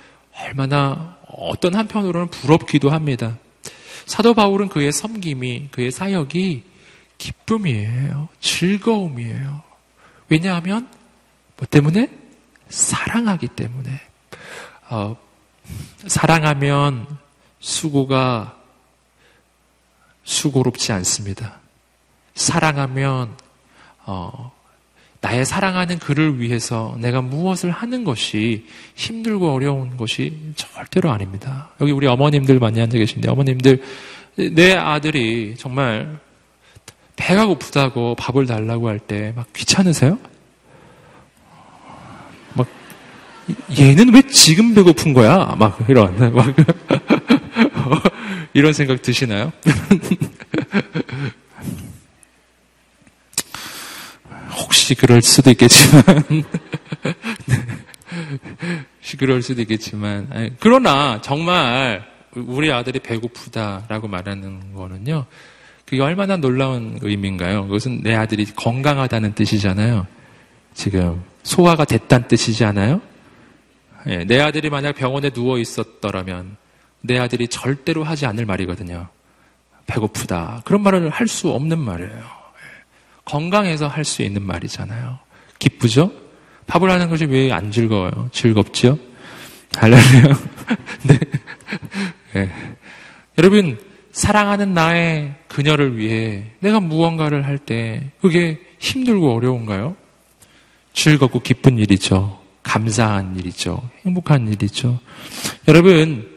얼마나 0.45 1.17
어떤 1.29 1.75
한편으로는 1.75 2.29
부럽기도 2.29 2.91
합니다. 2.91 3.39
사도 4.07 4.35
바울은 4.35 4.69
그의 4.69 4.93
섬김이, 4.93 5.69
그의 5.71 5.91
사역이 5.91 6.65
기쁨이에요. 7.19 8.29
즐거움이에요. 8.41 9.63
왜냐하면 10.29 10.89
뭐 11.57 11.67
때문에? 11.69 12.11
사랑하기 12.69 13.49
때문에. 13.49 14.01
어, 14.91 15.17
사랑하면 16.07 17.07
수고가 17.61 18.60
수고롭지 20.25 20.93
않습니다. 20.93 21.59
사랑하면 22.35 23.31
어, 24.07 24.53
나의 25.21 25.45
사랑하는 25.45 25.99
그를 25.99 26.41
위해서 26.41 26.97
내가 26.99 27.21
무엇을 27.21 27.71
하는 27.71 28.05
것이 28.05 28.67
힘들고 28.95 29.53
어려운 29.53 29.97
것이 29.97 30.53
절대로 30.57 31.11
아닙니다. 31.11 31.71
여기 31.81 31.93
우리 31.93 32.07
어머님들 32.07 32.59
많이 32.59 32.81
앉아 32.81 32.97
계신데 32.97 33.29
어머님들 33.29 33.83
내 34.55 34.75
아들이 34.75 35.57
정말 35.59 36.19
배가 37.17 37.45
고프다고 37.47 38.15
밥을 38.15 38.47
달라고 38.47 38.89
할 38.89 38.99
때 38.99 39.33
막 39.37 39.53
귀찮으세요? 39.53 40.19
막 42.55 42.67
얘는 43.79 44.15
왜 44.15 44.23
지금 44.23 44.75
배고픈 44.75 45.13
거야? 45.13 45.55
막 45.59 45.79
이런 45.89 46.33
막 46.33 46.55
이런 48.53 48.73
생각 48.73 49.03
드시나요? 49.03 49.53
혹시 54.59 54.95
그럴 54.95 55.23
수도 55.23 55.51
있겠지만, 55.51 56.05
혹시 58.99 59.17
그럴 59.17 59.43
수도 59.43 59.63
있겠지만, 59.63 60.55
그러나 60.59 61.21
정말 61.21 62.05
우리 62.35 62.73
아들이 62.73 62.99
배고프다라고 62.99 64.09
말하는 64.09 64.75
거는요, 64.75 65.27
그게 65.85 66.03
얼마나 66.03 66.37
놀라운 66.37 66.99
의미인가요? 67.03 67.67
그것은 67.67 68.03
내 68.03 68.15
아들이 68.15 68.45
건강하다는 68.45 69.35
뜻이잖아요. 69.35 70.07
지금 70.75 71.23
소화가 71.43 71.85
됐다는 71.85 72.29
뜻이지 72.29 72.65
않아요? 72.65 73.01
예, 74.07 74.25
내 74.25 74.41
아들이 74.41 74.71
만약 74.71 74.95
병원에 74.95 75.31
누워 75.31 75.59
있었더라면 75.59 76.57
내 77.03 77.19
아들이 77.19 77.49
절대로 77.49 78.05
하지 78.05 78.27
않을 78.27 78.45
말이거든요. 78.47 79.09
배고프다. 79.87 80.63
그런 80.65 80.83
말을 80.83 81.11
할 81.11 81.27
수 81.27 81.51
없는 81.51 81.79
말이에요. 81.79 82.23
건강해서 83.25 83.87
할 83.89 84.05
수 84.05 84.23
있는 84.23 84.43
말이잖아요. 84.43 85.19
기쁘죠? 85.59 86.13
밥을 86.67 86.91
하는 86.91 87.09
것이 87.09 87.25
왜 87.27 87.51
안 87.53 87.71
즐거워요? 87.71 88.29
즐겁죠? 88.33 88.99
할렐루야. 89.77 90.39
네. 91.07 91.19
네. 92.35 92.51
여러분, 93.39 93.79
사랑하는 94.13 94.75
나의 94.75 95.35
그녀를 95.49 95.97
위해 95.97 96.47
내가 96.61 96.81
무언가를 96.81 97.47
할 97.47 97.59
때 97.59 98.11
그게 98.21 98.61
힘들고 98.79 99.35
어려운가요? 99.35 99.97
즐겁고 100.93 101.41
기쁜 101.41 101.79
일이죠. 101.79 102.41
감사한 102.63 103.37
일이죠. 103.39 103.89
행복한 104.05 104.49
일이죠. 104.49 104.99
여러분, 105.69 106.29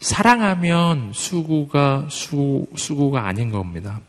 사랑하면 0.00 1.12
수고가 1.14 2.06
수, 2.10 2.66
수고가 2.76 3.26
아닌 3.26 3.50
겁니다. 3.50 4.00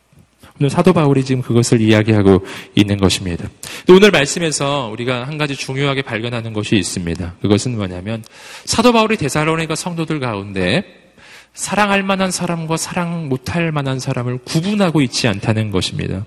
오늘 0.59 0.69
사도 0.69 0.93
바울이 0.93 1.23
지금 1.23 1.41
그것을 1.41 1.81
이야기하고 1.81 2.45
있는 2.75 2.97
것입니다. 2.97 3.49
오늘 3.89 4.11
말씀에서 4.11 4.89
우리가 4.91 5.25
한 5.25 5.37
가지 5.37 5.55
중요하게 5.55 6.03
발견하는 6.03 6.53
것이 6.53 6.77
있습니다. 6.77 7.35
그것은 7.41 7.75
뭐냐면 7.75 8.23
사도 8.65 8.93
바울이 8.93 9.17
대사로니가 9.17 9.75
성도들 9.75 10.19
가운데 10.19 10.83
사랑할 11.53 12.03
만한 12.03 12.31
사람과 12.31 12.77
사랑 12.77 13.27
못할 13.27 13.71
만한 13.71 13.99
사람을 13.99 14.39
구분하고 14.45 15.01
있지 15.01 15.27
않다는 15.27 15.71
것입니다. 15.71 16.25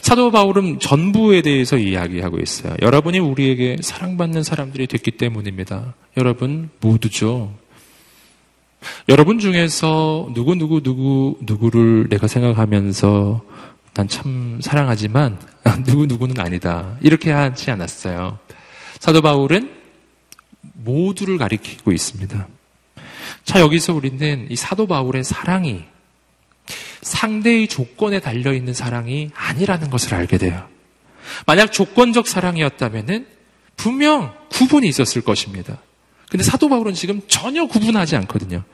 사도 0.00 0.30
바울은 0.30 0.80
전부에 0.80 1.42
대해서 1.42 1.76
이야기하고 1.76 2.40
있어요. 2.40 2.74
여러분이 2.82 3.18
우리에게 3.18 3.76
사랑받는 3.82 4.42
사람들이 4.42 4.86
됐기 4.86 5.12
때문입니다. 5.12 5.94
여러분 6.16 6.70
모두죠. 6.80 7.52
여러분 9.08 9.38
중에서 9.38 10.28
누구 10.34 10.54
누구 10.54 10.82
누구 10.82 11.36
누구를 11.40 12.08
내가 12.08 12.26
생각하면서 12.26 13.42
난 13.94 14.08
참 14.08 14.58
사랑하지만 14.60 15.38
누구 15.86 16.06
누구는 16.06 16.40
아니다 16.40 16.96
이렇게 17.00 17.30
하지 17.30 17.70
않았어요. 17.70 18.38
사도 18.98 19.22
바울은 19.22 19.70
모두를 20.74 21.38
가리키고 21.38 21.92
있습니다. 21.92 22.48
자 23.44 23.60
여기서 23.60 23.94
우리는 23.94 24.46
이 24.50 24.56
사도 24.56 24.86
바울의 24.86 25.24
사랑이 25.24 25.84
상대의 27.02 27.68
조건에 27.68 28.18
달려 28.20 28.52
있는 28.52 28.72
사랑이 28.72 29.30
아니라는 29.34 29.90
것을 29.90 30.14
알게 30.14 30.38
돼요. 30.38 30.66
만약 31.46 31.72
조건적 31.72 32.26
사랑이었다면은 32.26 33.26
분명 33.76 34.34
구분이 34.50 34.88
있었을 34.88 35.22
것입니다. 35.22 35.78
근데 36.34 36.42
사도 36.42 36.68
바울은 36.68 36.94
지금 36.94 37.20
전혀 37.28 37.64
구분하지 37.64 38.16
않거든요. 38.16 38.64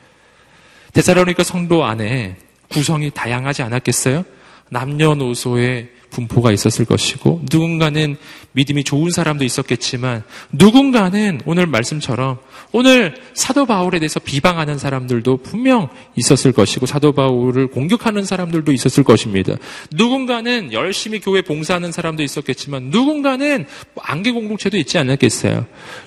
데살로니가 0.93 1.43
성도 1.43 1.85
안에 1.85 2.37
구성이 2.69 3.11
다양하지 3.11 3.61
않았겠어요? 3.61 4.25
남녀노소의 4.69 5.91
분포가 6.11 6.51
있었을 6.51 6.83
것이고 6.85 7.43
누군가는 7.49 8.17
믿음이 8.51 8.83
좋은 8.83 9.11
사람도 9.11 9.45
있었겠지만 9.45 10.23
누군가는 10.51 11.39
오늘 11.45 11.67
말씀처럼 11.67 12.39
오늘 12.73 13.15
사도 13.33 13.65
바울에 13.65 13.99
대해서 13.99 14.19
비방하는 14.19 14.77
사람들도 14.77 15.37
분명 15.37 15.87
있었을 16.15 16.51
것이고 16.51 16.85
사도 16.85 17.13
바울을 17.13 17.67
공격하는 17.67 18.25
사람들도 18.25 18.71
있었을 18.73 19.03
것입니다. 19.03 19.55
누군가는 19.91 20.73
열심히 20.73 21.19
교회 21.19 21.41
봉사하는 21.41 21.91
사람도 21.91 22.23
있었겠지만 22.23 22.89
누군가는 22.91 23.65
안개 24.01 24.31
공동체도 24.31 24.77
있지 24.77 24.97
않았겠어요. 24.97 25.65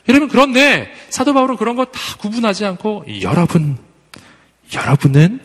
여러분 0.08 0.28
그런데 0.28 0.88
사도 1.08 1.32
바울은 1.32 1.56
그런 1.56 1.76
거 1.76 1.84
다 1.94 2.16
구분하지 2.18 2.64
않고 2.64 3.04
여러분 3.22 3.78
여러분은 4.74 5.40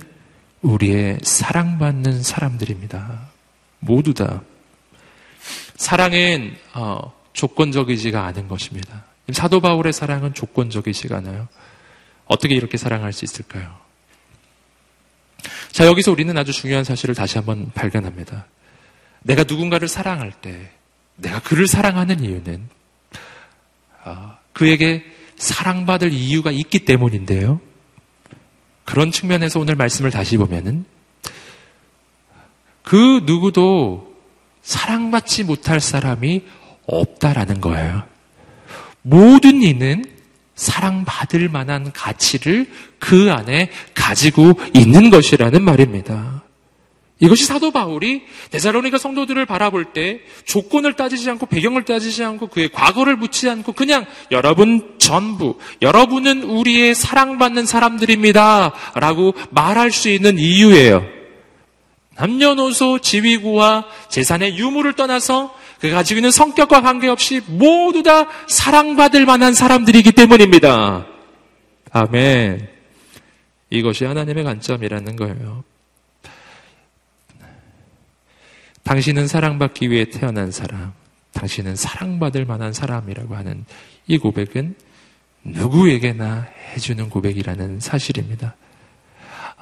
우리의 0.62 1.20
사랑받는 1.22 2.24
사람들입니다. 2.24 3.29
모두 3.80 4.14
다. 4.14 4.42
사랑은 5.76 6.56
어, 6.74 7.14
조건적이지가 7.34 8.26
않은 8.26 8.48
것입니다. 8.48 9.06
사도 9.32 9.62
바울의 9.62 9.94
사랑은 9.94 10.34
조건적이지가 10.34 11.18
않아요. 11.18 11.48
어떻게 12.26 12.56
이렇게 12.56 12.78
사랑할 12.78 13.14
수 13.14 13.26
있을까요? 13.26 13.76
자, 15.72 15.86
여기서 15.86 16.12
우리는 16.12 16.36
아주 16.38 16.52
중요한 16.52 16.84
사실을 16.84 17.16
다시 17.16 17.38
한번 17.38 17.72
발견합니다. 17.74 18.46
내가 19.22 19.44
누군가를 19.44 19.88
사랑할 19.88 20.32
때, 20.32 20.72
내가 21.16 21.40
그를 21.42 21.68
사랑하는 21.68 22.24
이유는, 22.24 22.68
어, 24.06 24.38
그에게 24.54 25.06
사랑받을 25.38 26.12
이유가 26.12 26.52
있기 26.52 26.80
때문인데요. 26.80 27.62
그런 28.84 29.12
측면에서 29.12 29.60
오늘 29.60 29.76
말씀을 29.76 30.12
다시 30.12 30.38
보면은 30.38 30.86
그 32.90 33.22
누구도 33.24 34.16
사랑받지 34.64 35.44
못할 35.44 35.80
사람이 35.80 36.42
없다라는 36.88 37.62
거예요. 37.62 38.02
모든 39.04 39.62
이는 39.62 40.04
사랑받을 40.56 41.50
만한 41.50 41.92
가치를 41.94 42.68
그 42.98 43.32
안에 43.32 43.70
가지고 43.94 44.54
있는 44.74 45.12
것이라는 45.12 45.62
말입니다. 45.62 46.42
이것이 47.20 47.46
사도 47.46 47.70
바울이 47.70 48.24
데살로니가 48.50 48.98
성도들을 48.98 49.46
바라볼 49.46 49.94
때 49.94 50.22
조건을 50.46 50.94
따지지 50.94 51.30
않고 51.30 51.46
배경을 51.46 51.86
따지지 51.86 52.24
않고 52.24 52.48
그의 52.48 52.72
과거를 52.72 53.18
묻지 53.18 53.48
않고 53.48 53.74
그냥 53.74 54.08
여러분 54.32 54.96
전부 54.98 55.60
여러분은 55.84 56.42
우리의 56.42 56.96
사랑받는 56.96 57.68
사람들입니다. 57.68 58.74
라고 58.96 59.36
말할 59.52 59.92
수 59.92 60.10
있는 60.10 60.40
이유예요. 60.40 61.19
남녀노소 62.20 63.00
지위구와 63.00 63.86
재산의 64.10 64.58
유무를 64.58 64.94
떠나서 64.94 65.56
그 65.80 65.90
가지고 65.90 66.20
있는 66.20 66.32
성격과 66.32 66.82
관계없이 66.82 67.42
모두 67.48 68.04
다 68.04 68.28
사랑받을 68.48 69.26
만한 69.26 69.54
사람들이기 69.54 70.12
때문입니다. 70.12 71.08
아멘. 71.92 72.68
이것이 73.70 74.04
하나님의 74.04 74.44
관점이라는 74.44 75.16
거예요. 75.16 75.64
당신은 78.84 79.28
사랑받기 79.28 79.90
위해 79.90 80.06
태어난 80.10 80.52
사람, 80.52 80.94
당신은 81.34 81.76
사랑받을 81.76 82.46
만한 82.46 82.74
사람이라고 82.74 83.36
하는 83.36 83.64
이 84.08 84.18
고백은 84.18 84.76
누구에게나 85.44 86.48
해주는 86.74 87.10
고백이라는 87.10 87.80
사실입니다. 87.80 88.56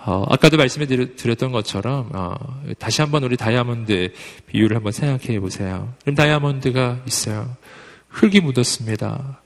어, 0.08 0.24
아까도 0.30 0.56
말씀해 0.56 0.86
드렸던 0.86 1.52
것처럼 1.52 2.10
어, 2.14 2.34
다시 2.80 3.02
한번 3.02 3.26
우리 3.26 3.36
다이아몬드 3.36 4.14
비유를 4.48 4.78
한번 4.78 4.94
생각해 4.94 5.38
보세요. 5.42 5.94
그럼 6.02 6.16
다이아몬드가 6.16 7.02
있어요. 7.06 7.58
흙이 8.08 8.40
묻었습니다. 8.40 9.42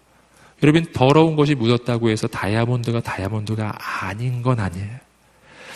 여러분 0.61 0.85
더러운 0.93 1.35
것이 1.35 1.55
묻었다고 1.55 2.11
해서 2.11 2.27
다이아몬드가 2.27 3.01
다이아몬드가 3.01 3.73
아닌 4.03 4.43
건 4.43 4.59
아니에요. 4.59 4.99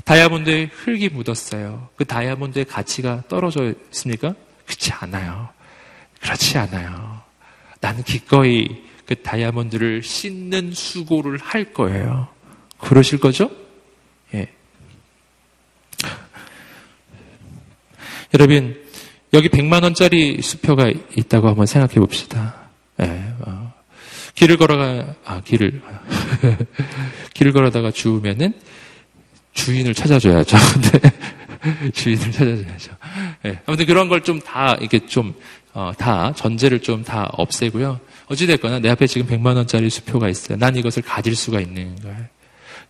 다이아몬드에 0.04 0.70
흙이 0.72 1.10
묻었어요. 1.10 1.90
그 1.96 2.06
다이아몬드의 2.06 2.66
가치가 2.66 3.24
떨어져 3.28 3.74
있습니까? 3.90 4.36
그렇지 4.68 4.92
않아요. 4.92 5.50
그렇지 6.22 6.60
않아요. 6.60 7.22
나는 7.82 8.04
기꺼이 8.04 8.84
그 9.08 9.16
다이아몬드를 9.16 10.04
씻는 10.04 10.74
수고를 10.74 11.40
할 11.40 11.74
거예요. 11.74 12.28
그러실 12.78 13.20
거죠? 13.20 13.50
예. 14.36 14.48
여러분, 18.36 18.76
여기 19.34 19.48
100만 19.48 19.82
원짜리 19.84 20.42
수표가 20.42 20.92
있다고 21.16 21.48
한번 21.48 21.66
생각해 21.66 21.96
봅시다. 21.96 22.54
예, 23.02 23.24
어. 23.46 23.74
길을 24.36 24.58
걸어가, 24.58 25.16
아, 25.24 25.40
길을, 25.40 25.82
길을 27.34 27.54
걸어다가 27.54 27.92
주우면은 27.92 28.54
주인을 29.54 29.94
찾아줘야죠. 29.94 30.58
네. 30.92 31.92
주인을 31.94 32.30
찾아줘야죠. 32.34 32.92
네. 33.44 33.60
아무튼 33.66 33.86
그런 33.86 34.10
걸 34.10 34.20
좀 34.22 34.42
다, 34.42 34.76
이렇게 34.82 35.00
좀, 35.06 35.34
어, 35.74 35.94
다, 35.98 36.34
전제를 36.36 36.80
좀 36.82 37.06
다 37.06 37.30
없애고요. 37.38 38.02
어찌됐거나 38.28 38.80
내 38.80 38.90
앞에 38.90 39.08
지금 39.08 39.28
100만원짜리 39.28 39.90
수표가 39.90 40.28
있어요. 40.28 40.58
난 40.58 40.76
이것을 40.76 41.04
가질 41.04 41.38
수가 41.38 41.62
있는 41.62 41.96
거예요. 42.02 42.18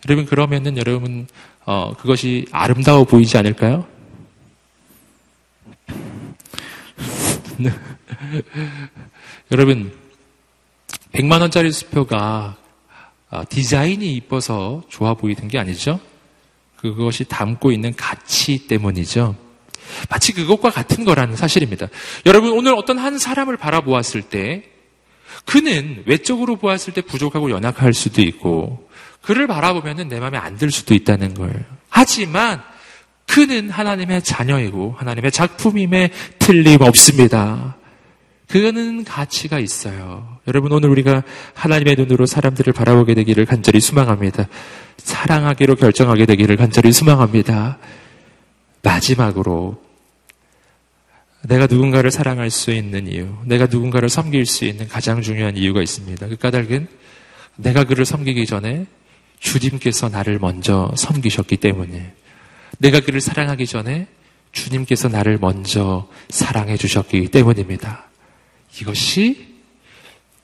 여러분, 0.09 0.25
그러면은 0.25 0.75
여러분, 0.77 1.27
어, 1.65 1.93
그것이 1.99 2.47
아름다워 2.51 3.03
보이지 3.03 3.37
않을까요? 3.37 3.85
여러분, 9.51 9.93
100만원짜리 11.13 11.71
수표가 11.71 12.57
어, 13.31 13.43
디자인이 13.49 14.13
이뻐서 14.15 14.83
좋아 14.89 15.13
보이는 15.13 15.47
게 15.47 15.57
아니죠? 15.57 15.99
그것이 16.77 17.23
담고 17.25 17.71
있는 17.71 17.95
가치 17.95 18.67
때문이죠. 18.67 19.35
마치 20.09 20.33
그것과 20.33 20.69
같은 20.69 21.05
거라는 21.05 21.35
사실입니다. 21.35 21.87
여러분, 22.25 22.51
오늘 22.51 22.73
어떤 22.75 22.97
한 22.99 23.17
사람을 23.17 23.57
바라보았을 23.57 24.23
때, 24.23 24.63
그는 25.45 26.03
외적으로 26.05 26.55
보았을 26.55 26.93
때 26.93 27.01
부족하고 27.01 27.49
연약할 27.51 27.93
수도 27.93 28.21
있고, 28.21 28.89
그를 29.21 29.47
바라보면 29.47 30.07
내 30.07 30.19
마음에 30.19 30.37
안 30.37 30.57
들 30.57 30.71
수도 30.71 30.93
있다는 30.93 31.33
거예요. 31.33 31.59
하지만, 31.89 32.63
그는 33.27 33.69
하나님의 33.69 34.21
자녀이고, 34.23 34.95
하나님의 34.97 35.31
작품임에 35.31 36.11
틀림없습니다. 36.39 37.77
그거는 38.47 39.03
가치가 39.03 39.59
있어요. 39.59 40.37
여러분, 40.47 40.71
오늘 40.71 40.89
우리가 40.89 41.23
하나님의 41.55 41.95
눈으로 41.95 42.25
사람들을 42.25 42.71
바라보게 42.73 43.15
되기를 43.15 43.45
간절히 43.45 43.79
수망합니다. 43.79 44.47
사랑하기로 44.97 45.75
결정하게 45.75 46.25
되기를 46.27 46.55
간절히 46.55 46.91
수망합니다. 46.91 47.79
마지막으로, 48.83 49.83
내가 51.47 51.67
누군가를 51.67 52.11
사랑할 52.11 52.49
수 52.49 52.71
있는 52.71 53.07
이유, 53.07 53.27
내가 53.45 53.65
누군가를 53.65 54.09
섬길 54.09 54.45
수 54.45 54.65
있는 54.65 54.87
가장 54.87 55.21
중요한 55.21 55.57
이유가 55.57 55.81
있습니다. 55.81 56.27
그 56.27 56.37
까닭은 56.37 56.87
내가 57.57 57.83
그를 57.83 58.05
섬기기 58.05 58.45
전에 58.45 58.85
주님께서 59.39 60.09
나를 60.09 60.39
먼저 60.39 60.91
섬기셨기 60.95 61.57
때문에, 61.57 62.13
내가 62.79 62.99
그를 62.99 63.21
사랑하기 63.21 63.65
전에 63.67 64.07
주님께서 64.51 65.09
나를 65.09 65.37
먼저 65.37 66.07
사랑해 66.29 66.77
주셨기 66.77 67.27
때문입니다. 67.29 68.05
이것이 68.79 69.55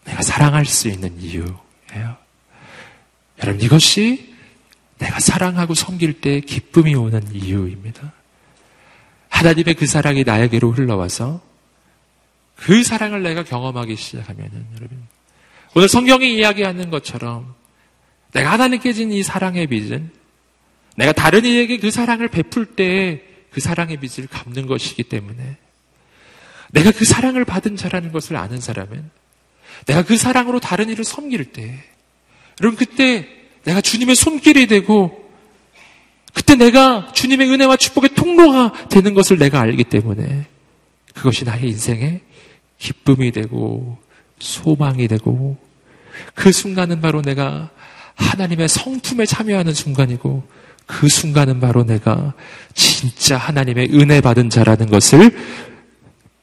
내가 0.05 0.21
사랑할 0.21 0.65
수 0.65 0.87
있는 0.87 1.19
이유예요. 1.19 2.17
여러분, 3.41 3.61
이것이 3.61 4.33
내가 4.97 5.19
사랑하고 5.19 5.73
섬길 5.73 6.21
때 6.21 6.41
기쁨이 6.41 6.93
오는 6.95 7.23
이유입니다. 7.33 8.13
하나님의 9.29 9.73
그 9.73 9.87
사랑이 9.87 10.23
나에게로 10.23 10.71
흘러와서 10.71 11.41
그 12.55 12.83
사랑을 12.83 13.23
내가 13.23 13.43
경험하기 13.43 13.95
시작하면은 13.95 14.67
여러분 14.75 15.07
오늘 15.73 15.89
성경이 15.89 16.35
이야기하는 16.35 16.91
것처럼 16.91 17.55
내가 18.33 18.51
하나님께 18.51 18.93
진 18.93 19.11
이 19.11 19.23
사랑의 19.23 19.65
빚은 19.67 20.11
내가 20.95 21.11
다른 21.11 21.45
이에게 21.45 21.77
그 21.77 21.91
사랑을 21.91 22.27
베풀 22.27 22.65
때그 22.65 23.59
사랑의 23.59 23.97
빚을 23.97 24.27
갚는 24.27 24.67
것이기 24.67 25.03
때문에 25.03 25.57
내가 26.71 26.91
그 26.91 27.05
사랑을 27.05 27.45
받은 27.45 27.75
자라는 27.75 28.11
것을 28.11 28.35
아는 28.35 28.59
사람은 28.59 29.09
내가 29.85 30.03
그 30.03 30.17
사랑으로 30.17 30.59
다른 30.59 30.89
일을 30.89 31.03
섬길 31.03 31.53
때, 31.53 31.83
여러분 32.59 32.77
그때 32.77 33.27
내가 33.63 33.81
주님의 33.81 34.15
손길이 34.15 34.67
되고 34.67 35.29
그때 36.33 36.55
내가 36.55 37.11
주님의 37.13 37.49
은혜와 37.49 37.77
축복의 37.77 38.11
통로가 38.15 38.87
되는 38.89 39.13
것을 39.13 39.37
내가 39.37 39.59
알기 39.59 39.83
때문에 39.85 40.45
그것이 41.13 41.43
나의 41.45 41.69
인생의 41.69 42.21
기쁨이 42.77 43.31
되고 43.31 43.97
소망이 44.39 45.07
되고 45.07 45.57
그 46.33 46.51
순간은 46.51 47.01
바로 47.01 47.21
내가 47.21 47.69
하나님의 48.21 48.67
성품에 48.67 49.25
참여하는 49.25 49.73
순간이고 49.73 50.43
그 50.85 51.07
순간은 51.07 51.59
바로 51.59 51.83
내가 51.83 52.33
진짜 52.73 53.37
하나님의 53.37 53.89
은혜 53.93 54.21
받은 54.21 54.49
자라는 54.49 54.89
것을 54.89 55.31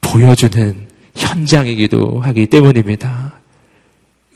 보여주는 0.01 0.89
현장이기도 1.15 2.21
하기 2.21 2.47
때문입니다. 2.47 3.41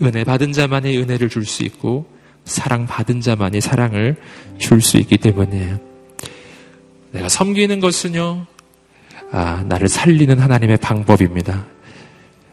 은혜 0.02 0.24
받은 0.24 0.52
자만이 0.52 0.98
은혜를 0.98 1.28
줄 1.28 1.44
수 1.44 1.62
있고 1.62 2.06
사랑 2.44 2.86
받은 2.86 3.20
자만이 3.20 3.60
사랑을 3.60 4.16
줄 4.58 4.80
수 4.80 4.96
있기 4.98 5.16
때문에 5.18 5.78
내가 7.12 7.28
섬기는 7.28 7.78
것은요, 7.80 8.46
아, 9.30 9.64
나를 9.66 9.88
살리는 9.88 10.38
하나님의 10.38 10.78
방법입니다. 10.78 11.66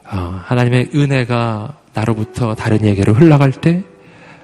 아, 0.04 0.44
하나님의 0.46 0.92
은혜가 0.94 1.78
나로부터 1.94 2.56
다른 2.56 2.86
에게로 2.86 3.14
흘러갈 3.14 3.52
때 3.52 3.84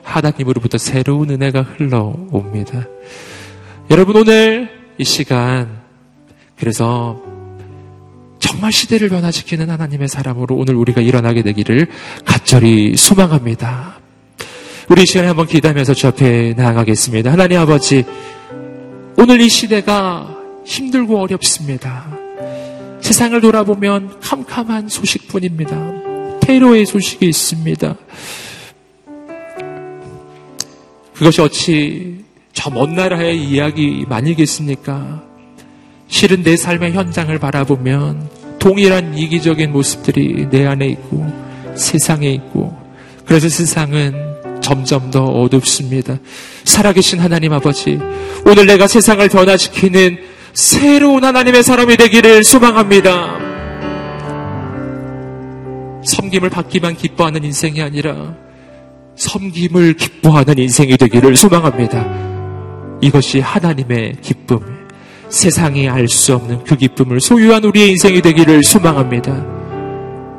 하나님으로부터 0.06 0.78
새로운 0.78 1.32
은혜가 1.32 1.64
흘러옵니다. 1.64 2.88
여러분 3.90 4.16
오늘 4.16 4.70
이 4.98 5.04
시간 5.04 5.82
그래서 6.58 7.22
정말 8.40 8.72
시대를 8.72 9.10
변화시키는 9.10 9.70
하나님의 9.70 10.08
사람으로 10.08 10.56
오늘 10.56 10.76
우리가 10.76 11.02
일어나게 11.02 11.42
되기를 11.42 11.88
간절히 12.24 12.96
소망합니다. 12.96 14.00
우리 14.88 15.06
시간에 15.06 15.28
한번 15.28 15.48
기도하면서 15.48 15.96
주 15.96 16.08
앞에 16.08 16.54
나아가겠습니다. 16.56 17.32
하나님 17.32 17.58
아버지, 17.60 18.06
오늘 19.18 19.42
이 19.42 19.50
시대가 19.50 20.38
힘들고 20.64 21.20
어렵습니다. 21.20 22.06
세상을 23.02 23.40
돌아보면 23.42 24.20
캄캄한 24.20 24.90
소식뿐입니다. 24.90 26.40
테러의 26.42 26.86
소식이 26.86 27.26
있습니다. 27.26 27.96
그것이 31.16 31.42
어찌 31.42 32.26
저 32.54 32.70
먼 32.72 32.96
나라의 32.96 33.42
이야기만이겠습니까? 33.42 35.24
실은 36.08 36.44
내 36.44 36.56
삶의 36.56 36.94
현장을 36.94 37.38
바라보면 37.38 38.30
동일한 38.60 39.18
이기적인 39.18 39.72
모습들이 39.72 40.48
내 40.50 40.66
안에 40.66 40.88
있고 40.88 41.26
세상에 41.76 42.30
있고 42.30 42.76
그래서 43.26 43.50
세상은 43.50 44.62
점점 44.62 45.12
더 45.12 45.26
어둡습니다. 45.26 46.18
살아계신 46.64 47.20
하나님 47.20 47.54
아버지, 47.54 48.00
오늘 48.46 48.66
내가 48.66 48.88
세상을 48.88 49.28
변화시키는 49.30 50.18
새로운 50.54 51.24
하나님의 51.24 51.62
사람이 51.62 51.98
되기를 51.98 52.44
소망합니다. 52.44 53.38
섬김을 56.04 56.50
받기만 56.50 56.96
기뻐하는 56.96 57.44
인생이 57.44 57.82
아니라 57.82 58.36
섬김을 59.16 59.94
기뻐하는 59.94 60.58
인생이 60.58 60.98
되기를 60.98 61.36
소망합니다. 61.36 62.06
이것이 63.02 63.40
하나님의 63.40 64.18
기쁨, 64.22 64.60
세상이 65.30 65.90
알 65.90 66.08
수 66.08 66.36
없는 66.36 66.64
그 66.64 66.76
기쁨을 66.76 67.20
소유한 67.22 67.64
우리의 67.64 67.92
인생이 67.92 68.22
되기를 68.22 68.64
소망합니다. 68.64 69.46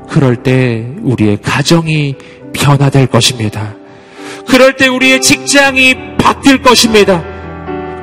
그럴 0.08 0.36
때 0.36 0.86
우리의 1.02 1.38
가정이 1.42 2.14
변화될 2.52 3.06
것입니다. 3.08 3.74
그럴 4.46 4.76
때 4.76 4.86
우리의 4.86 5.20
직장이 5.20 5.94
바뀔 6.18 6.62
것입니다. 6.62 7.22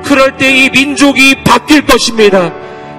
그럴 0.04 0.36
때 0.36 0.54
이 0.54 0.68
민족이 0.70 1.42
바뀔 1.44 1.86
것입니다. 1.86 2.52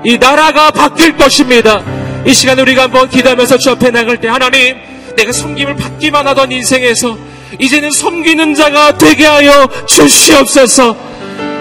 이 0.03 0.17
나라가 0.17 0.71
바뀔 0.71 1.15
것입니다. 1.15 1.83
이 2.25 2.33
시간 2.33 2.57
우리가 2.59 2.83
한번 2.83 3.07
기도하면서 3.09 3.57
주 3.59 3.71
앞에 3.71 3.91
나갈 3.91 4.19
때 4.19 4.27
하나님 4.27 4.75
내가 5.15 5.31
섬김을 5.31 5.75
받기만 5.75 6.27
하던 6.27 6.51
인생에서 6.51 7.15
이제는 7.59 7.91
섬기는 7.91 8.55
자가 8.55 8.97
되게 8.97 9.25
하여 9.25 9.67
주시옵소서. 9.87 10.95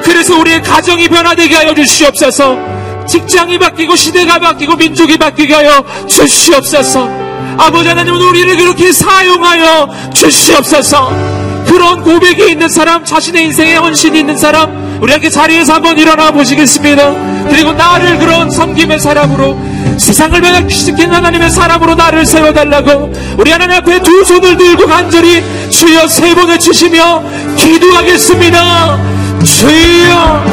그래서 0.03 0.39
우리의 0.39 0.63
가정이 0.63 1.09
변화되게 1.09 1.55
하여 1.55 1.75
주시옵소서. 1.75 2.59
직장이 3.07 3.59
바뀌고 3.59 3.97
시대가 3.97 4.39
바뀌고 4.39 4.77
민족이 4.77 5.17
바뀌게 5.17 5.55
하여 5.55 5.85
주시옵소서. 6.07 7.09
아버지 7.57 7.89
하나님 7.89 8.15
우리를 8.15 8.57
그렇게 8.57 8.93
사용하여 8.93 10.11
주시옵소서. 10.15 11.65
그런 11.67 12.03
고백이 12.03 12.51
있는 12.51 12.69
사람, 12.69 13.05
자신의 13.05 13.45
인생에 13.45 13.77
헌신이 13.77 14.19
있는 14.19 14.37
사람, 14.37 15.01
우리에게 15.03 15.31
자리에서 15.31 15.75
한번 15.75 15.99
일어나 15.99 16.31
보시겠습니다. 16.31 17.49
그리고 17.49 17.73
나를 17.73 18.19
그런 18.19 18.51
섬김의 18.51 19.01
사람으로 19.01 19.59
세상을 19.99 20.41
변화시키는 20.41 21.15
하나님의 21.15 21.51
사람으로 21.51 21.95
나를 21.95 22.27
세워달라고 22.27 23.13
우리 23.39 23.51
하나님 23.51 23.77
앞에 23.77 24.01
두 24.03 24.25
손을 24.25 24.57
들고 24.57 24.87
간절히 24.87 25.43
주여 25.71 26.07
세 26.09 26.35
번을 26.35 26.59
주시며 26.59 27.23
기도하겠습니다. 27.57 28.99
주여, 29.45 30.45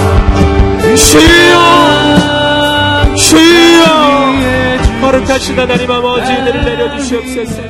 주여, 0.95 1.61
주여, 3.15 4.21
거룩하신 5.01 5.59
하나님 5.59 5.91
아버지 5.91 6.31
은혜를 6.31 6.65
내려주시옵소서. 6.65 7.61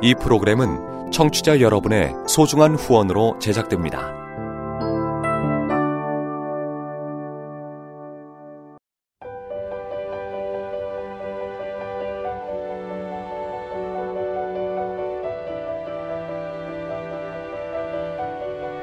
이 0.00 0.14
프로그램은 0.14 1.10
청취자 1.10 1.60
여러분의 1.60 2.14
소중한 2.28 2.76
후원으로 2.76 3.38
제작됩니다. 3.40 4.17